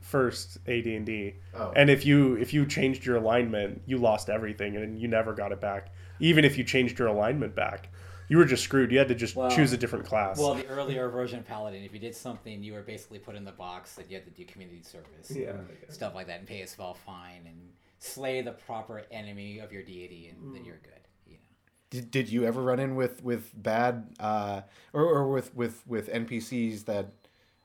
first 0.01 0.59
AD 0.67 0.87
and 0.87 1.05
D, 1.05 1.35
Oh. 1.55 1.73
and 1.77 1.91
if 1.91 2.07
you 2.07 2.37
if 2.37 2.55
you 2.55 2.65
changed 2.67 3.05
your 3.05 3.17
alignment, 3.17 3.83
you 3.87 3.99
lost 3.99 4.31
everything, 4.31 4.77
and 4.77 4.99
you 4.99 5.09
never 5.09 5.35
got 5.35 5.53
it 5.53 5.61
back. 5.61 5.93
Even 6.21 6.45
if 6.45 6.57
you 6.57 6.65
changed 6.65 6.99
your 6.99 7.09
alignment 7.09 7.55
back, 7.55 7.91
you 8.29 8.37
were 8.39 8.45
just 8.45 8.62
screwed. 8.64 8.91
You 8.93 8.99
had 8.99 9.09
to 9.09 9.14
just 9.14 9.37
Well- 9.37 9.51
choose 9.51 9.72
a 9.72 9.77
different 9.77 10.07
class. 10.07 10.39
Well, 10.39 10.55
the 10.55 10.66
earlier 10.66 11.09
version 11.09 11.39
of 11.41 11.47
Paladin, 11.47 11.83
if 11.85 11.93
you 11.93 11.99
did 11.99 12.14
something, 12.14 12.62
you 12.62 12.72
were 12.72 12.83
basically 12.83 13.18
put 13.18 13.35
in 13.37 13.45
the 13.45 13.53
box 13.53 13.95
that 13.97 14.11
you 14.11 14.16
had 14.16 14.25
to 14.25 14.31
do 14.31 14.45
community 14.45 14.83
service. 14.83 15.31
Yeah. 15.31 15.57
Stuff 15.89 16.14
like 16.14 16.27
that 16.29 16.39
and 16.41 16.49
pay 16.49 16.62
a 16.62 16.66
small 16.66 16.95
fine 16.95 17.43
and 17.47 17.70
slay 17.99 18.43
the 18.43 18.53
proper 18.53 19.03
enemy 19.11 19.59
of 19.61 19.72
your 19.72 19.83
deity 19.83 20.29
and 20.29 20.39
Mm. 20.51 20.55
then 20.55 20.64
you're 20.64 20.79
good. 20.83 21.01
You 21.27 21.35
know. 21.35 21.39
Did, 21.91 22.11
did 22.11 22.29
you 22.29 22.45
ever 22.45 22.62
run 22.62 22.79
in 22.81 22.97
with 22.97 23.22
with 23.22 23.51
bad 23.55 24.14
uh, 24.20 24.62
or, 24.93 25.03
or 25.05 25.29
with 25.31 25.55
with 25.55 25.87
with 25.87 26.09
NPCs 26.09 26.85
that 26.87 27.12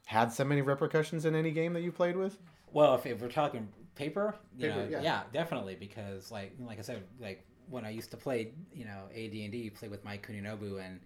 had 0.06 0.32
so 0.32 0.44
many 0.44 0.62
repercussions 0.62 1.26
in 1.26 1.36
any 1.36 1.52
game 1.52 1.74
that 1.74 1.82
you 1.82 1.92
played 1.92 2.16
with? 2.18 2.38
Well, 2.72 2.96
if, 2.96 3.06
if 3.06 3.22
we're 3.22 3.30
talking 3.30 3.68
paper, 3.96 4.36
you 4.58 4.68
Paper, 4.70 4.84
know, 4.86 4.88
yeah. 4.90 5.02
yeah. 5.02 5.22
definitely 5.34 5.76
because 5.76 6.32
like 6.32 6.54
like 6.60 6.80
I 6.80 6.84
said, 6.84 7.04
like 7.20 7.46
when 7.70 7.86
I 7.86 7.90
used 7.90 8.12
to 8.12 8.18
play, 8.18 8.52
you 8.74 8.86
know, 8.86 9.04
AD 9.12 9.34
and 9.34 9.52
D, 9.52 9.70
play 9.70 9.88
with 9.88 10.04
Mike 10.04 10.28
Kuninobu, 10.28 10.84
and 10.84 11.00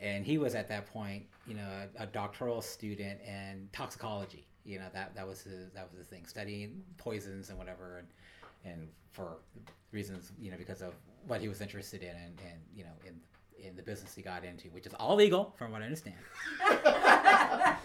and 0.00 0.26
he 0.26 0.38
was 0.38 0.54
at 0.54 0.68
that 0.68 0.86
point, 0.92 1.24
you 1.46 1.54
know, 1.54 1.68
a, 1.98 2.02
a 2.02 2.06
doctoral 2.06 2.60
student 2.60 3.20
in 3.22 3.68
toxicology. 3.72 4.46
You 4.64 4.78
know, 4.78 4.86
that 4.92 5.14
that 5.14 5.26
was 5.26 5.42
his 5.42 5.70
that 5.74 5.88
was 5.90 5.98
his 5.98 6.06
thing, 6.08 6.26
studying 6.26 6.82
poisons 6.98 7.50
and 7.50 7.58
whatever, 7.58 7.98
and 7.98 8.08
and 8.72 8.88
for 9.12 9.38
reasons, 9.92 10.32
you 10.38 10.50
know, 10.50 10.56
because 10.56 10.82
of 10.82 10.94
what 11.26 11.40
he 11.40 11.48
was 11.48 11.60
interested 11.60 12.02
in, 12.02 12.10
and 12.10 12.40
and 12.40 12.60
you 12.74 12.84
know, 12.84 12.90
in 13.06 13.14
in 13.64 13.76
the 13.76 13.82
business 13.82 14.14
he 14.14 14.22
got 14.22 14.44
into, 14.44 14.68
which 14.68 14.86
is 14.86 14.94
all 14.94 15.16
legal, 15.16 15.54
from 15.56 15.72
what 15.72 15.82
I 15.82 15.84
understand. 15.84 16.16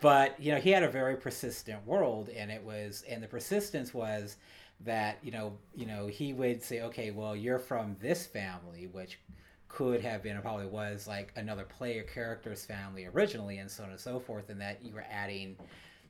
but 0.00 0.38
you 0.40 0.52
know 0.52 0.58
he 0.58 0.70
had 0.70 0.82
a 0.82 0.88
very 0.88 1.16
persistent 1.16 1.84
world 1.86 2.28
and 2.28 2.50
it 2.50 2.62
was 2.62 3.04
and 3.08 3.22
the 3.22 3.26
persistence 3.26 3.92
was 3.92 4.36
that 4.84 5.18
you 5.22 5.32
know 5.32 5.52
you 5.74 5.86
know 5.86 6.06
he 6.06 6.32
would 6.32 6.62
say 6.62 6.82
okay 6.82 7.10
well 7.10 7.34
you're 7.34 7.58
from 7.58 7.96
this 8.00 8.26
family 8.26 8.88
which 8.92 9.18
could 9.68 10.00
have 10.00 10.22
been 10.22 10.36
or 10.36 10.40
probably 10.40 10.66
was 10.66 11.06
like 11.06 11.32
another 11.36 11.64
player 11.64 12.02
character's 12.02 12.64
family 12.64 13.06
originally 13.06 13.58
and 13.58 13.70
so 13.70 13.82
on 13.82 13.90
and 13.90 13.98
so 13.98 14.20
forth 14.20 14.48
and 14.50 14.60
that 14.60 14.82
you 14.82 14.92
were 14.92 15.04
adding 15.10 15.56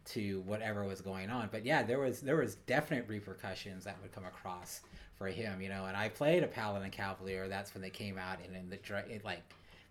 to 0.04 0.42
whatever 0.46 0.84
was 0.84 1.00
going 1.00 1.30
on 1.30 1.48
but 1.50 1.64
yeah 1.64 1.82
there 1.82 1.98
was 1.98 2.20
there 2.20 2.36
was 2.36 2.56
definite 2.66 3.06
repercussions 3.08 3.84
that 3.84 3.96
would 4.02 4.12
come 4.12 4.24
across 4.26 4.80
for 5.16 5.28
him 5.28 5.60
you 5.60 5.68
know 5.68 5.86
and 5.86 5.96
i 5.96 6.08
played 6.08 6.42
a 6.42 6.46
paladin 6.46 6.90
cavalier 6.90 7.48
that's 7.48 7.74
when 7.74 7.82
they 7.82 7.90
came 7.90 8.18
out 8.18 8.38
and 8.44 8.54
in 8.54 8.68
the 8.68 8.76
it, 9.10 9.24
like 9.24 9.42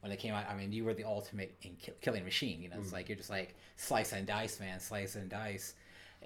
when 0.02 0.10
they 0.12 0.18
came 0.18 0.34
out, 0.34 0.46
I 0.50 0.56
mean, 0.56 0.72
you 0.72 0.84
were 0.84 0.94
the 0.94 1.04
ultimate 1.04 1.56
in 1.64 1.76
kill- 1.82 1.96
killing 2.02 2.24
machine. 2.24 2.62
You 2.62 2.70
know, 2.70 2.78
it's 2.80 2.90
mm. 2.90 2.94
like 2.94 3.10
you're 3.10 3.18
just 3.18 3.30
like 3.30 3.56
slice 3.76 4.14
and 4.14 4.28
dice, 4.28 4.60
man, 4.60 4.80
slice 4.80 5.16
and 5.16 5.30
dice. 5.30 5.74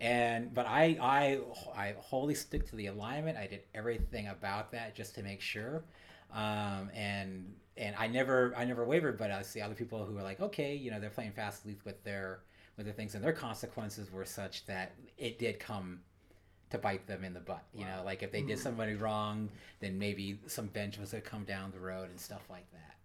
And 0.01 0.51
but 0.51 0.65
I 0.65 0.97
I 0.99 1.39
I 1.79 1.93
wholly 1.99 2.33
stick 2.33 2.67
to 2.71 2.75
the 2.75 2.87
alignment. 2.87 3.37
I 3.37 3.45
did 3.45 3.61
everything 3.75 4.27
about 4.27 4.71
that 4.71 4.95
just 4.95 5.13
to 5.15 5.23
make 5.23 5.41
sure. 5.41 5.83
Um, 6.33 6.89
and 6.95 7.53
and 7.77 7.95
I 7.95 8.07
never 8.07 8.53
I 8.57 8.65
never 8.65 8.83
wavered. 8.83 9.19
But 9.19 9.29
I 9.29 9.43
see 9.43 9.61
other 9.61 9.75
people 9.75 10.03
who 10.03 10.17
are 10.17 10.23
like, 10.23 10.41
okay, 10.41 10.75
you 10.75 10.89
know, 10.89 10.99
they're 10.99 11.11
playing 11.11 11.33
fast 11.33 11.67
leap 11.67 11.81
with 11.85 12.03
their 12.03 12.39
with 12.77 12.87
their 12.87 12.95
things, 12.95 13.13
and 13.13 13.23
their 13.23 13.31
consequences 13.31 14.11
were 14.11 14.25
such 14.25 14.65
that 14.65 14.93
it 15.19 15.37
did 15.37 15.59
come 15.59 15.99
to 16.71 16.79
bite 16.79 17.05
them 17.05 17.23
in 17.23 17.35
the 17.35 17.39
butt. 17.39 17.63
You 17.71 17.85
know, 17.85 18.01
like 18.03 18.23
if 18.23 18.31
they 18.31 18.41
did 18.41 18.57
somebody 18.57 18.95
wrong, 18.95 19.49
then 19.81 19.99
maybe 19.99 20.39
some 20.47 20.69
vengeance 20.69 21.13
would 21.13 21.25
come 21.25 21.43
down 21.43 21.71
the 21.71 21.79
road 21.79 22.09
and 22.09 22.19
stuff 22.19 22.41
like 22.49 22.65
that. 22.71 22.95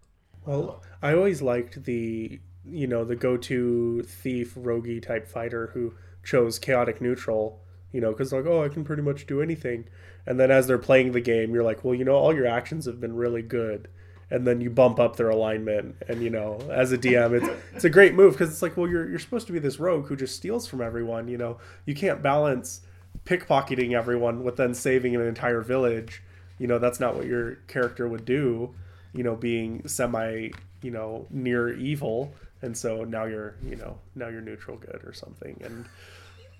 Well, 0.46 0.82
I 1.02 1.12
always 1.12 1.42
liked 1.42 1.84
the 1.84 2.40
you 2.64 2.86
know 2.86 3.04
the 3.04 3.16
go-to 3.16 4.02
thief 4.02 4.54
roguey 4.54 5.02
type 5.02 5.28
fighter 5.28 5.66
who 5.74 5.94
chose 6.26 6.58
chaotic 6.58 7.00
neutral. 7.00 7.62
You 7.92 8.00
know, 8.02 8.10
because 8.10 8.32
like 8.32 8.44
oh 8.44 8.62
I 8.62 8.68
can 8.68 8.84
pretty 8.84 9.02
much 9.02 9.26
do 9.26 9.40
anything, 9.40 9.86
and 10.26 10.38
then 10.38 10.50
as 10.50 10.66
they're 10.66 10.76
playing 10.76 11.12
the 11.12 11.20
game, 11.20 11.54
you're 11.54 11.62
like 11.62 11.82
well 11.84 11.94
you 11.94 12.04
know 12.04 12.16
all 12.16 12.34
your 12.34 12.46
actions 12.46 12.84
have 12.84 13.00
been 13.00 13.16
really 13.16 13.42
good, 13.42 13.88
and 14.30 14.46
then 14.46 14.60
you 14.60 14.68
bump 14.68 14.98
up 14.98 15.16
their 15.16 15.30
alignment. 15.30 15.96
And 16.08 16.22
you 16.22 16.30
know, 16.30 16.58
as 16.70 16.92
a 16.92 16.98
DM, 16.98 17.40
it's 17.40 17.62
it's 17.74 17.84
a 17.84 17.90
great 17.90 18.14
move 18.14 18.34
because 18.34 18.50
it's 18.50 18.60
like, 18.60 18.76
well, 18.76 18.88
you're 18.88 19.08
you're 19.08 19.18
supposed 19.18 19.46
to 19.46 19.52
be 19.52 19.60
this 19.60 19.78
rogue 19.78 20.08
who 20.08 20.16
just 20.16 20.36
steals 20.36 20.66
from 20.66 20.82
everyone. 20.82 21.28
You 21.28 21.38
know, 21.38 21.58
you 21.86 21.94
can't 21.94 22.22
balance 22.22 22.82
pickpocketing 23.24 23.92
everyone 23.92 24.44
with 24.44 24.56
then 24.56 24.74
saving 24.74 25.14
an 25.14 25.22
entire 25.22 25.62
village. 25.62 26.22
You 26.58 26.66
know, 26.66 26.78
that's 26.78 27.00
not 27.00 27.14
what 27.14 27.26
your 27.26 27.56
character 27.68 28.08
would 28.08 28.24
do. 28.24 28.74
You 29.12 29.22
know, 29.22 29.36
being 29.36 29.86
semi, 29.88 30.50
you 30.86 30.92
know, 30.98 31.26
near 31.30 31.62
evil, 31.90 32.18
and 32.62 32.72
so 32.84 32.90
now 33.04 33.24
you're, 33.32 33.54
you 33.70 33.76
know, 33.82 33.98
now 34.14 34.28
you're 34.32 34.46
neutral 34.50 34.76
good 34.88 35.00
or 35.04 35.12
something, 35.12 35.54
and 35.66 35.84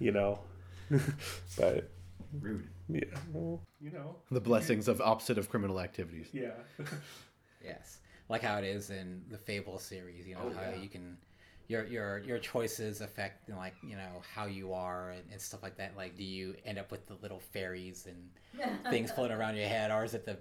you 0.07 0.13
know, 0.19 0.39
but 1.59 1.89
Rude. 2.41 2.67
yeah, 2.89 3.05
well, 3.33 3.61
you 3.81 3.91
know, 3.91 4.17
The 4.31 4.41
blessings 4.51 4.89
of 4.89 5.01
opposite 5.01 5.39
of 5.39 5.49
criminal 5.49 5.79
activities. 5.81 6.29
yeah, 6.33 6.51
Yes, 7.65 7.99
like 8.29 8.43
how 8.43 8.59
it 8.59 8.65
is 8.65 8.91
in 8.91 9.23
the 9.31 9.39
Fable 9.39 9.79
series. 9.79 10.27
You 10.27 10.35
know 10.37 10.43
Oh, 10.47 10.51
how 10.55 10.71
yeah. 10.71 10.83
you 10.83 10.89
can 10.89 11.17
your 11.69 11.85
your 11.87 12.19
your 12.21 12.39
choices 12.39 13.01
affect 13.01 13.49
like 13.51 13.75
you 13.83 13.97
know 13.97 14.23
how 14.35 14.47
you 14.47 14.73
are 14.73 15.11
and, 15.11 15.23
and 15.33 15.41
stuff 15.41 15.63
like 15.63 15.77
that. 15.79 15.97
Like, 15.97 16.17
do 16.17 16.23
you 16.25 16.55
end 16.65 16.79
up 16.79 16.91
with 16.93 17.07
the 17.07 17.15
little 17.23 17.41
fairies 17.41 18.07
and 18.07 18.21
things 18.91 19.11
floating 19.11 19.37
around 19.37 19.57
your 19.57 19.69
head, 19.69 19.91
or 19.91 20.05
is 20.05 20.15
it 20.15 20.25
the 20.25 20.37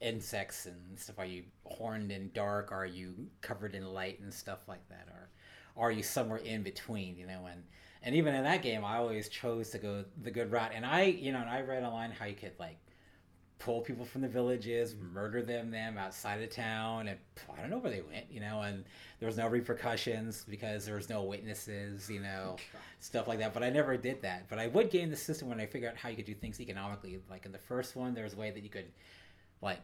insects 0.00 0.66
and 0.66 0.98
stuff? 0.98 1.18
Are 1.18 1.24
you 1.24 1.44
horned 1.64 2.10
and 2.10 2.32
dark? 2.32 2.72
Are 2.72 2.86
you 2.86 3.14
covered 3.40 3.74
in 3.74 3.92
light 3.92 4.20
and 4.20 4.32
stuff 4.32 4.60
like 4.68 4.86
that? 4.88 5.08
Or 5.10 5.28
are 5.76 5.92
you 5.92 6.02
somewhere 6.02 6.38
in 6.38 6.62
between? 6.62 7.16
You 7.16 7.26
know, 7.26 7.46
and 7.50 7.62
and 8.02 8.14
even 8.14 8.34
in 8.34 8.44
that 8.44 8.62
game, 8.62 8.84
I 8.84 8.96
always 8.96 9.28
chose 9.28 9.70
to 9.70 9.78
go 9.78 10.04
the 10.22 10.30
good 10.30 10.50
route. 10.50 10.72
And 10.74 10.86
I, 10.86 11.02
you 11.02 11.32
know, 11.32 11.40
and 11.40 11.50
I 11.50 11.60
read 11.60 11.82
online 11.82 12.10
how 12.10 12.24
you 12.24 12.34
could 12.34 12.52
like 12.58 12.78
pull 13.58 13.82
people 13.82 14.06
from 14.06 14.22
the 14.22 14.28
villages, 14.28 14.96
murder 15.12 15.42
them 15.42 15.70
them 15.70 15.98
outside 15.98 16.42
of 16.42 16.50
town, 16.50 17.08
and 17.08 17.18
I 17.54 17.60
don't 17.60 17.68
know 17.68 17.76
where 17.76 17.92
they 17.92 18.00
went, 18.00 18.24
you 18.30 18.40
know, 18.40 18.62
and 18.62 18.84
there 19.18 19.26
was 19.26 19.36
no 19.36 19.48
repercussions 19.48 20.46
because 20.48 20.86
there 20.86 20.96
was 20.96 21.10
no 21.10 21.22
witnesses, 21.22 22.08
you 22.08 22.20
know, 22.20 22.56
stuff 23.00 23.28
like 23.28 23.38
that. 23.38 23.52
But 23.52 23.62
I 23.62 23.68
never 23.68 23.98
did 23.98 24.22
that. 24.22 24.48
But 24.48 24.58
I 24.58 24.68
would 24.68 24.90
game 24.90 25.10
the 25.10 25.16
system 25.16 25.48
when 25.48 25.60
I 25.60 25.66
figured 25.66 25.92
out 25.92 25.98
how 25.98 26.08
you 26.08 26.16
could 26.16 26.24
do 26.24 26.34
things 26.34 26.58
economically. 26.58 27.20
Like 27.28 27.44
in 27.44 27.52
the 27.52 27.58
first 27.58 27.94
one, 27.94 28.14
there 28.14 28.24
was 28.24 28.32
a 28.32 28.38
way 28.38 28.50
that 28.50 28.62
you 28.62 28.70
could 28.70 28.90
like 29.60 29.80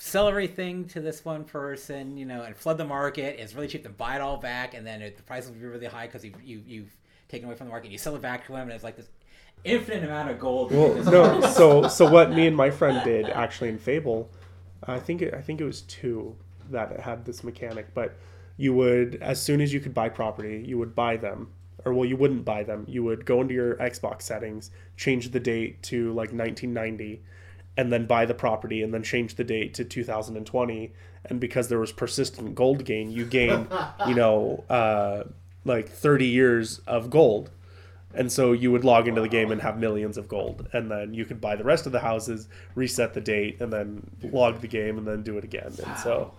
sell 0.00 0.28
everything 0.28 0.86
to 0.86 0.98
this 0.98 1.26
one 1.26 1.44
person, 1.44 2.16
you 2.16 2.24
know, 2.24 2.42
and 2.42 2.56
flood 2.56 2.78
the 2.78 2.84
market. 2.84 3.38
It's 3.38 3.54
really 3.54 3.68
cheap 3.68 3.82
to 3.82 3.90
buy 3.90 4.16
it 4.16 4.22
all 4.22 4.38
back, 4.38 4.72
and 4.72 4.84
then 4.84 5.02
it, 5.02 5.18
the 5.18 5.22
price 5.22 5.46
will 5.46 5.52
be 5.52 5.64
really 5.64 5.86
high 5.86 6.06
because 6.06 6.24
you, 6.24 6.32
you 6.42 6.62
you've 6.66 6.96
taken 7.28 7.46
away 7.46 7.54
from 7.54 7.66
the 7.66 7.70
market. 7.70 7.90
You 7.90 7.98
sell 7.98 8.16
it 8.16 8.22
back 8.22 8.46
to 8.46 8.52
them, 8.52 8.62
and 8.62 8.72
it's 8.72 8.82
like 8.82 8.96
this 8.96 9.10
infinite 9.62 10.04
amount 10.04 10.30
of 10.30 10.40
gold. 10.40 10.72
Well, 10.72 10.94
no. 11.04 11.40
So, 11.50 11.86
so 11.86 12.10
what 12.10 12.32
me 12.32 12.46
and 12.46 12.56
my 12.56 12.70
friend 12.70 13.04
did 13.04 13.28
actually 13.28 13.68
in 13.68 13.78
Fable, 13.78 14.30
I 14.84 14.98
think 14.98 15.20
it, 15.20 15.34
I 15.34 15.42
think 15.42 15.60
it 15.60 15.64
was 15.64 15.82
two 15.82 16.34
that 16.70 16.98
had 17.00 17.26
this 17.26 17.44
mechanic. 17.44 17.92
But 17.92 18.16
you 18.56 18.72
would, 18.72 19.16
as 19.20 19.40
soon 19.40 19.60
as 19.60 19.70
you 19.70 19.80
could 19.80 19.92
buy 19.92 20.08
property, 20.08 20.64
you 20.66 20.78
would 20.78 20.94
buy 20.94 21.18
them, 21.18 21.50
or 21.84 21.92
well, 21.92 22.06
you 22.06 22.16
wouldn't 22.16 22.46
buy 22.46 22.62
them. 22.62 22.86
You 22.88 23.04
would 23.04 23.26
go 23.26 23.42
into 23.42 23.52
your 23.52 23.74
Xbox 23.74 24.22
settings, 24.22 24.70
change 24.96 25.30
the 25.30 25.40
date 25.40 25.82
to 25.84 26.08
like 26.14 26.32
1990, 26.32 27.22
and 27.76 27.92
then 27.92 28.06
buy 28.06 28.26
the 28.26 28.34
property, 28.34 28.82
and 28.82 28.92
then 28.92 29.02
change 29.02 29.36
the 29.36 29.44
date 29.44 29.74
to 29.74 29.84
2020. 29.84 30.92
And 31.26 31.40
because 31.40 31.68
there 31.68 31.78
was 31.78 31.92
persistent 31.92 32.54
gold 32.54 32.84
gain, 32.84 33.10
you 33.10 33.24
gain, 33.24 33.66
you 34.08 34.14
know, 34.14 34.64
uh, 34.68 35.24
like 35.64 35.88
30 35.88 36.26
years 36.26 36.78
of 36.86 37.10
gold. 37.10 37.50
And 38.12 38.32
so 38.32 38.52
you 38.52 38.72
would 38.72 38.84
log 38.84 39.06
into 39.06 39.20
the 39.20 39.28
game 39.28 39.52
and 39.52 39.62
have 39.62 39.78
millions 39.78 40.18
of 40.18 40.26
gold, 40.26 40.68
and 40.72 40.90
then 40.90 41.14
you 41.14 41.24
could 41.24 41.40
buy 41.40 41.54
the 41.54 41.62
rest 41.62 41.86
of 41.86 41.92
the 41.92 42.00
houses, 42.00 42.48
reset 42.74 43.14
the 43.14 43.20
date, 43.20 43.60
and 43.60 43.72
then 43.72 44.10
log 44.32 44.60
the 44.60 44.66
game, 44.66 44.98
and 44.98 45.06
then 45.06 45.22
do 45.22 45.38
it 45.38 45.44
again. 45.44 45.72
And 45.86 45.98
so, 45.98 46.32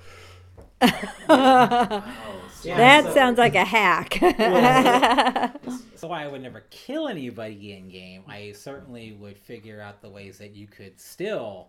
Yeah, 1.31 2.01
that 2.63 3.03
so- 3.05 3.13
sounds 3.13 3.37
like 3.37 3.55
a 3.55 3.65
hack. 3.65 4.19
So 5.95 6.07
why 6.07 6.23
I 6.23 6.27
would 6.27 6.41
never 6.41 6.63
kill 6.71 7.07
anybody 7.07 7.73
in 7.73 7.89
game, 7.89 8.23
I 8.27 8.53
certainly 8.53 9.11
would 9.13 9.37
figure 9.37 9.81
out 9.81 10.01
the 10.01 10.09
ways 10.09 10.37
that 10.39 10.55
you 10.55 10.67
could 10.67 10.99
still 10.99 11.67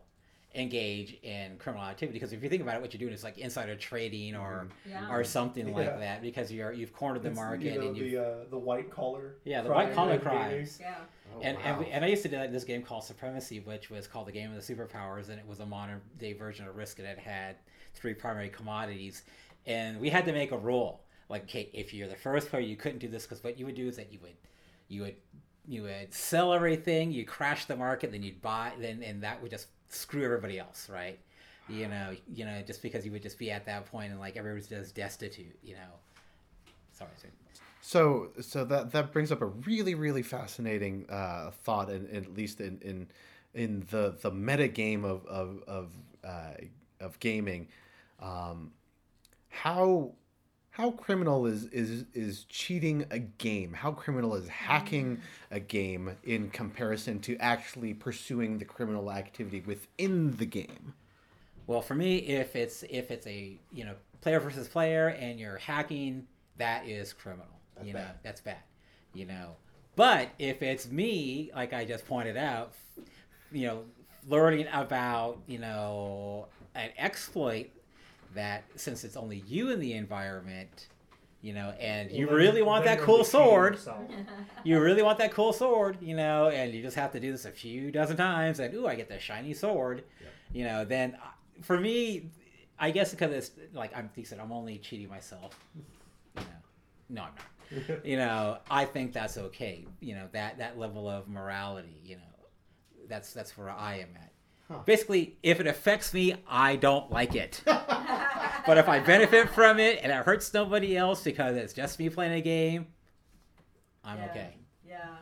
engage 0.55 1.19
in 1.23 1.57
criminal 1.59 1.85
activity. 1.87 2.19
Because 2.19 2.33
if 2.33 2.43
you 2.43 2.49
think 2.49 2.63
about 2.63 2.77
it, 2.77 2.81
what 2.83 2.93
you're 2.93 2.99
doing 2.99 3.13
is 3.13 3.25
like 3.25 3.39
insider 3.39 3.75
trading 3.77 4.35
or 4.37 4.69
Yeah. 4.89 5.11
or 5.11 5.23
something 5.25 5.69
Yeah. 5.69 5.75
like 5.75 5.99
that. 5.99 6.23
Because 6.23 6.51
you're 6.53 6.73
you've 6.73 6.93
cornered 6.95 7.23
the 7.23 7.31
market 7.31 7.79
and 7.79 7.97
you 7.97 8.21
uh, 8.21 8.45
the 8.51 8.59
white 8.59 8.91
collar, 8.91 9.37
Yeah, 9.45 9.63
the 9.63 9.71
white 9.71 9.95
collar 9.95 10.19
crimes. 10.19 10.79
Yeah. 10.81 10.95
and 11.43 11.59
and, 11.65 11.79
we, 11.79 11.87
and 11.87 12.05
I 12.05 12.09
used 12.09 12.23
to 12.23 12.29
do 12.29 12.37
like 12.39 12.53
this 12.53 12.65
game 12.65 12.83
called 12.83 13.05
Supremacy, 13.05 13.61
which 13.61 13.91
was 13.91 14.07
called 14.07 14.27
the 14.29 14.33
Game 14.33 14.53
of 14.55 14.67
the 14.67 14.75
Superpowers, 14.75 15.29
and 15.29 15.39
it 15.39 15.47
was 15.47 15.61
a 15.61 15.67
modern 15.67 16.01
day 16.19 16.33
version 16.33 16.67
of 16.67 16.77
Risk, 16.77 16.99
and 16.99 17.09
it 17.09 17.19
had 17.19 17.57
three 17.95 18.15
primary 18.15 18.49
commodities, 18.49 19.23
and 19.67 20.01
we 20.01 20.11
had 20.11 20.25
to 20.27 20.33
make 20.33 20.53
a 20.53 20.59
rule 20.59 21.01
like, 21.29 21.45
okay, 21.45 21.71
if 21.73 21.95
you're 21.95 22.09
the 22.09 22.17
first 22.17 22.51
player, 22.51 22.63
you 22.63 22.77
couldn't 22.77 22.99
do 22.99 23.09
this 23.09 23.25
because 23.25 23.43
what 23.43 23.59
you 23.59 23.65
would 23.65 23.75
do 23.75 23.89
is 23.89 23.97
that 23.97 24.13
you 24.13 24.19
would, 24.23 24.37
you 24.89 25.03
would, 25.03 25.17
you 25.67 25.83
would 25.85 26.13
sell 26.13 26.53
everything, 26.53 27.11
you 27.11 27.25
crash 27.25 27.65
the 27.65 27.75
market, 27.75 28.13
then 28.13 28.23
you'd 28.23 28.43
buy, 28.43 28.73
then 28.79 29.03
and 29.03 29.23
that 29.23 29.41
would 29.41 29.51
just 29.51 29.69
screw 29.89 30.25
everybody 30.25 30.59
else, 30.59 30.91
right? 30.91 31.19
You 31.69 31.89
know, 31.89 32.15
you 32.35 32.45
know, 32.45 32.61
just 32.67 32.83
because 32.83 33.07
you 33.07 33.13
would 33.13 33.23
just 33.23 33.39
be 33.39 33.51
at 33.51 33.65
that 33.65 33.87
point 33.87 34.11
and 34.11 34.21
like 34.21 34.37
everybody's 34.37 34.67
just 34.67 34.95
destitute, 34.95 35.57
you 35.63 35.75
know. 35.75 35.81
Sorry. 36.93 37.11
So, 37.81 38.29
so 38.41 38.65
that 38.67 38.93
that 38.93 39.13
brings 39.13 39.33
up 39.33 39.41
a 39.41 39.47
really, 39.47 39.95
really 39.95 40.23
fascinating 40.23 41.07
uh, 41.09 41.51
thought, 41.63 41.89
and 41.89 42.15
at 42.15 42.35
least 42.35 42.61
in 42.61 42.79
in 42.83 43.09
in 43.55 43.87
the 43.91 44.17
the 44.21 44.31
meta 44.31 44.69
game 44.69 45.05
of 45.05 45.27
of 45.27 45.63
of, 45.67 45.93
uh, 46.23 46.55
of 47.01 47.19
gaming, 47.21 47.69
um, 48.21 48.73
how 49.53 50.13
how 50.71 50.91
criminal 50.91 51.45
is 51.47 51.67
is 51.67 52.07
is 52.15 52.45
cheating 52.45 53.05
a 53.11 53.19
game? 53.19 53.75
How 53.75 53.93
criminal 53.93 54.35
is 54.35 54.49
hacking 54.49 55.21
a 55.51 55.61
game 55.61 56.17
in 56.25 56.49
comparison 56.49 57.21
to 57.21 57.37
actually 57.37 57.93
pursuing 57.93 58.59
the 58.59 58.65
criminal 58.65 59.13
activity 59.13 59.61
within 59.61 60.35
the 60.39 60.47
game? 60.47 60.95
Well, 61.67 61.83
for 61.83 61.95
me, 61.95 62.17
if 62.17 62.57
it's 62.57 62.83
if 62.89 63.11
it's 63.11 63.27
a 63.27 63.59
you 63.71 63.85
know 63.85 63.95
player 64.23 64.41
versus 64.41 64.67
player 64.67 65.09
and 65.09 65.39
you're 65.39 65.59
hacking, 65.59 66.27
that 66.57 66.89
is 66.89 67.13
criminal. 67.13 67.47
you 67.85 67.93
know 67.93 68.09
that's 68.23 68.41
bad. 68.41 68.63
You 69.13 69.27
know, 69.27 69.57
but 69.95 70.31
if 70.39 70.63
it's 70.63 70.91
me, 70.91 71.51
like 71.55 71.75
I 71.75 71.85
just 71.85 72.07
pointed 72.07 72.39
out, 72.39 72.73
you 73.53 73.67
know, 73.67 73.85
learning 74.27 74.69
about 74.73 75.43
you 75.47 75.59
know 75.59 76.47
an 76.75 76.91
exploit 76.97 77.69
that 78.35 78.65
since 78.77 79.05
it's 79.05 79.17
only 79.17 79.43
you 79.47 79.71
in 79.71 79.81
the 79.81 79.95
environment, 79.95 80.89
you 81.41 81.53
know, 81.53 81.71
and 81.81 82.11
you 82.11 82.31
really 82.31 82.63
want 82.63 82.85
that 82.85 83.01
cool 83.01 83.25
sword, 83.25 83.79
you 84.65 84.81
really 84.81 85.03
want 85.03 85.19
that 85.19 85.33
cool 85.33 85.53
sword, 85.53 85.99
you 86.01 86.17
know, 86.17 86.49
and 86.49 86.73
you 86.73 86.83
just 86.83 86.97
have 86.97 87.13
to 87.13 87.21
do 87.21 87.33
this 87.33 87.45
a 87.45 87.51
few 87.51 87.91
dozen 87.91 88.17
times, 88.17 88.61
and 88.61 88.73
ooh, 88.75 88.87
I 88.87 88.95
get 88.95 89.09
the 89.09 89.19
shiny 89.19 89.55
sword, 89.55 90.05
you 90.53 90.65
know. 90.65 90.85
Then 90.85 91.17
uh, 91.23 91.29
for 91.63 91.79
me, 91.79 92.31
I 92.79 92.91
guess 92.91 93.11
because 93.11 93.33
it's 93.33 93.51
like 93.75 93.97
I'm 93.97 94.11
decent, 94.15 94.41
I'm 94.41 94.53
only 94.53 94.79
cheating 94.79 95.09
myself, 95.09 95.59
you 96.37 96.43
know. 96.43 96.51
No, 97.09 97.23
I'm 97.23 97.35
not. 97.35 97.47
you 98.05 98.17
know, 98.17 98.59
I 98.71 98.85
think 98.85 99.13
that's 99.13 99.39
okay. 99.39 99.87
You 100.01 100.15
know 100.15 100.29
that 100.33 100.59
that 100.59 100.79
level 100.79 101.09
of 101.09 101.29
morality, 101.29 102.01
you 102.05 102.17
know, 102.17 102.23
that's 103.09 103.33
that's 103.33 103.57
where 103.57 103.71
I 103.71 103.97
am 103.97 104.09
at. 104.17 104.32
Basically, 104.87 105.37
if 105.43 105.61
it 105.61 105.67
affects 105.67 106.15
me, 106.15 106.35
I 106.49 106.77
don't 106.77 107.11
like 107.11 107.35
it. 107.35 107.61
but 107.67 108.79
if 108.79 108.89
I 108.89 109.01
benefit 109.01 109.51
from 109.51 109.79
it 109.79 110.01
and 110.03 110.11
it 110.11 110.25
hurts 110.25 110.53
nobody 110.55 110.97
else 110.97 111.23
because 111.23 111.57
it's 111.57 111.75
just 111.75 111.99
me 111.99 112.09
playing 112.09 112.33
a 112.33 112.41
game, 112.41 112.87
I'm 114.05 114.19
Yeah. 114.19 114.25
okay. 114.31 114.57
Yeah. 114.89 115.17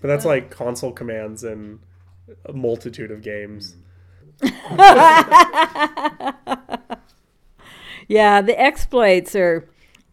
But 0.00 0.08
that's 0.08 0.24
like 0.24 0.50
console 0.50 0.92
commands 0.92 1.44
in 1.44 1.78
a 2.46 2.52
multitude 2.52 3.10
of 3.10 3.22
games. 3.22 3.76
yeah, 8.08 8.40
the 8.40 8.58
exploits 8.58 9.34
are 9.36 9.68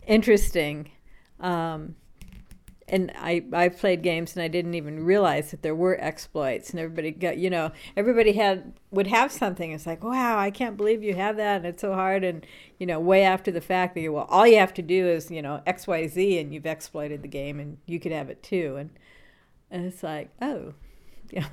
interesting. 0.07 0.91
Um, 1.39 1.95
and 2.91 3.09
I, 3.15 3.43
I 3.53 3.69
played 3.69 4.03
games 4.03 4.35
and 4.35 4.43
I 4.43 4.49
didn't 4.49 4.73
even 4.73 5.05
realize 5.05 5.51
that 5.51 5.63
there 5.63 5.73
were 5.73 5.97
exploits 5.99 6.71
and 6.71 6.79
everybody 6.79 7.11
got 7.11 7.37
you 7.37 7.49
know 7.49 7.71
everybody 7.95 8.33
had 8.33 8.73
would 8.91 9.07
have 9.07 9.31
something. 9.31 9.71
It's 9.71 9.87
like 9.87 10.03
wow 10.03 10.37
I 10.37 10.51
can't 10.51 10.75
believe 10.77 11.01
you 11.01 11.15
have 11.15 11.37
that. 11.37 11.57
And 11.57 11.65
it's 11.65 11.81
so 11.81 11.93
hard. 11.93 12.23
And 12.23 12.45
you 12.77 12.85
know 12.85 12.99
way 12.99 13.23
after 13.23 13.49
the 13.49 13.61
fact 13.61 13.95
that 13.95 14.01
go 14.01 14.11
well 14.11 14.27
all 14.29 14.45
you 14.45 14.57
have 14.57 14.73
to 14.75 14.81
do 14.81 15.07
is 15.07 15.31
you 15.31 15.41
know 15.41 15.61
X 15.65 15.87
Y 15.87 16.05
Z 16.07 16.37
and 16.37 16.53
you've 16.53 16.65
exploited 16.65 17.21
the 17.21 17.29
game 17.29 17.59
and 17.59 17.77
you 17.85 17.99
could 17.99 18.11
have 18.11 18.29
it 18.29 18.43
too. 18.43 18.75
And 18.77 18.89
and 19.71 19.85
it's 19.85 20.03
like 20.03 20.29
oh 20.41 20.73
yeah. 21.31 21.47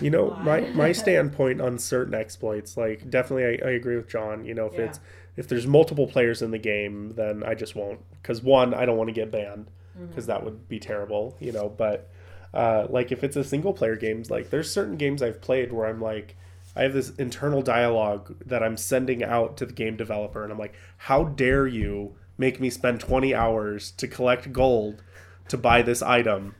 You 0.00 0.10
know, 0.10 0.36
my, 0.42 0.60
my 0.74 0.92
standpoint 1.04 1.60
on 1.60 1.76
certain 1.78 2.14
exploits, 2.14 2.76
like 2.76 3.10
definitely 3.10 3.58
I, 3.60 3.68
I 3.68 3.72
agree 3.72 3.96
with 3.96 4.08
John. 4.08 4.44
You 4.44 4.54
know, 4.54 4.66
if 4.66 4.74
Yeah. 4.74 4.84
it's 4.84 5.00
if 5.36 5.48
there's 5.48 5.66
multiple 5.66 6.06
players 6.06 6.42
in 6.42 6.50
the 6.50 6.58
game, 6.58 7.10
then 7.16 7.42
I 7.42 7.54
just 7.54 7.74
won't. 7.74 8.00
Because 8.20 8.42
one, 8.42 8.74
I 8.74 8.84
don't 8.84 8.96
want 8.98 9.08
to 9.08 9.14
get 9.14 9.30
banned 9.30 9.70
because 10.08 10.26
that 10.26 10.44
would 10.44 10.68
be 10.68 10.78
terrible. 10.78 11.36
You 11.40 11.52
know, 11.52 11.68
but 11.68 12.10
uh, 12.54 12.86
like 12.88 13.12
if 13.12 13.24
it's 13.24 13.36
a 13.36 13.44
single 13.44 13.72
player 13.72 13.96
games, 13.96 14.30
like 14.30 14.50
there's 14.50 14.70
certain 14.70 14.96
games 14.96 15.22
I've 15.22 15.40
played 15.40 15.72
where 15.72 15.86
I'm 15.86 16.00
like, 16.00 16.36
I 16.76 16.82
have 16.82 16.92
this 16.92 17.10
internal 17.16 17.62
dialogue 17.62 18.36
that 18.46 18.62
I'm 18.62 18.76
sending 18.76 19.24
out 19.24 19.56
to 19.58 19.66
the 19.66 19.72
game 19.72 19.96
developer, 19.96 20.42
and 20.42 20.52
I'm 20.52 20.58
like, 20.58 20.74
how 20.96 21.24
dare 21.24 21.66
you 21.66 22.14
make 22.36 22.60
me 22.60 22.70
spend 22.70 23.00
20 23.00 23.34
hours 23.34 23.90
to 23.92 24.06
collect 24.06 24.52
gold 24.52 25.02
to 25.48 25.58
buy 25.58 25.82
this 25.82 26.02
item? 26.02 26.54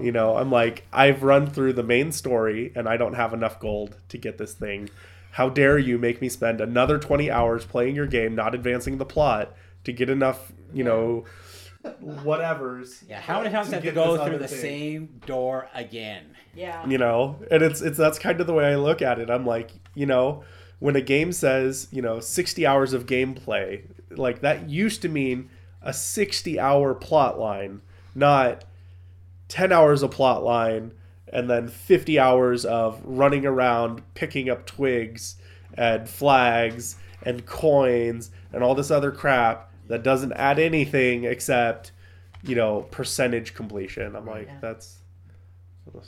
You 0.00 0.12
know, 0.12 0.36
I'm 0.36 0.50
like, 0.50 0.86
I've 0.92 1.22
run 1.22 1.48
through 1.48 1.72
the 1.74 1.82
main 1.82 2.12
story 2.12 2.72
and 2.74 2.88
I 2.88 2.96
don't 2.96 3.14
have 3.14 3.32
enough 3.32 3.58
gold 3.58 3.96
to 4.10 4.18
get 4.18 4.38
this 4.38 4.54
thing. 4.54 4.90
How 5.32 5.48
dare 5.48 5.78
you 5.78 5.98
make 5.98 6.20
me 6.20 6.28
spend 6.28 6.60
another 6.60 6.98
20 6.98 7.30
hours 7.30 7.64
playing 7.64 7.96
your 7.96 8.06
game, 8.06 8.34
not 8.34 8.54
advancing 8.54 8.98
the 8.98 9.04
plot, 9.04 9.54
to 9.84 9.92
get 9.92 10.10
enough, 10.10 10.52
you 10.72 10.84
know, 10.84 11.24
whatevers. 11.84 13.08
Yeah, 13.08 13.20
how 13.20 13.38
many 13.40 13.52
times 13.52 13.68
to 13.68 13.76
have 13.76 13.84
to 13.84 13.92
go 13.92 14.24
through 14.24 14.38
the 14.38 14.48
thing. 14.48 14.58
same 14.58 15.20
door 15.26 15.68
again? 15.74 16.36
Yeah. 16.54 16.86
you 16.86 16.98
know 16.98 17.38
and 17.50 17.62
it's 17.62 17.80
it's 17.80 17.96
that's 17.96 18.18
kind 18.18 18.38
of 18.40 18.46
the 18.46 18.52
way 18.52 18.66
i 18.66 18.76
look 18.76 19.00
at 19.00 19.18
it 19.18 19.30
i'm 19.30 19.46
like 19.46 19.70
you 19.94 20.04
know 20.04 20.44
when 20.80 20.96
a 20.96 21.00
game 21.00 21.32
says 21.32 21.88
you 21.90 22.02
know 22.02 22.20
60 22.20 22.66
hours 22.66 22.92
of 22.92 23.06
gameplay 23.06 23.84
like 24.10 24.42
that 24.42 24.68
used 24.68 25.00
to 25.02 25.08
mean 25.08 25.48
a 25.80 25.94
60 25.94 26.60
hour 26.60 26.94
plot 26.94 27.38
line 27.38 27.80
not 28.14 28.64
10 29.48 29.72
hours 29.72 30.02
of 30.02 30.10
plot 30.10 30.44
line 30.44 30.92
and 31.32 31.48
then 31.48 31.68
50 31.68 32.18
hours 32.18 32.66
of 32.66 33.00
running 33.02 33.46
around 33.46 34.02
picking 34.12 34.50
up 34.50 34.66
twigs 34.66 35.36
and 35.72 36.06
flags 36.06 36.96
and 37.22 37.46
coins 37.46 38.30
and 38.52 38.62
all 38.62 38.74
this 38.74 38.90
other 38.90 39.10
crap 39.10 39.71
that 39.92 40.02
doesn't 40.02 40.32
add 40.32 40.58
anything 40.58 41.24
except 41.24 41.92
you 42.42 42.54
know 42.56 42.82
percentage 42.90 43.54
completion 43.54 44.16
i'm 44.16 44.26
like 44.26 44.46
Yeah. 44.48 44.58
that's 44.60 44.98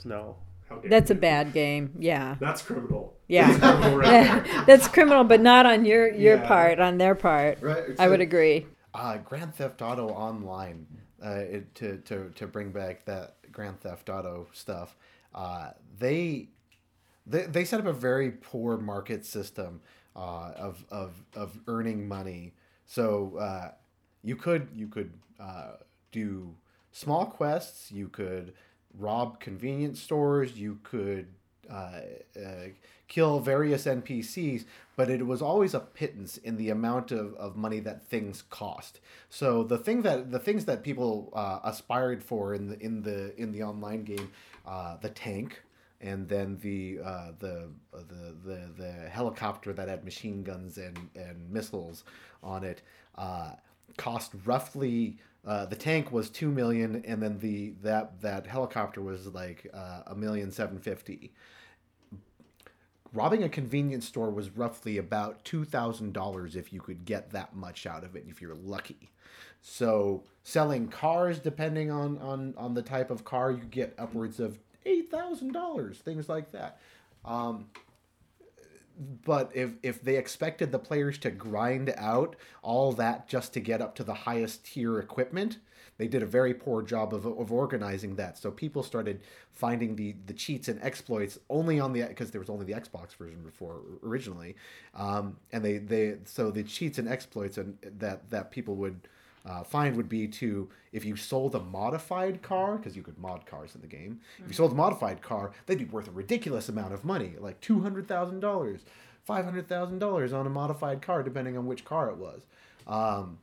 no 0.05 0.35
How 0.69 0.77
dare 0.77 0.89
That's 0.89 1.11
a 1.11 1.15
bad 1.15 1.53
game. 1.53 1.93
Yeah. 1.99 2.37
That's 2.39 2.61
criminal. 2.63 3.13
Yeah. 3.27 3.51
That's 3.51 3.59
criminal 3.59 3.97
right. 3.99 4.65
That's 4.65 4.87
criminal, 4.87 5.23
but 5.23 5.41
not 5.41 5.65
on 5.65 5.85
your 5.85 6.11
your 6.11 6.37
Yeah. 6.37 6.47
part, 6.47 6.79
on 6.79 6.97
their 6.97 7.13
part. 7.15 7.61
Right. 7.61 7.83
I 7.99 8.07
would 8.09 8.19
so- 8.19 8.23
agree. 8.23 8.65
uh, 8.93 9.17
Grand 9.17 9.53
Theft 9.53 9.81
Auto 9.81 10.07
Online, 10.09 10.87
uh, 11.23 11.29
it, 11.55 11.75
to, 11.75 11.97
to, 12.09 12.31
to 12.35 12.47
bring 12.47 12.71
back 12.71 13.05
that 13.05 13.35
Grand 13.51 13.79
Theft 13.81 14.09
Auto 14.09 14.47
stuff, 14.53 14.95
uh, 15.35 15.69
they, 15.99 16.47
they 17.27 17.43
they 17.43 17.63
set 17.65 17.79
up 17.79 17.85
a 17.85 17.93
very 17.93 18.31
poor 18.31 18.77
market 18.77 19.23
system 19.25 19.81
uh, 20.15 20.51
of, 20.57 20.83
of, 20.89 21.11
of 21.35 21.59
earning 21.67 22.07
money. 22.07 22.53
So 22.85 23.37
uh, 23.37 23.71
you 24.23 24.35
could 24.35 24.69
you 24.75 24.87
could 24.87 25.11
uh, 25.39 25.73
do 26.11 26.55
small 26.91 27.25
quests. 27.25 27.91
You 27.91 28.07
could 28.07 28.53
rob 28.97 29.39
convenience 29.39 30.01
stores. 30.01 30.57
You 30.57 30.79
could 30.83 31.27
uh, 31.69 31.99
uh, 32.37 32.67
kill 33.07 33.39
various 33.39 33.85
NPCs, 33.85 34.65
but 34.95 35.09
it 35.09 35.25
was 35.25 35.41
always 35.41 35.73
a 35.73 35.79
pittance 35.79 36.37
in 36.37 36.57
the 36.57 36.69
amount 36.69 37.11
of, 37.11 37.33
of 37.35 37.55
money 37.55 37.79
that 37.81 38.07
things 38.07 38.43
cost. 38.49 38.99
So 39.29 39.63
the 39.63 39.77
thing 39.77 40.01
that 40.03 40.31
the 40.31 40.39
things 40.39 40.65
that 40.65 40.83
people 40.83 41.31
uh, 41.35 41.59
aspired 41.63 42.23
for 42.23 42.53
in 42.53 42.69
the 42.69 42.79
in 42.79 43.01
the 43.03 43.39
in 43.39 43.51
the 43.51 43.63
online 43.63 44.03
game, 44.03 44.31
uh, 44.65 44.97
the 44.97 45.09
tank, 45.09 45.61
and 46.05 46.29
then 46.29 46.57
the 46.61 46.99
uh, 47.03 47.31
the, 47.39 47.69
uh, 47.93 47.99
the 48.07 48.35
the 48.45 48.69
the 48.77 48.91
helicopter 49.09 49.73
that 49.73 49.89
had 49.89 50.05
machine 50.05 50.43
guns 50.43 50.77
and 50.77 50.97
and 51.15 51.49
missiles 51.49 52.03
on 52.43 52.63
it, 52.63 52.81
uh, 53.17 53.51
cost 53.97 54.31
roughly. 54.45 55.17
Uh, 55.45 55.65
the 55.65 55.75
tank 55.75 56.11
was 56.11 56.29
two 56.29 56.49
million, 56.49 57.03
and 57.05 57.21
then 57.21 57.37
the 57.39 57.73
that 57.81 58.21
that 58.21 58.47
helicopter 58.47 59.01
was 59.01 59.27
like 59.27 59.69
uh, 59.73 60.01
a 60.07 60.15
million 60.15 60.51
seven 60.51 60.79
fifty 60.79 61.33
robbing 63.15 63.43
a 63.43 63.49
convenience 63.49 64.05
store 64.05 64.29
was 64.29 64.49
roughly 64.49 64.97
about 64.97 65.43
$2,000 65.45 66.55
if 66.55 66.73
you 66.73 66.81
could 66.81 67.05
get 67.05 67.31
that 67.31 67.55
much 67.55 67.85
out 67.85 68.03
of 68.03 68.15
it 68.15 68.25
if 68.27 68.41
you're 68.41 68.55
lucky. 68.55 69.09
So 69.61 70.25
selling 70.43 70.89
cars, 70.89 71.39
depending 71.39 71.89
on, 71.89 72.17
on, 72.19 72.53
on 72.57 72.73
the 72.73 72.81
type 72.81 73.09
of 73.09 73.23
car, 73.23 73.51
you 73.51 73.63
get 73.63 73.95
upwards 73.97 74.39
of 74.39 74.59
$8,000, 74.85 75.95
things 75.97 76.29
like 76.29 76.51
that. 76.51 76.79
Um, 77.23 77.65
but 79.23 79.51
if, 79.53 79.71
if 79.83 80.01
they 80.01 80.17
expected 80.17 80.71
the 80.71 80.79
players 80.79 81.17
to 81.19 81.31
grind 81.31 81.93
out 81.97 82.35
all 82.61 82.93
that 82.93 83.27
just 83.27 83.53
to 83.53 83.59
get 83.59 83.81
up 83.81 83.95
to 83.95 84.03
the 84.03 84.13
highest 84.13 84.65
tier 84.65 84.99
equipment, 84.99 85.57
they 85.97 86.07
did 86.07 86.21
a 86.21 86.25
very 86.25 86.53
poor 86.53 86.81
job 86.81 87.13
of, 87.13 87.25
of 87.25 87.51
organizing 87.51 88.15
that. 88.15 88.37
So 88.37 88.51
people 88.51 88.83
started 88.83 89.21
finding 89.51 89.95
the, 89.95 90.15
the 90.25 90.33
cheats 90.33 90.67
and 90.67 90.81
exploits 90.83 91.39
only 91.49 91.79
on 91.79 91.93
the 91.93 92.03
because 92.03 92.31
there 92.31 92.41
was 92.41 92.49
only 92.49 92.65
the 92.65 92.73
Xbox 92.73 93.15
version 93.15 93.41
before 93.41 93.81
originally, 94.03 94.55
um, 94.93 95.37
and 95.51 95.63
they, 95.63 95.77
they 95.77 96.17
so 96.25 96.51
the 96.51 96.63
cheats 96.63 96.97
and 96.97 97.07
exploits 97.07 97.57
and 97.57 97.77
that 97.99 98.29
that 98.29 98.51
people 98.51 98.75
would 98.75 99.07
uh, 99.45 99.63
find 99.63 99.95
would 99.95 100.09
be 100.09 100.27
to 100.27 100.69
if 100.91 101.05
you 101.05 101.15
sold 101.15 101.55
a 101.55 101.59
modified 101.59 102.41
car 102.41 102.77
because 102.77 102.95
you 102.95 103.03
could 103.03 103.17
mod 103.17 103.45
cars 103.45 103.75
in 103.75 103.81
the 103.81 103.87
game. 103.87 104.19
If 104.39 104.47
you 104.47 104.53
sold 104.53 104.71
a 104.71 104.75
modified 104.75 105.21
car, 105.21 105.51
they'd 105.65 105.77
be 105.77 105.85
worth 105.85 106.07
a 106.07 106.11
ridiculous 106.11 106.69
amount 106.69 106.93
of 106.93 107.05
money, 107.05 107.33
like 107.39 107.61
two 107.61 107.81
hundred 107.81 108.07
thousand 108.07 108.39
dollars, 108.39 108.81
five 109.23 109.45
hundred 109.45 109.67
thousand 109.67 109.99
dollars 109.99 110.33
on 110.33 110.47
a 110.47 110.49
modified 110.49 111.01
car, 111.01 111.23
depending 111.23 111.57
on 111.57 111.65
which 111.67 111.85
car 111.85 112.09
it 112.09 112.17
was. 112.17 112.41
Um, 112.87 113.39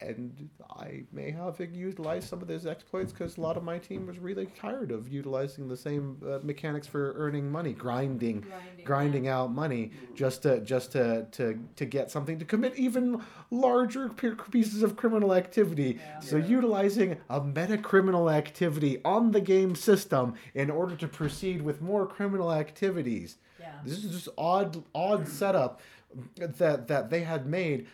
and 0.00 0.48
I 0.70 1.02
may 1.12 1.30
have 1.30 1.60
utilized 1.60 2.28
some 2.28 2.40
of 2.40 2.48
those 2.48 2.66
exploits 2.66 3.12
because 3.12 3.36
a 3.36 3.40
lot 3.40 3.56
of 3.56 3.62
my 3.62 3.78
team 3.78 4.06
was 4.06 4.18
really 4.18 4.46
tired 4.46 4.90
of 4.90 5.08
utilizing 5.08 5.68
the 5.68 5.76
same 5.76 6.16
uh, 6.26 6.38
mechanics 6.42 6.86
for 6.86 7.12
earning 7.16 7.50
money, 7.50 7.72
grinding, 7.72 8.40
Grinding, 8.40 8.84
grinding 8.84 9.28
out 9.28 9.52
money 9.52 9.92
just 10.14 10.42
to 10.42 10.60
just 10.60 10.92
to 10.92 11.26
to 11.32 11.58
to 11.76 11.84
get 11.84 12.10
something 12.10 12.38
to 12.38 12.44
commit 12.44 12.74
even 12.76 13.22
larger 13.50 14.08
pieces 14.08 14.82
of 14.82 14.96
criminal 14.96 15.34
activity. 15.34 16.00
So 16.20 16.36
utilizing 16.36 17.18
a 17.28 17.42
meta 17.42 17.76
criminal 17.76 18.30
activity 18.30 19.00
on 19.04 19.32
the 19.32 19.40
game 19.40 19.74
system 19.74 20.34
in 20.54 20.70
order 20.70 20.96
to 20.96 21.08
proceed 21.08 21.60
with 21.62 21.82
more 21.82 22.06
criminal 22.06 22.52
activities. 22.52 23.36
Yeah. 23.58 23.72
This 23.84 24.04
is 24.04 24.12
just 24.12 24.28
odd 24.38 24.82
odd 24.94 25.28
setup 25.28 25.80
that 26.36 26.88
that 26.88 27.10
they 27.10 27.20
had 27.20 27.46
made, 27.46 27.86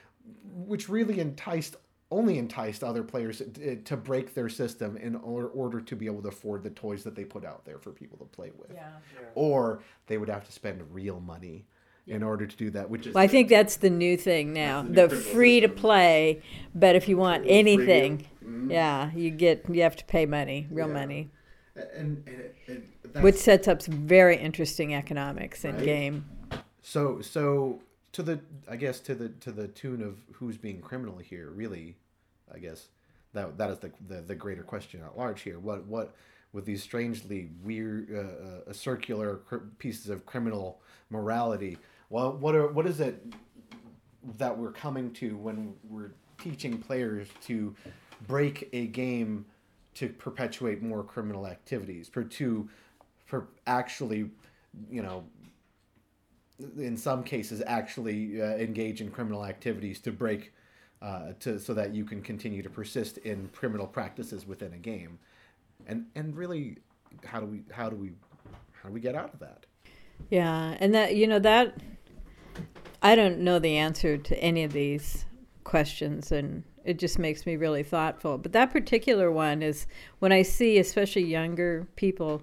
which 0.44 0.88
really 0.88 1.18
enticed 1.20 1.76
only 2.10 2.38
enticed 2.38 2.84
other 2.84 3.02
players 3.02 3.42
to, 3.54 3.76
to 3.76 3.96
break 3.96 4.32
their 4.34 4.48
system 4.48 4.96
in 4.96 5.16
order, 5.16 5.48
order 5.48 5.80
to 5.80 5.96
be 5.96 6.06
able 6.06 6.22
to 6.22 6.28
afford 6.28 6.62
the 6.62 6.70
toys 6.70 7.02
that 7.04 7.16
they 7.16 7.24
put 7.24 7.44
out 7.44 7.64
there 7.64 7.78
for 7.78 7.90
people 7.90 8.16
to 8.18 8.24
play 8.24 8.52
with. 8.56 8.70
Yeah. 8.72 8.90
Or 9.34 9.80
they 10.06 10.16
would 10.18 10.28
have 10.28 10.44
to 10.44 10.52
spend 10.52 10.82
real 10.92 11.18
money 11.20 11.64
in 12.06 12.22
order 12.22 12.46
to 12.46 12.56
do 12.56 12.70
that, 12.70 12.88
which 12.88 13.08
is 13.08 13.14
Well, 13.14 13.24
I 13.24 13.26
think 13.26 13.48
that's 13.48 13.76
the 13.78 13.90
new 13.90 14.16
thing 14.16 14.52
now. 14.52 14.82
the 14.82 14.88
The 14.92 15.08
criminal 15.08 15.32
free 15.32 15.60
to 15.60 15.68
play, 15.68 16.42
but 16.72 16.94
if 16.94 17.08
you 17.08 17.16
want 17.16 17.42
anything, 17.48 18.26
Mhm. 18.44 18.70
yeah, 18.70 19.10
you 19.12 19.30
get 19.30 19.64
you 19.68 19.82
have 19.82 19.96
to 19.96 20.04
pay 20.04 20.24
money, 20.24 20.68
real 20.70 20.86
Yeah. 20.86 20.92
money, 20.92 21.30
and, 21.74 22.22
and, 22.28 22.52
and 22.68 22.82
that's, 23.12 23.24
which 23.24 23.34
sets 23.34 23.66
up 23.66 23.82
some 23.82 24.06
very 24.06 24.36
interesting 24.36 24.94
economics 24.94 25.64
in 25.64 25.74
Right. 25.74 25.84
game. 25.84 26.24
so 26.80 27.20
so 27.20 27.80
to 28.16 28.22
the 28.22 28.40
I 28.66 28.76
guess 28.76 28.98
to 29.00 29.14
the 29.14 29.28
to 29.28 29.52
the 29.52 29.68
tune 29.68 30.00
of 30.00 30.16
who's 30.32 30.56
being 30.56 30.80
criminal 30.80 31.18
here, 31.18 31.50
really, 31.50 31.96
I 32.52 32.58
guess 32.58 32.88
that 33.34 33.58
that 33.58 33.68
is 33.68 33.78
the 33.78 33.92
the, 34.08 34.22
the 34.22 34.34
greater 34.34 34.62
question 34.62 35.02
at 35.04 35.18
large 35.18 35.42
here. 35.42 35.58
What 35.58 35.84
what 35.84 36.14
with 36.54 36.64
these 36.64 36.82
strangely 36.82 37.50
weird 37.62 38.08
uh, 38.10 38.70
uh, 38.70 38.72
circular 38.72 39.36
cr- 39.46 39.68
pieces 39.78 40.08
of 40.08 40.24
criminal 40.24 40.80
morality? 41.10 41.76
Well, 42.08 42.32
what 42.32 42.54
are 42.54 42.68
what 42.68 42.86
is 42.86 43.00
it 43.00 43.22
that 44.38 44.56
we're 44.56 44.72
coming 44.72 45.12
to 45.12 45.36
when 45.36 45.74
we're 45.86 46.12
teaching 46.42 46.78
players 46.78 47.28
to 47.44 47.76
break 48.26 48.70
a 48.72 48.86
game 48.86 49.44
to 49.96 50.08
perpetuate 50.08 50.82
more 50.82 51.04
criminal 51.04 51.46
activities, 51.46 52.08
for 52.08 52.24
to 52.24 52.66
for 53.26 53.48
actually, 53.66 54.30
you 54.90 55.02
know, 55.02 55.22
in 56.78 56.96
some 56.96 57.22
cases 57.22 57.62
actually 57.66 58.40
uh, 58.40 58.56
engage 58.56 59.00
in 59.00 59.10
criminal 59.10 59.44
activities 59.44 60.00
to 60.00 60.12
break 60.12 60.52
uh, 61.02 61.32
to 61.40 61.58
so 61.60 61.74
that 61.74 61.94
you 61.94 62.04
can 62.04 62.22
continue 62.22 62.62
to 62.62 62.70
persist 62.70 63.18
in 63.18 63.48
criminal 63.52 63.86
practices 63.86 64.46
within 64.46 64.72
a 64.72 64.78
game 64.78 65.18
and 65.86 66.06
and 66.14 66.36
really 66.36 66.78
how 67.24 67.40
do 67.40 67.46
we 67.46 67.62
how 67.70 67.88
do 67.88 67.96
we 67.96 68.12
how 68.72 68.88
do 68.88 68.94
we 68.94 69.00
get 69.00 69.14
out 69.14 69.32
of 69.32 69.40
that 69.40 69.66
Yeah, 70.30 70.76
and 70.80 70.94
that 70.94 71.16
you 71.16 71.26
know 71.26 71.38
that 71.40 71.76
I 73.02 73.14
don't 73.14 73.40
know 73.40 73.58
the 73.58 73.76
answer 73.76 74.16
to 74.16 74.38
any 74.38 74.64
of 74.64 74.72
these 74.72 75.24
questions 75.64 76.32
and 76.32 76.64
it 76.84 76.98
just 76.98 77.18
makes 77.18 77.46
me 77.46 77.56
really 77.56 77.82
thoughtful. 77.82 78.38
But 78.38 78.52
that 78.52 78.70
particular 78.70 79.30
one 79.30 79.62
is 79.62 79.86
when 80.20 80.32
I 80.32 80.42
see 80.42 80.78
especially 80.78 81.24
younger 81.24 81.86
people 81.96 82.42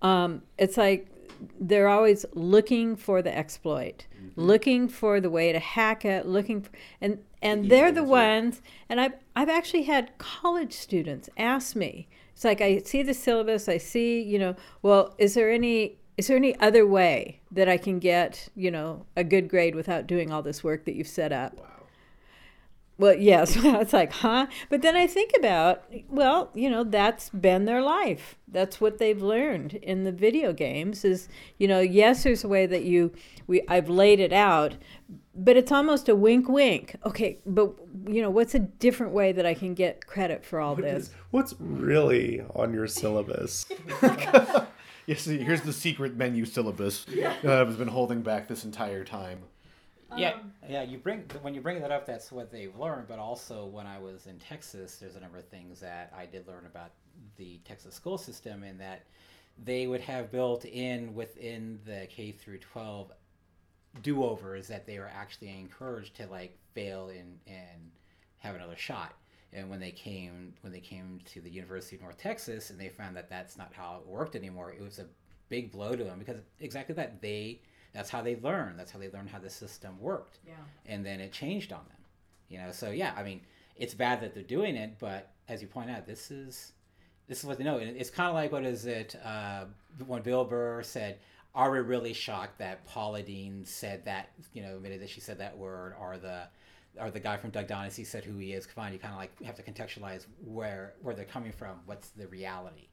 um, 0.00 0.42
it's 0.58 0.76
like 0.76 1.08
they're 1.60 1.88
always 1.88 2.24
looking 2.34 2.96
for 2.96 3.22
the 3.22 3.36
exploit, 3.36 4.06
mm-hmm. 4.14 4.40
looking 4.40 4.88
for 4.88 5.20
the 5.20 5.30
way 5.30 5.52
to 5.52 5.58
hack 5.58 6.04
it, 6.04 6.26
looking 6.26 6.62
for, 6.62 6.70
and 7.00 7.18
and 7.42 7.70
they're 7.70 7.92
the 7.92 8.04
ones. 8.04 8.62
And 8.88 9.00
I've 9.00 9.14
I've 9.36 9.48
actually 9.48 9.84
had 9.84 10.16
college 10.18 10.72
students 10.72 11.28
ask 11.36 11.76
me. 11.76 12.08
It's 12.32 12.44
like 12.44 12.60
I 12.60 12.78
see 12.78 13.02
the 13.02 13.14
syllabus, 13.14 13.68
I 13.68 13.78
see 13.78 14.22
you 14.22 14.38
know, 14.38 14.56
well, 14.82 15.14
is 15.18 15.34
there 15.34 15.50
any 15.50 15.98
is 16.16 16.26
there 16.26 16.36
any 16.36 16.58
other 16.58 16.86
way 16.86 17.40
that 17.52 17.68
I 17.68 17.76
can 17.76 18.00
get, 18.00 18.48
you 18.56 18.70
know, 18.70 19.06
a 19.16 19.22
good 19.22 19.48
grade 19.48 19.74
without 19.74 20.06
doing 20.06 20.32
all 20.32 20.42
this 20.42 20.64
work 20.64 20.84
that 20.84 20.96
you've 20.96 21.08
set 21.08 21.32
up? 21.32 21.56
Wow. 21.58 21.77
Well, 22.98 23.14
yes. 23.14 23.54
it's 23.56 23.92
like, 23.92 24.12
huh? 24.12 24.48
But 24.68 24.82
then 24.82 24.96
I 24.96 25.06
think 25.06 25.30
about, 25.38 25.84
well, 26.08 26.50
you 26.54 26.68
know, 26.68 26.82
that's 26.84 27.30
been 27.30 27.64
their 27.64 27.80
life. 27.80 28.36
That's 28.48 28.80
what 28.80 28.98
they've 28.98 29.22
learned 29.22 29.74
in 29.74 30.04
the 30.04 30.12
video 30.12 30.52
games 30.52 31.04
is, 31.04 31.28
you 31.58 31.68
know, 31.68 31.80
yes, 31.80 32.24
there's 32.24 32.42
a 32.44 32.48
way 32.48 32.66
that 32.66 32.82
you, 32.82 33.12
we, 33.46 33.62
I've 33.68 33.88
laid 33.88 34.18
it 34.20 34.32
out, 34.32 34.74
but 35.34 35.56
it's 35.56 35.70
almost 35.70 36.08
a 36.08 36.16
wink, 36.16 36.48
wink. 36.48 36.96
Okay, 37.06 37.38
but 37.46 37.72
you 38.08 38.20
know, 38.20 38.30
what's 38.30 38.54
a 38.56 38.58
different 38.58 39.12
way 39.12 39.30
that 39.32 39.46
I 39.46 39.54
can 39.54 39.74
get 39.74 40.04
credit 40.06 40.44
for 40.44 40.58
all 40.60 40.74
What 40.74 40.82
this? 40.84 41.04
is- 41.08 41.14
what's 41.30 41.54
really 41.60 42.42
on 42.54 42.74
your 42.74 42.86
syllabus? 42.88 43.66
Yes, 45.06 45.22
see, 45.22 45.38
here's 45.38 45.62
the 45.62 45.72
secret 45.72 46.16
menu 46.18 46.44
syllabus 46.44 47.06
that 47.06 47.46
I've 47.46 47.78
been 47.78 47.88
holding 47.88 48.20
back 48.20 48.46
this 48.46 48.64
entire 48.64 49.04
time. 49.04 49.38
Yeah, 50.16 50.34
um, 50.34 50.52
yeah. 50.68 50.82
You 50.82 50.98
bring 50.98 51.24
when 51.42 51.54
you 51.54 51.60
bring 51.60 51.80
that 51.80 51.90
up, 51.90 52.06
that's 52.06 52.32
what 52.32 52.50
they've 52.50 52.74
learned. 52.76 53.08
But 53.08 53.18
also, 53.18 53.66
when 53.66 53.86
I 53.86 53.98
was 53.98 54.26
in 54.26 54.38
Texas, 54.38 54.96
there's 54.96 55.16
a 55.16 55.20
number 55.20 55.38
of 55.38 55.46
things 55.48 55.80
that 55.80 56.12
I 56.16 56.26
did 56.26 56.46
learn 56.46 56.66
about 56.66 56.92
the 57.36 57.58
Texas 57.64 57.94
school 57.94 58.16
system, 58.16 58.62
and 58.62 58.80
that 58.80 59.04
they 59.64 59.86
would 59.86 60.00
have 60.00 60.30
built 60.30 60.64
in 60.64 61.14
within 61.14 61.78
the 61.84 62.06
K 62.10 62.32
through 62.32 62.58
12 62.58 63.12
do-overs 64.02 64.68
that 64.68 64.86
they 64.86 64.98
were 64.98 65.10
actually 65.12 65.50
encouraged 65.50 66.14
to 66.16 66.26
like 66.26 66.56
fail 66.74 67.08
and 67.08 67.38
and 67.46 67.90
have 68.38 68.54
another 68.54 68.76
shot. 68.76 69.14
And 69.52 69.68
when 69.68 69.80
they 69.80 69.90
came 69.90 70.54
when 70.62 70.72
they 70.72 70.80
came 70.80 71.20
to 71.32 71.40
the 71.40 71.50
University 71.50 71.96
of 71.96 72.02
North 72.02 72.18
Texas, 72.18 72.70
and 72.70 72.80
they 72.80 72.88
found 72.88 73.16
that 73.16 73.28
that's 73.28 73.58
not 73.58 73.72
how 73.72 74.00
it 74.00 74.06
worked 74.06 74.36
anymore, 74.36 74.72
it 74.72 74.82
was 74.82 74.98
a 74.98 75.06
big 75.48 75.70
blow 75.72 75.96
to 75.96 76.04
them 76.04 76.18
because 76.18 76.36
exactly 76.60 76.94
that 76.94 77.20
they 77.20 77.60
that's 77.98 78.10
how 78.10 78.22
they 78.22 78.36
learned. 78.36 78.78
That's 78.78 78.92
how 78.92 79.00
they 79.00 79.10
learned 79.10 79.28
how 79.28 79.40
the 79.40 79.50
system 79.50 80.00
worked. 80.00 80.38
Yeah. 80.46 80.52
And 80.86 81.04
then 81.04 81.18
it 81.18 81.32
changed 81.32 81.72
on 81.72 81.80
them. 81.88 81.98
You 82.48 82.58
know, 82.58 82.70
so 82.70 82.90
yeah, 82.90 83.12
I 83.16 83.24
mean, 83.24 83.40
it's 83.74 83.92
bad 83.92 84.20
that 84.20 84.34
they're 84.34 84.44
doing 84.44 84.76
it, 84.76 85.00
but 85.00 85.32
as 85.48 85.60
you 85.60 85.66
point 85.66 85.90
out, 85.90 86.06
this 86.06 86.30
is 86.30 86.74
this 87.26 87.40
is 87.40 87.44
what 87.44 87.58
they 87.58 87.64
know. 87.64 87.78
And 87.78 87.96
it's 87.96 88.08
kind 88.08 88.28
of 88.28 88.36
like 88.36 88.52
what 88.52 88.64
is 88.64 88.86
it 88.86 89.16
uh, 89.24 89.64
when 90.06 90.22
Bill 90.22 90.44
Burr 90.44 90.84
said, 90.84 91.18
"Are 91.56 91.72
we 91.72 91.80
really 91.80 92.12
shocked 92.12 92.58
that 92.60 92.86
Paula 92.86 93.20
Deen 93.20 93.64
said 93.64 94.04
that? 94.04 94.28
You 94.52 94.62
know, 94.62 94.76
admitted 94.76 95.02
that 95.02 95.10
she 95.10 95.20
said 95.20 95.38
that 95.38 95.58
word, 95.58 95.94
or 96.00 96.18
the 96.18 96.44
or 97.00 97.10
the 97.10 97.20
guy 97.20 97.36
from 97.36 97.50
Duck 97.50 97.66
Dynasty 97.66 98.04
said 98.04 98.24
who 98.24 98.38
he 98.38 98.52
is. 98.52 98.64
Come 98.64 98.84
on, 98.84 98.92
you 98.92 99.00
kind 99.00 99.12
of 99.12 99.18
like 99.18 99.42
have 99.42 99.56
to 99.56 99.62
contextualize 99.64 100.26
where 100.44 100.94
where 101.02 101.16
they're 101.16 101.24
coming 101.24 101.52
from. 101.52 101.80
What's 101.84 102.10
the 102.10 102.28
reality? 102.28 102.88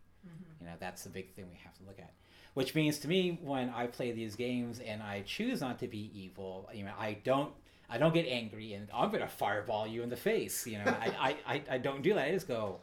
You 0.59 0.65
know, 0.65 0.73
that's 0.79 1.03
the 1.03 1.09
big 1.11 1.35
thing 1.35 1.45
we 1.47 1.59
have 1.63 1.75
to 1.75 1.83
look 1.83 1.99
at. 1.99 2.11
Which 2.55 2.73
means 2.73 2.97
to 2.99 3.07
me, 3.07 3.37
when 3.43 3.69
I 3.69 3.85
play 3.87 4.11
these 4.13 4.35
games 4.35 4.79
and 4.79 5.03
I 5.03 5.23
choose 5.25 5.61
not 5.61 5.77
to 5.79 5.87
be 5.87 6.09
evil, 6.15 6.67
you 6.73 6.85
know, 6.85 6.93
I 6.97 7.17
don't, 7.23 7.51
I 7.89 7.97
don't 7.97 8.13
get 8.13 8.25
angry 8.27 8.73
and 8.73 8.87
I'm 8.93 9.11
gonna 9.11 9.27
fireball 9.27 9.85
you 9.85 10.01
in 10.03 10.09
the 10.09 10.15
face. 10.15 10.65
You 10.65 10.79
know, 10.79 10.85
I, 10.85 11.35
I, 11.47 11.53
I, 11.53 11.61
I 11.71 11.77
don't 11.77 12.01
do 12.01 12.13
that. 12.13 12.27
I 12.27 12.31
just 12.31 12.47
go, 12.47 12.79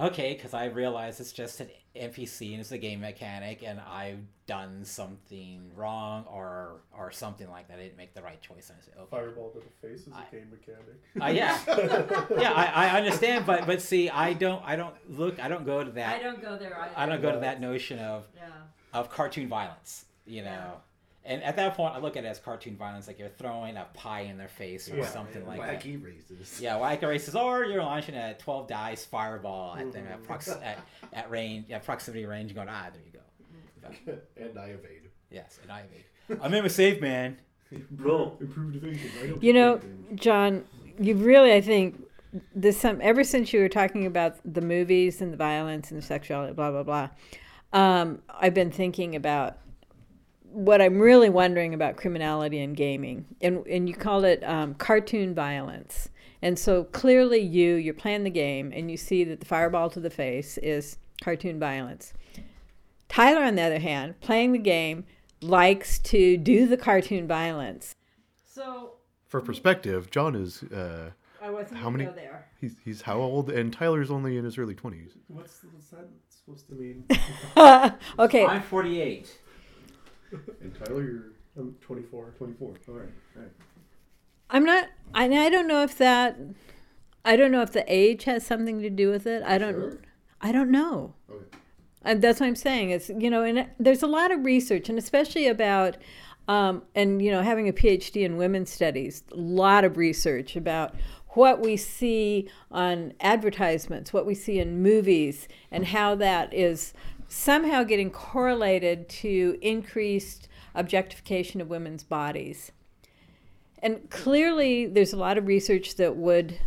okay, 0.00 0.34
because 0.34 0.54
I 0.54 0.64
realize 0.64 1.20
it's 1.20 1.32
just 1.32 1.60
an 1.60 1.68
NPC 1.96 2.52
and 2.52 2.60
it's 2.60 2.70
a 2.72 2.78
game 2.78 3.00
mechanic, 3.00 3.62
and 3.66 3.80
I've 3.80 4.20
done 4.46 4.84
something 4.84 5.70
wrong 5.74 6.24
or 6.30 6.82
or 6.96 7.10
something 7.10 7.48
like 7.50 7.66
that. 7.68 7.78
I 7.78 7.82
didn't 7.82 7.96
make 7.96 8.14
the 8.14 8.22
right 8.22 8.40
choice. 8.40 8.70
And 8.70 8.78
I 8.80 8.84
say, 8.84 8.92
okay, 8.96 9.06
Fireball 9.10 9.50
to 9.50 9.58
the 9.60 9.88
face 9.88 10.06
is 10.06 10.12
I- 10.12 10.24
a 10.24 10.30
game 10.36 10.50
mechanic. 10.50 10.96
uh, 11.20 11.26
yeah, 11.26 11.58
yeah, 12.40 12.52
I, 12.52 12.86
I 12.86 12.98
understand, 12.98 13.44
but 13.46 13.66
but 13.66 13.82
see, 13.82 14.08
I 14.08 14.32
don't, 14.34 14.62
I 14.64 14.76
don't 14.76 14.94
look, 15.10 15.40
I 15.40 15.48
don't 15.48 15.66
go 15.66 15.82
to 15.82 15.90
that. 15.92 16.20
I 16.20 16.22
don't 16.22 16.40
go 16.40 16.56
there 16.56 16.78
either. 16.78 16.94
I 16.96 17.06
don't 17.06 17.22
go 17.22 17.32
to 17.32 17.40
that 17.40 17.60
notion 17.60 17.98
of 17.98 18.28
Yeah. 18.36 18.48
of 18.92 19.10
cartoon 19.10 19.48
violence, 19.48 20.04
you 20.26 20.42
know. 20.44 20.74
And 21.24 21.42
at 21.42 21.56
that 21.56 21.74
point, 21.76 21.94
I 21.94 21.98
look 21.98 22.16
at 22.16 22.24
it 22.24 22.28
as 22.28 22.38
cartoon 22.38 22.76
violence, 22.76 23.06
like 23.06 23.18
you're 23.18 23.28
throwing 23.28 23.76
a 23.76 23.86
pie 23.92 24.22
in 24.22 24.38
their 24.38 24.48
face 24.48 24.90
or 24.90 24.96
Yeah, 24.96 25.04
something 25.06 25.46
like 25.46 25.60
that. 25.60 25.80
Wacky 25.82 26.02
races. 26.02 26.60
Yeah, 26.60 26.76
whack 26.78 27.02
races, 27.02 27.34
or 27.36 27.64
you're 27.64 27.82
launching 27.82 28.14
a 28.14 28.34
12 28.34 28.66
dice 28.68 29.04
fireball 29.04 29.76
at 29.76 29.92
them 29.92 30.06
at, 30.10 30.22
prox- 30.22 30.48
at, 30.48 30.78
at 31.12 31.30
range, 31.30 31.70
at 31.70 31.84
proximity 31.84 32.24
range, 32.24 32.54
going, 32.54 32.68
ah, 32.70 32.88
there 32.92 33.02
you 33.04 33.12
go. 33.12 34.18
and 34.36 34.58
I 34.58 34.66
evade. 34.68 35.10
Yes, 35.30 35.58
and 35.62 35.70
I 35.70 35.80
evade. 35.80 36.40
I'm 36.42 36.54
in 36.54 36.64
a 36.64 36.70
safe 36.70 37.00
man. 37.00 37.36
Bro, 37.90 38.36
improved 38.40 38.76
evasion. 38.76 39.10
I 39.22 39.26
don't 39.28 39.42
You 39.42 39.52
know, 39.52 39.78
think 39.78 40.18
John, 40.20 40.64
you 40.98 41.14
really, 41.16 41.52
I 41.52 41.60
think, 41.60 42.02
this 42.54 42.78
some 42.78 42.98
ever 43.02 43.24
since 43.24 43.52
you 43.52 43.60
were 43.60 43.68
talking 43.68 44.06
about 44.06 44.36
the 44.50 44.60
movies 44.60 45.20
and 45.20 45.32
the 45.32 45.36
violence 45.36 45.90
and 45.90 46.00
the 46.00 46.06
sexuality, 46.06 46.52
blah 46.54 46.70
blah 46.70 46.82
blah. 46.84 47.08
Um, 47.72 48.22
I've 48.30 48.54
been 48.54 48.70
thinking 48.70 49.14
about 49.16 49.58
what 50.52 50.80
I'm 50.82 50.98
really 50.98 51.30
wondering 51.30 51.74
about 51.74 51.96
criminality 51.96 52.60
and 52.60 52.76
gaming, 52.76 53.24
and 53.40 53.66
and 53.66 53.88
you 53.88 53.94
call 53.94 54.24
it 54.24 54.42
um, 54.44 54.74
cartoon 54.74 55.34
violence. 55.34 56.08
And 56.42 56.58
so 56.58 56.84
clearly, 56.84 57.38
you 57.40 57.74
you're 57.74 57.94
playing 57.94 58.24
the 58.24 58.30
game, 58.30 58.72
and 58.74 58.90
you 58.90 58.96
see 58.96 59.24
that 59.24 59.40
the 59.40 59.46
fireball 59.46 59.90
to 59.90 60.00
the 60.00 60.10
face 60.10 60.58
is 60.58 60.98
cartoon 61.22 61.58
violence. 61.58 62.12
Tyler, 63.08 63.42
on 63.42 63.56
the 63.56 63.62
other 63.62 63.80
hand, 63.80 64.20
playing 64.20 64.52
the 64.52 64.58
game, 64.58 65.04
likes 65.40 65.98
to 65.98 66.36
do 66.36 66.66
the 66.66 66.76
cartoon 66.76 67.26
violence. 67.26 67.94
So 68.44 68.92
For 69.26 69.40
perspective, 69.40 70.10
John 70.10 70.34
is 70.34 70.62
uh, 70.64 71.10
I 71.42 71.50
wasn't 71.50 71.78
How 71.78 71.90
many- 71.90 72.04
go 72.04 72.12
there. 72.12 72.46
he's 72.60 72.76
he's 72.84 73.02
how 73.02 73.18
old? 73.18 73.50
And 73.50 73.72
Tyler's 73.72 74.10
only 74.10 74.36
in 74.36 74.44
his 74.44 74.58
early 74.58 74.74
twenties. 74.74 75.12
What's, 75.28 75.60
what's 75.72 75.88
that 75.90 76.08
supposed 76.28 76.68
to 76.68 76.74
mean? 76.74 77.04
okay, 78.18 78.46
I'm 78.46 78.62
48. 78.62 79.38
And 80.60 80.74
Tyler, 80.74 81.02
you're 81.02 81.32
I'm 81.58 81.74
24. 81.80 82.34
24. 82.38 82.68
All 82.68 82.94
right. 82.94 83.08
All 83.36 83.42
right. 83.42 83.50
I'm 84.50 84.64
not. 84.64 84.88
I, 85.14 85.24
I 85.24 85.50
don't 85.50 85.66
know 85.66 85.82
if 85.82 85.98
that. 85.98 86.38
I 87.24 87.36
don't 87.36 87.50
know 87.50 87.62
if 87.62 87.72
the 87.72 87.84
age 87.86 88.24
has 88.24 88.46
something 88.46 88.80
to 88.80 88.90
do 88.90 89.10
with 89.10 89.26
it. 89.26 89.42
I 89.42 89.58
don't. 89.58 89.74
Sure. 89.74 89.98
I 90.40 90.52
don't 90.52 90.70
know. 90.70 91.14
Okay. 91.30 91.44
And 92.02 92.22
that's 92.22 92.40
what 92.40 92.46
I'm 92.46 92.56
saying. 92.56 92.90
It's 92.90 93.10
you 93.10 93.30
know, 93.30 93.42
and 93.42 93.68
there's 93.78 94.02
a 94.02 94.06
lot 94.06 94.30
of 94.30 94.44
research, 94.44 94.88
and 94.88 94.98
especially 94.98 95.46
about, 95.48 95.96
um, 96.48 96.82
and 96.94 97.20
you 97.20 97.30
know, 97.30 97.42
having 97.42 97.68
a 97.68 97.72
PhD 97.72 98.24
in 98.24 98.36
women's 98.36 98.70
studies, 98.70 99.22
a 99.32 99.36
lot 99.36 99.84
of 99.84 99.96
research 99.96 100.56
about 100.56 100.94
what 101.30 101.60
we 101.60 101.76
see 101.76 102.48
on 102.70 103.12
advertisements, 103.20 104.12
what 104.12 104.26
we 104.26 104.34
see 104.34 104.58
in 104.58 104.82
movies, 104.82 105.46
and 105.70 105.86
how 105.86 106.14
that 106.16 106.52
is 106.54 106.92
somehow 107.30 107.84
getting 107.84 108.10
correlated 108.10 109.08
to 109.08 109.56
increased 109.62 110.48
objectification 110.74 111.60
of 111.60 111.70
women's 111.70 112.02
bodies. 112.02 112.72
And 113.78 114.10
clearly, 114.10 114.86
there's 114.86 115.12
a 115.12 115.16
lot 115.16 115.38
of 115.38 115.46
research 115.46 115.94
that 115.96 116.16
would 116.16 116.58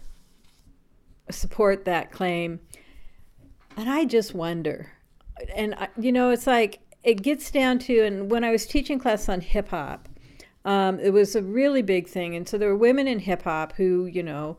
support 1.30 1.84
that 1.84 2.12
claim. 2.12 2.62
And 3.76 3.90
I 3.90 4.06
just 4.06 4.34
wonder. 4.34 4.94
And, 5.54 5.76
I, 5.76 5.90
you 6.00 6.14
know, 6.14 6.30
it's 6.30 6.48
like 6.48 6.80
it 7.04 7.22
gets 7.22 7.52
down 7.52 7.78
to, 7.80 8.00
and 8.00 8.32
when 8.32 8.46
I 8.46 8.52
was 8.52 8.66
teaching 8.66 9.00
class 9.00 9.28
on 9.28 9.42
hip 9.42 9.68
hop, 9.68 10.08
um, 10.64 10.98
it 11.02 11.12
was 11.12 11.36
a 11.36 11.42
really 11.42 11.82
big 11.82 12.08
thing. 12.08 12.36
And 12.36 12.48
so 12.48 12.58
there 12.58 12.70
were 12.70 12.78
women 12.78 13.08
in 13.08 13.20
hip 13.20 13.44
hop 13.44 13.74
who, 13.74 14.06
you 14.06 14.24
know, 14.24 14.58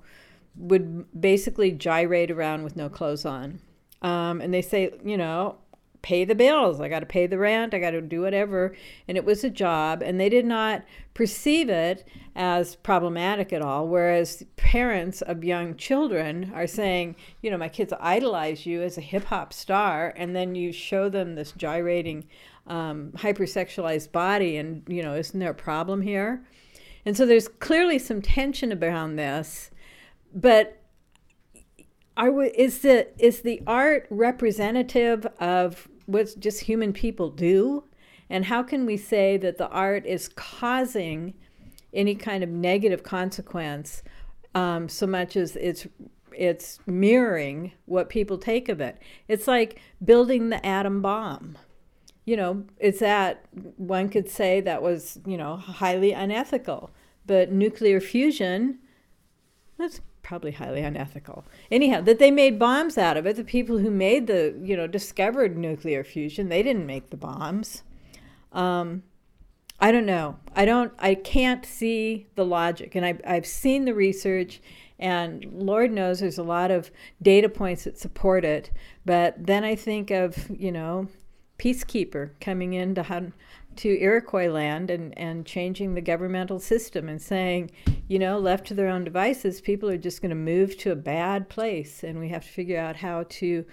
would 0.55 1.07
basically 1.19 1.73
gyrate 1.73 2.31
around 2.31 2.63
with 2.63 2.77
no 2.77 2.91
clothes 2.91 3.25
on. 3.25 3.61
Um, 4.03 4.43
and 4.43 4.53
they 4.53 4.61
say, 4.61 4.93
you 5.03 5.17
know, 5.17 5.57
pay 6.05 6.27
the 6.27 6.35
bills. 6.35 6.83
I 6.83 6.91
got 6.91 7.01
to 7.01 7.07
pay 7.07 7.27
the 7.27 7.39
rent. 7.39 7.73
I 7.73 7.79
got 7.79 7.93
to 7.93 8.03
do 8.03 8.21
whatever. 8.21 8.77
And 9.09 9.17
it 9.17 9.25
was 9.25 9.43
a 9.43 9.49
job. 9.49 10.03
And 10.03 10.21
they 10.21 10.29
did 10.29 10.45
not 10.45 10.85
perceive 11.15 11.71
it 11.71 12.07
as 12.37 12.77
problematic 12.77 13.55
at 13.55 13.63
all. 13.63 13.89
Whereas 13.89 14.45
parents 14.57 15.23
of 15.23 15.43
young 15.43 15.77
children 15.77 16.53
are 16.55 16.67
saying, 16.67 17.17
you 17.41 17.51
know, 17.51 17.57
my 17.57 17.71
kids 17.71 17.95
idolize 17.99 18.67
you 18.67 18.83
as 18.83 18.99
a 18.99 19.01
hip 19.01 19.25
hop 19.25 19.55
star. 19.55 20.13
And 20.15 20.37
then 20.37 20.55
you 20.55 20.73
show 20.73 21.09
them 21.09 21.37
this 21.37 21.53
gyrating, 21.53 22.25
um, 22.67 23.13
hypersexualized 23.17 24.13
body. 24.13 24.59
And, 24.59 24.83
you 24.87 25.03
know, 25.03 25.15
isn't 25.15 25.41
there 25.41 25.53
a 25.53 25.55
problem 25.55 26.03
here? 26.03 26.45
And 27.07 27.17
so 27.17 27.25
there's 27.25 27.49
clearly 27.49 27.99
some 27.99 28.21
tension 28.21 28.73
around 28.73 29.17
this. 29.17 29.71
But 30.35 30.83
are 32.17 32.45
is 32.45 32.81
the 32.81 33.09
is 33.19 33.41
the 33.41 33.63
art 33.67 34.07
representative 34.11 35.27
of 35.41 35.89
what 36.07 36.39
just 36.39 36.61
human 36.61 36.93
people 36.93 37.31
do? 37.31 37.85
And 38.31 38.47
how 38.47 38.63
can 38.63 38.87
we 38.87 38.97
say 38.97 39.37
that 39.39 39.59
the 39.59 39.69
art 39.69 40.07
is 40.07 40.29
causing 40.29 41.35
any 41.93 42.15
kind 42.15 42.43
of 42.43 42.51
negative 42.51 43.03
consequence 43.03 44.03
um, 44.55 44.89
so 44.89 45.07
much 45.07 45.37
as 45.37 45.57
it's 45.57 45.87
it's 46.37 46.81
mirroring 46.87 47.73
what 47.85 48.09
people 48.09 48.39
take 48.39 48.69
of 48.69 48.81
it? 48.81 48.99
It's 49.29 49.47
like 49.47 49.81
building 50.05 50.49
the 50.49 50.65
atom 50.65 51.03
bomb. 51.03 51.57
You 52.25 52.37
know 52.37 52.65
it's 52.79 53.01
that 53.01 53.45
one 53.53 54.09
could 54.09 54.29
say 54.29 54.61
that 54.63 54.83
was 54.83 55.21
you 55.27 55.37
know 55.37 55.57
highly 55.57 56.13
unethical. 56.13 56.91
But 57.27 57.53
nuclear 57.53 58.01
fusion 58.01 58.79
that's 59.79 60.01
probably 60.25 60.51
highly 60.51 60.81
unethical. 60.81 61.45
Anyhow, 61.71 62.01
that 62.01 62.19
they 62.19 62.33
made 62.33 62.59
bombs 62.59 62.99
out 62.99 63.17
of 63.17 63.27
it. 63.27 63.37
The 63.37 63.45
people 63.45 63.79
who 63.79 63.91
made 63.91 64.27
the, 64.27 64.59
you 64.61 64.77
know, 64.77 64.89
discovered 64.89 65.57
nuclear 65.57 66.03
fusion, 66.03 66.49
they 66.49 66.63
didn't 66.63 66.87
make 66.87 67.11
the 67.11 67.17
bombs. 67.17 67.85
Um, 68.53 69.05
I 69.79 69.93
don't 69.93 70.07
know. 70.07 70.39
I 70.57 70.65
don't. 70.65 70.93
I 70.99 71.15
can't 71.15 71.65
see 71.67 72.27
the 72.35 72.45
logic, 72.45 72.95
and 72.95 73.05
I, 73.05 73.19
I've 73.27 73.47
seen 73.47 73.85
the 73.85 73.95
research, 73.95 74.61
and 74.99 75.45
Lord 75.53 75.93
knows 75.93 76.21
there's 76.21 76.39
a 76.39 76.45
lot 76.45 76.71
of 76.71 76.91
data 77.21 77.49
points 77.49 77.85
that 77.85 77.99
support 77.99 78.45
it. 78.45 78.71
But 79.05 79.47
then 79.47 79.63
I 79.65 79.75
think 79.75 80.11
of 80.11 80.51
you 80.51 80.73
know, 80.73 81.09
peacekeeper 81.59 82.31
coming 82.41 82.73
in 82.73 82.95
to 82.95 83.03
hunt 83.03 83.35
to 83.79 84.01
Iroquois 84.01 84.49
land 84.49 84.91
and, 84.91 85.17
and 85.19 85.47
changing 85.47 85.95
the 85.95 86.01
governmental 86.01 86.59
system 86.59 87.09
and 87.09 87.21
saying, 87.21 87.71
you 88.09 88.19
know, 88.19 88.39
left 88.39 88.67
to 88.69 88.75
their 88.75 88.89
own 88.89 89.05
devices, 89.05 89.61
people 89.61 89.89
are 89.89 89.99
just 89.99 90.23
going 90.23 90.31
to 90.31 90.37
move 90.37 90.77
to 90.79 90.93
a 90.93 90.97
bad 90.97 91.49
place, 91.49 92.05
and 92.05 92.19
we 92.19 92.29
have 92.29 92.45
to 92.45 92.49
figure 92.51 92.79
out 92.79 92.97
how 92.97 93.25
to 93.29 93.65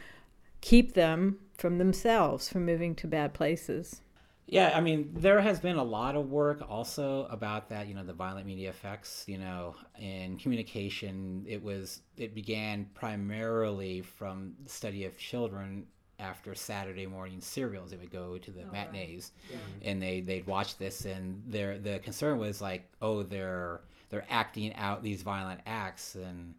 keep 0.62 0.94
them 0.94 1.40
from 1.56 1.78
themselves 1.78 2.50
from 2.50 2.66
moving 2.66 2.96
to 2.96 3.08
bad 3.08 3.34
places. 3.34 4.02
Yeah, 4.48 4.74
I 4.76 4.82
mean, 4.82 5.12
there 5.14 5.40
has 5.40 5.62
been 5.62 5.78
a 5.78 5.84
lot 5.84 6.18
of 6.18 6.30
work 6.30 6.62
also 6.68 7.26
about 7.30 7.70
that. 7.70 7.88
You 7.88 7.94
know, 7.94 8.04
the 8.04 8.12
violent 8.12 8.46
media 8.46 8.70
effects. 8.70 9.24
You 9.26 9.38
know, 9.38 9.76
in 9.98 10.38
communication, 10.38 11.46
it 11.48 11.64
was 11.64 12.02
it 12.18 12.36
began 12.36 12.90
primarily 12.94 14.02
from 14.02 14.54
the 14.62 14.70
study 14.70 15.06
of 15.06 15.18
children 15.18 15.86
after 16.22 16.56
Saturday 16.56 17.06
morning 17.06 17.42
serials. 17.42 17.92
They 17.92 17.98
would 17.98 18.12
go 18.12 18.38
to 18.38 18.52
the 18.52 18.64
oh, 18.64 18.72
matinees, 18.72 19.32
right. 19.50 19.52
yeah. 19.52 19.58
Mm-hmm. 19.58 19.90
and 19.90 20.02
they 20.02 20.22
they'd 20.22 20.48
watch 20.48 20.78
this, 20.78 21.06
and 21.06 21.42
their 21.48 21.78
the 21.78 22.00
concern 22.00 22.38
was 22.38 22.62
like, 22.62 22.90
oh, 23.02 23.24
they're 23.24 23.82
they're 24.10 24.26
acting 24.30 24.76
out 24.76 25.04
these 25.04 25.22
violent 25.24 25.62
acts, 25.66 26.16
and 26.16 26.54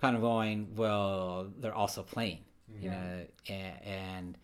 kind 0.00 0.16
of 0.16 0.22
going, 0.22 0.68
well, 0.76 1.48
they're 1.58 1.74
also 1.74 2.02
playing, 2.02 2.40
you 2.80 2.90
know, 2.90 3.26
and, 3.48 3.74
and 3.84 4.38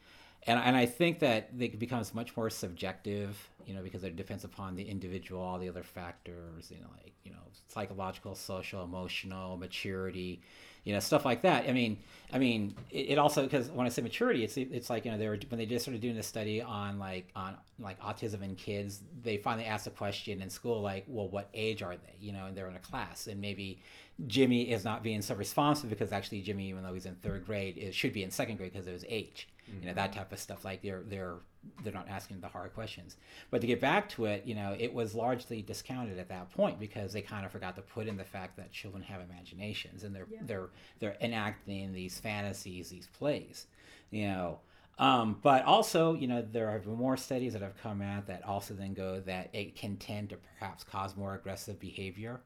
and 0.49 0.59
and 0.59 0.76
I 0.76 0.86
think 0.86 1.18
that 1.18 1.51
it 1.59 1.78
becomes 1.78 2.14
much 2.14 2.36
more 2.36 2.49
subjective, 2.49 3.36
you 3.66 3.74
know, 3.74 3.82
because 3.82 4.03
it 4.03 4.16
depends 4.16 4.44
upon 4.44 4.76
the 4.76 4.82
individual, 4.88 5.42
all 5.42 5.59
the 5.59 5.68
other 5.68 5.82
factors, 5.82 6.70
you 6.70 6.80
know, 6.80 6.88
like 7.03 7.12
you 7.24 7.32
know, 7.32 7.38
psychological, 7.68 8.34
social, 8.34 8.82
emotional, 8.82 9.57
maturity, 9.57 10.40
you 10.85 10.93
know, 10.93 11.01
stuff 11.01 11.24
like 11.24 11.43
that. 11.43 11.68
I 11.68 11.72
mean, 11.72 11.99
I 12.33 12.39
mean, 12.39 12.74
it, 12.91 13.11
it 13.11 13.18
also 13.18 13.43
because 13.43 13.70
when 13.70 13.87
I 13.87 13.91
say 13.91 14.03
maturity, 14.03 14.45
it's 14.45 14.57
it's 14.57 14.91
like 14.91 15.05
you 15.05 15.11
know 15.11 15.18
they 15.18 15.29
were 15.29 15.39
when 15.49 15.59
they 15.59 15.66
just 15.66 15.85
started 15.85 16.01
doing 16.01 16.16
a 16.18 16.22
study 16.22 16.61
on 16.61 16.99
like 16.99 17.29
on 17.35 17.57
like 17.79 18.01
autism 18.01 18.43
in 18.43 18.55
kids, 18.55 19.01
they 19.22 19.37
finally 19.37 19.66
asked 19.66 19.87
a 19.87 19.91
question 19.91 20.43
in 20.43 20.51
school 20.51 20.81
like, 20.81 21.05
well, 21.09 21.29
what 21.29 21.49
age 21.55 21.83
are 21.83 21.97
they? 21.97 22.14
You 22.20 22.33
know, 22.33 22.47
and 22.47 22.57
they're 22.57 22.68
in 22.68 22.76
a 22.76 22.81
class, 22.81 23.26
and 23.26 23.41
maybe 23.41 23.81
Jimmy 24.26 24.70
is 24.70 24.85
not 24.85 25.03
being 25.03 25.22
so 25.22 25.35
responsive 25.35 25.89
because 25.91 26.12
actually 26.12 26.43
Jimmy, 26.43 26.68
even 26.68 26.83
though 26.83 26.95
he's 26.95 27.07
in 27.07 27.14
third 27.16 27.47
grade, 27.47 27.79
it 27.79 27.95
should 27.95 28.12
be 28.12 28.22
in 28.22 28.31
second 28.31 28.57
grade 28.57 28.72
because 28.72 28.87
of 28.87 28.93
his 28.93 29.05
age 29.09 29.49
you 29.81 29.87
know 29.87 29.95
that 29.95 30.12
type 30.12 30.33
of 30.33 30.39
stuff 30.39 30.64
like 30.64 30.83
they're 30.83 31.03
they're 31.07 31.37
they're 31.83 31.93
not 31.93 32.09
asking 32.09 32.41
the 32.41 32.49
hard 32.49 32.73
questions 32.73 33.16
but 33.51 33.61
to 33.61 33.66
get 33.66 33.81
back 33.81 34.09
to 34.09 34.25
it 34.25 34.45
you 34.47 34.55
know 34.55 34.75
it 34.79 34.93
was 34.93 35.14
largely 35.14 35.61
discounted 35.62 36.19
at 36.19 36.29
that 36.29 36.51
point 36.53 36.79
because 36.79 37.12
they 37.12 37.21
kind 37.21 37.45
of 37.45 37.53
forgot 37.53 37.77
to 37.77 37.83
put 37.83 38.07
in 38.07 38.16
the 38.16 38.25
fact 38.25 38.57
that 38.57 38.73
children 38.73 39.03
have 39.03 39.21
imaginations 39.21 40.05
and 40.05 40.14
they're 40.14 40.27
yeah. 40.31 40.39
they're 40.43 40.69
they're 40.99 41.16
enacting 41.21 41.93
these 41.93 42.19
fantasies 42.19 42.89
these 42.91 43.09
plays 43.19 43.66
you 44.11 44.27
know 44.27 44.61
um, 44.99 45.39
but 45.43 45.64
also, 45.64 46.14
you 46.14 46.27
know, 46.27 46.43
there 46.43 46.77
been 46.81 46.97
more 46.97 47.16
studies 47.16 47.53
that 47.53 47.62
have 47.62 47.81
come 47.81 48.03
out 48.03 48.27
that 48.27 48.45
also 48.45 48.75
then 48.75 48.95
go 48.95 49.21
that 49.21 49.49
it 49.53 49.77
can 49.77 49.97
tend 49.97 50.31
to 50.31 50.37
perhaps 50.59 50.83
cause 50.83 51.16
more 51.16 51.35
aggressive 51.35 51.79
behavior, 51.79 52.41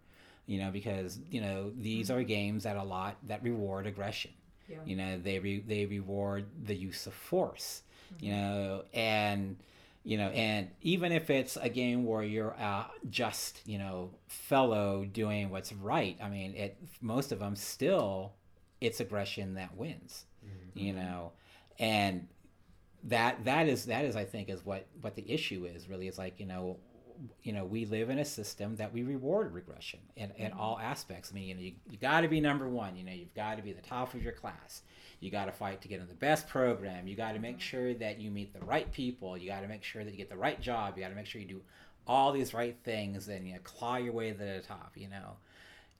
you 0.47 0.59
know, 0.59 0.71
because 0.71 1.19
you 1.31 1.41
know 1.41 1.73
these 1.79 2.11
mm-hmm. 2.11 2.19
are 2.19 2.23
games 2.23 2.65
that 2.65 2.77
a 2.77 2.83
lot 2.83 3.17
that 3.27 3.43
reward 3.43 3.87
aggression, 3.87 4.33
yeah. 4.69 4.79
You 4.85 4.97
know, 4.97 5.19
they 5.19 5.39
re- 5.39 5.65
they 5.67 5.87
reward 5.87 6.47
the 6.65 6.75
use 6.75 7.07
of 7.07 7.15
force. 7.15 7.83
Mm-hmm. 8.15 8.25
You 8.25 8.33
know, 8.33 8.85
and 8.93 9.57
you 10.05 10.17
know, 10.19 10.29
and 10.29 10.69
even 10.81 11.13
if 11.13 11.31
it's 11.31 11.57
a 11.57 11.69
game 11.69 12.05
where 12.05 12.23
you're 12.23 12.51
a 12.51 12.87
just 13.09 13.61
you 13.67 13.79
know 13.79 14.11
fellow 14.27 15.05
doing 15.05 15.51
what's 15.51 15.73
right, 15.73 16.17
I 16.23 16.29
mean, 16.29 16.55
it 16.55 16.77
most 17.01 17.33
of 17.33 17.39
them 17.39 17.57
still 17.57 18.33
it's 18.81 19.01
aggression 19.01 19.55
that 19.55 19.77
wins. 19.77 20.27
Mm-hmm. 20.45 20.79
You 20.79 20.93
know, 20.95 21.33
and 21.79 22.29
that 23.05 23.45
that 23.45 23.69
is 23.69 23.87
that 23.87 24.05
is 24.05 24.17
I 24.17 24.25
think 24.25 24.49
is 24.49 24.65
what 24.65 24.87
what 25.01 25.15
the 25.15 25.31
issue 25.31 25.65
is 25.65 25.89
really. 25.89 26.09
It's 26.09 26.19
like 26.19 26.41
you 26.41 26.47
know 26.47 26.79
you 27.43 27.53
know, 27.53 27.65
we 27.65 27.85
live 27.85 28.11
in 28.11 28.19
a 28.19 28.25
system 28.25 28.77
that 28.77 28.93
we 28.93 29.03
reward 29.03 29.53
regression 29.53 30.01
in, 30.17 30.31
in 30.37 30.51
mm-hmm. 30.51 30.61
all 30.61 30.79
aspects. 30.79 31.31
I 31.31 31.35
mean, 31.35 31.49
you 31.49 31.55
know, 31.55 31.61
you, 31.61 31.73
you 31.91 31.99
got 31.99 32.23
to 32.23 32.29
be 32.29 32.41
number 32.41 32.69
one. 32.69 32.97
You 32.97 33.05
know, 33.05 33.13
you've 33.13 33.35
got 33.35 33.57
to 33.57 33.63
be 33.63 33.73
the 33.73 33.83
top 33.83 34.15
of 34.15 34.23
your 34.23 34.33
class. 34.33 34.83
You 35.21 35.31
got 35.31 35.45
to 35.45 35.53
fight 35.53 35.81
to 35.83 35.89
get 35.89 36.01
in 36.01 36.09
the 36.09 36.15
best 36.15 36.49
program. 36.49 37.07
You 37.07 37.15
got 37.15 37.33
to 37.33 37.39
make 37.39 37.57
mm-hmm. 37.57 37.61
sure 37.61 37.95
that 37.95 38.21
you 38.21 38.31
meet 38.31 38.53
the 38.53 38.65
right 38.65 38.91
people. 38.93 39.37
You 39.37 39.49
got 39.49 39.61
to 39.61 39.69
make 39.69 39.85
sure 39.85 40.05
that 40.05 40.11
you 40.11 40.17
get 40.17 40.31
the 40.31 40.37
right 40.37 40.61
job. 40.61 40.97
You 40.97 41.03
got 41.03 41.11
to 41.11 41.15
make 41.15 41.27
sure 41.27 41.41
you 41.41 41.49
do 41.49 41.61
all 42.07 42.33
these 42.33 42.53
right 42.53 42.77
things 42.83 43.29
and 43.29 43.47
you 43.47 43.55
know, 43.55 43.61
claw 43.63 43.97
your 43.97 44.13
way 44.13 44.33
to 44.33 44.39
the 44.39 44.63
top. 44.67 44.93
You 44.97 45.09
know, 45.09 45.37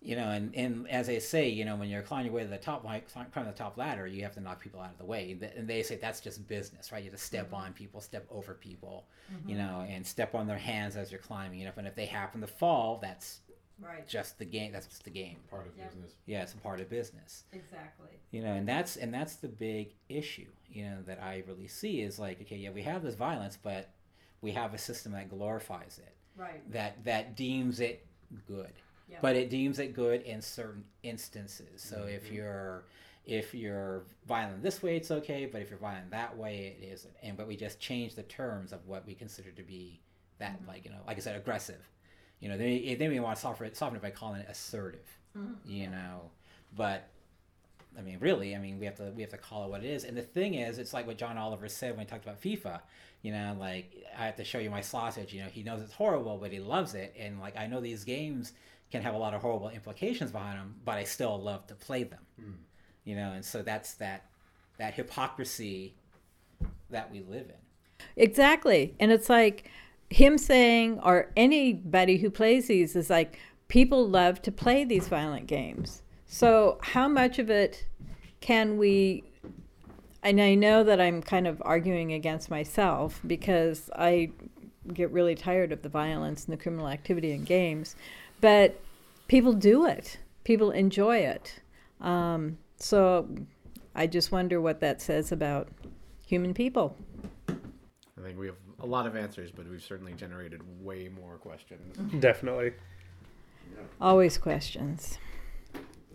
you 0.05 0.17
know, 0.17 0.31
and, 0.31 0.55
and 0.57 0.89
as 0.91 1.07
they 1.07 1.21
say, 1.21 1.49
you 1.49 1.65
know, 1.65 1.77
when 1.77 1.89
you're 1.89 2.03
climbing 2.03 2.27
your 2.27 2.35
way 2.35 2.43
to 2.43 2.49
the 2.49 2.59
top, 2.59 2.85
like 2.85 3.09
climbing 3.13 3.53
the 3.53 3.57
top 3.57 3.77
ladder, 3.77 4.07
you 4.07 4.25
have 4.25 4.35
to 4.35 4.41
knock 4.41 4.61
people 4.61 4.81
out 4.81 4.91
of 4.91 4.99
the 4.99 5.05
way. 5.05 5.39
And 5.57 5.69
they 5.69 5.83
say 5.85 5.97
that's 5.97 6.21
just 6.21 6.47
business, 6.49 6.91
right? 6.91 7.05
You 7.05 7.11
have 7.11 7.19
to 7.19 7.25
step 7.25 7.47
mm-hmm. 7.47 7.55
on 7.55 7.73
people, 7.73 8.01
step 8.01 8.27
over 8.29 8.55
people, 8.55 9.07
mm-hmm. 9.33 9.51
you 9.51 9.57
know, 9.57 9.87
and 9.89 10.05
step 10.05 10.35
on 10.35 10.49
their 10.49 10.59
hands 10.59 10.97
as 10.97 11.13
you're 11.13 11.21
climbing. 11.21 11.61
You 11.61 11.67
know, 11.67 11.73
and 11.77 11.87
if 11.87 11.95
they 11.95 12.07
happen 12.07 12.41
to 12.41 12.49
fall, 12.49 12.99
that's 13.01 13.41
right. 13.81 14.07
just 14.09 14.41
the 14.41 14.45
game. 14.45 14.73
That's 14.73 14.89
just 14.89 15.05
the 15.05 15.11
game. 15.11 15.37
Part 15.49 15.69
of 15.69 15.77
yep. 15.79 15.93
business. 15.93 16.15
Yeah, 16.27 16.43
it's 16.43 16.55
a 16.55 16.57
part 16.57 16.81
of 16.81 16.91
business. 16.91 17.45
Exactly. 17.53 18.19
You 18.33 18.43
know, 18.43 18.55
and 18.55 18.67
that's 18.67 18.97
and 18.97 19.15
that's 19.15 19.37
the 19.37 19.49
big 19.49 19.95
issue. 20.09 20.49
You 20.69 20.85
know, 20.85 21.03
that 21.07 21.23
I 21.23 21.45
really 21.47 21.69
see 21.69 22.01
is 22.01 22.19
like, 22.19 22.41
okay, 22.43 22.57
yeah, 22.57 22.71
we 22.71 22.83
have 22.83 23.05
this 23.05 23.15
violence, 23.15 23.57
but 23.63 23.91
we 24.41 24.51
have 24.51 24.75
a 24.75 24.79
system 24.79 25.13
that 25.13 25.29
glorifies 25.31 26.01
it. 26.05 26.17
Right. 26.37 26.73
That 26.73 27.05
that 27.05 27.37
deems 27.37 27.79
it 27.79 28.05
good 28.49 28.73
but 29.21 29.37
it 29.37 29.51
deems 29.51 29.79
it 29.79 29.95
good 29.95 30.23
in 30.23 30.41
certain 30.41 30.85
instances. 31.03 31.83
So 31.83 31.99
mm-hmm. 31.99 32.09
if 32.09 32.31
you're 32.31 32.85
if 33.25 33.55
you're 33.55 34.03
violent 34.27 34.63
this 34.63 34.83
way, 34.83 34.97
it's 34.97 35.11
okay, 35.11 35.47
but 35.47 35.63
if 35.63 35.71
you're 35.71 35.79
violent 35.79 36.11
that 36.11 36.37
way, 36.37 36.77
it 36.81 36.85
isn't. 36.85 37.15
And 37.23 37.37
but 37.37 37.47
we 37.47 37.57
just 37.57 37.79
change 37.79 38.15
the 38.15 38.25
terms 38.25 38.73
of 38.73 38.87
what 38.87 39.07
we 39.07 39.15
consider 39.15 39.51
to 39.53 39.63
be 39.63 40.01
that, 40.39 40.59
mm-hmm. 40.59 40.69
like 40.69 40.85
you 40.85 40.91
know, 40.91 40.99
like 41.07 41.17
I 41.17 41.21
said, 41.21 41.37
aggressive. 41.37 41.89
You 42.41 42.49
know, 42.49 42.59
they 42.59 42.97
they 42.99 43.09
may 43.09 43.21
want 43.21 43.37
to 43.37 43.43
soften 43.43 43.67
it, 43.67 43.77
soften 43.77 43.97
it 43.97 44.03
by 44.03 44.11
calling 44.11 44.41
it 44.41 44.49
assertive. 44.49 45.07
Mm-hmm. 45.37 45.71
You 45.71 45.91
know, 45.91 46.31
but 46.77 47.09
I 47.97 48.03
mean, 48.03 48.19
really, 48.21 48.57
I 48.57 48.59
mean, 48.59 48.79
we 48.79 48.87
have 48.87 48.97
to 48.97 49.13
we 49.15 49.23
have 49.23 49.31
to 49.31 49.39
call 49.39 49.65
it 49.65 49.71
what 49.71 49.85
it 49.85 49.91
is. 49.91 50.05
And 50.05 50.17
the 50.17 50.23
thing 50.23 50.55
is, 50.55 50.79
it's 50.79 50.93
like 50.93 51.07
what 51.07 51.19
John 51.19 51.39
Oliver 51.39 51.69
said 51.69 51.93
when 51.97 52.07
he 52.07 52.11
talked 52.11 52.25
about 52.25 52.41
FIFA. 52.41 52.81
You 53.23 53.33
know, 53.33 53.57
like 53.59 54.05
I 54.19 54.27
have 54.27 54.37
to 54.37 54.45
show 54.45 54.59
you 54.59 54.71
my 54.71 54.81
sausage. 54.81 55.33
You 55.33 55.43
know, 55.43 55.49
he 55.49 55.63
knows 55.63 55.81
it's 55.81 55.93
horrible, 55.93 56.39
but 56.39 56.51
he 56.51 56.59
loves 56.59 56.95
it. 56.95 57.15
And 57.19 57.41
like 57.41 57.57
I 57.57 57.67
know 57.67 57.81
these 57.81 58.05
games 58.05 58.53
can 58.93 59.03
have 59.03 59.15
a 59.15 59.19
lot 59.19 59.35
of 59.35 59.41
horrible 59.41 59.71
implications 59.71 60.31
behind 60.31 60.59
them, 60.59 60.77
but 60.85 60.99
I 60.99 61.05
still 61.05 61.41
love 61.41 61.67
to 61.69 61.75
play 61.75 62.05
them. 62.05 62.21
Mm. 62.41 62.55
You 63.05 63.17
know, 63.17 63.33
and 63.33 63.45
so 63.45 63.63
that's 63.63 63.95
that 63.95 64.27
that 64.79 64.95
hypocrisy 64.95 65.95
that 66.91 67.11
we 67.11 67.21
live 67.21 67.47
in. 67.49 68.07
Exactly. 68.17 68.95
And 69.01 69.11
it's 69.11 69.29
like 69.29 69.71
him 70.11 70.37
saying 70.39 71.01
or 71.03 71.31
anybody 71.37 72.19
who 72.19 72.31
plays 72.31 72.67
these 72.67 72.95
is 72.95 73.09
like 73.09 73.39
people 73.69 74.07
love 74.07 74.43
to 74.43 74.53
play 74.53 74.85
these 74.85 75.09
violent 75.09 75.47
games. 75.47 76.03
So 76.27 76.79
how 76.83 77.09
much 77.09 77.39
of 77.39 77.51
it 77.51 77.87
can 78.41 78.77
we 78.77 79.25
and 80.23 80.41
I 80.41 80.55
know 80.55 80.85
that 80.85 81.01
I'm 81.01 81.21
kind 81.21 81.49
of 81.49 81.61
arguing 81.65 82.13
against 82.13 82.49
myself 82.49 83.21
because 83.27 83.91
I 83.97 84.31
get 84.93 85.11
really 85.11 85.35
tired 85.35 85.73
of 85.73 85.83
the 85.83 85.89
violence 85.89 86.45
and 86.45 86.53
the 86.53 86.63
criminal 86.63 86.89
activity 86.89 87.33
in 87.33 87.45
games. 87.45 87.97
But 88.41 88.81
people 89.33 89.55
do 89.55 89.87
it, 89.87 90.19
people 90.45 90.71
enjoy 90.73 91.17
it. 91.17 91.63
Um, 92.03 92.59
so 92.77 93.27
I 93.95 94.07
just 94.07 94.31
wonder 94.31 94.61
what 94.61 94.81
that 94.81 95.01
says 95.01 95.33
about 95.33 95.69
human 96.27 96.53
people. 96.53 96.95
I 97.49 98.23
think 98.23 98.39
we 98.39 98.45
have 98.45 98.57
a 98.81 98.87
lot 98.87 99.07
of 99.07 99.17
answers, 99.17 99.51
but 99.51 99.67
we've 99.71 99.83
certainly 99.83 100.13
generated 100.13 100.61
way 100.85 101.09
more 101.09 101.39
questions. 101.39 101.97
Definitely. 102.21 102.73
Always 104.03 104.37
questions. 104.37 105.19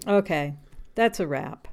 Okay, 0.06 0.54
that's 0.94 1.20
a 1.20 1.26
wrap. 1.26 1.68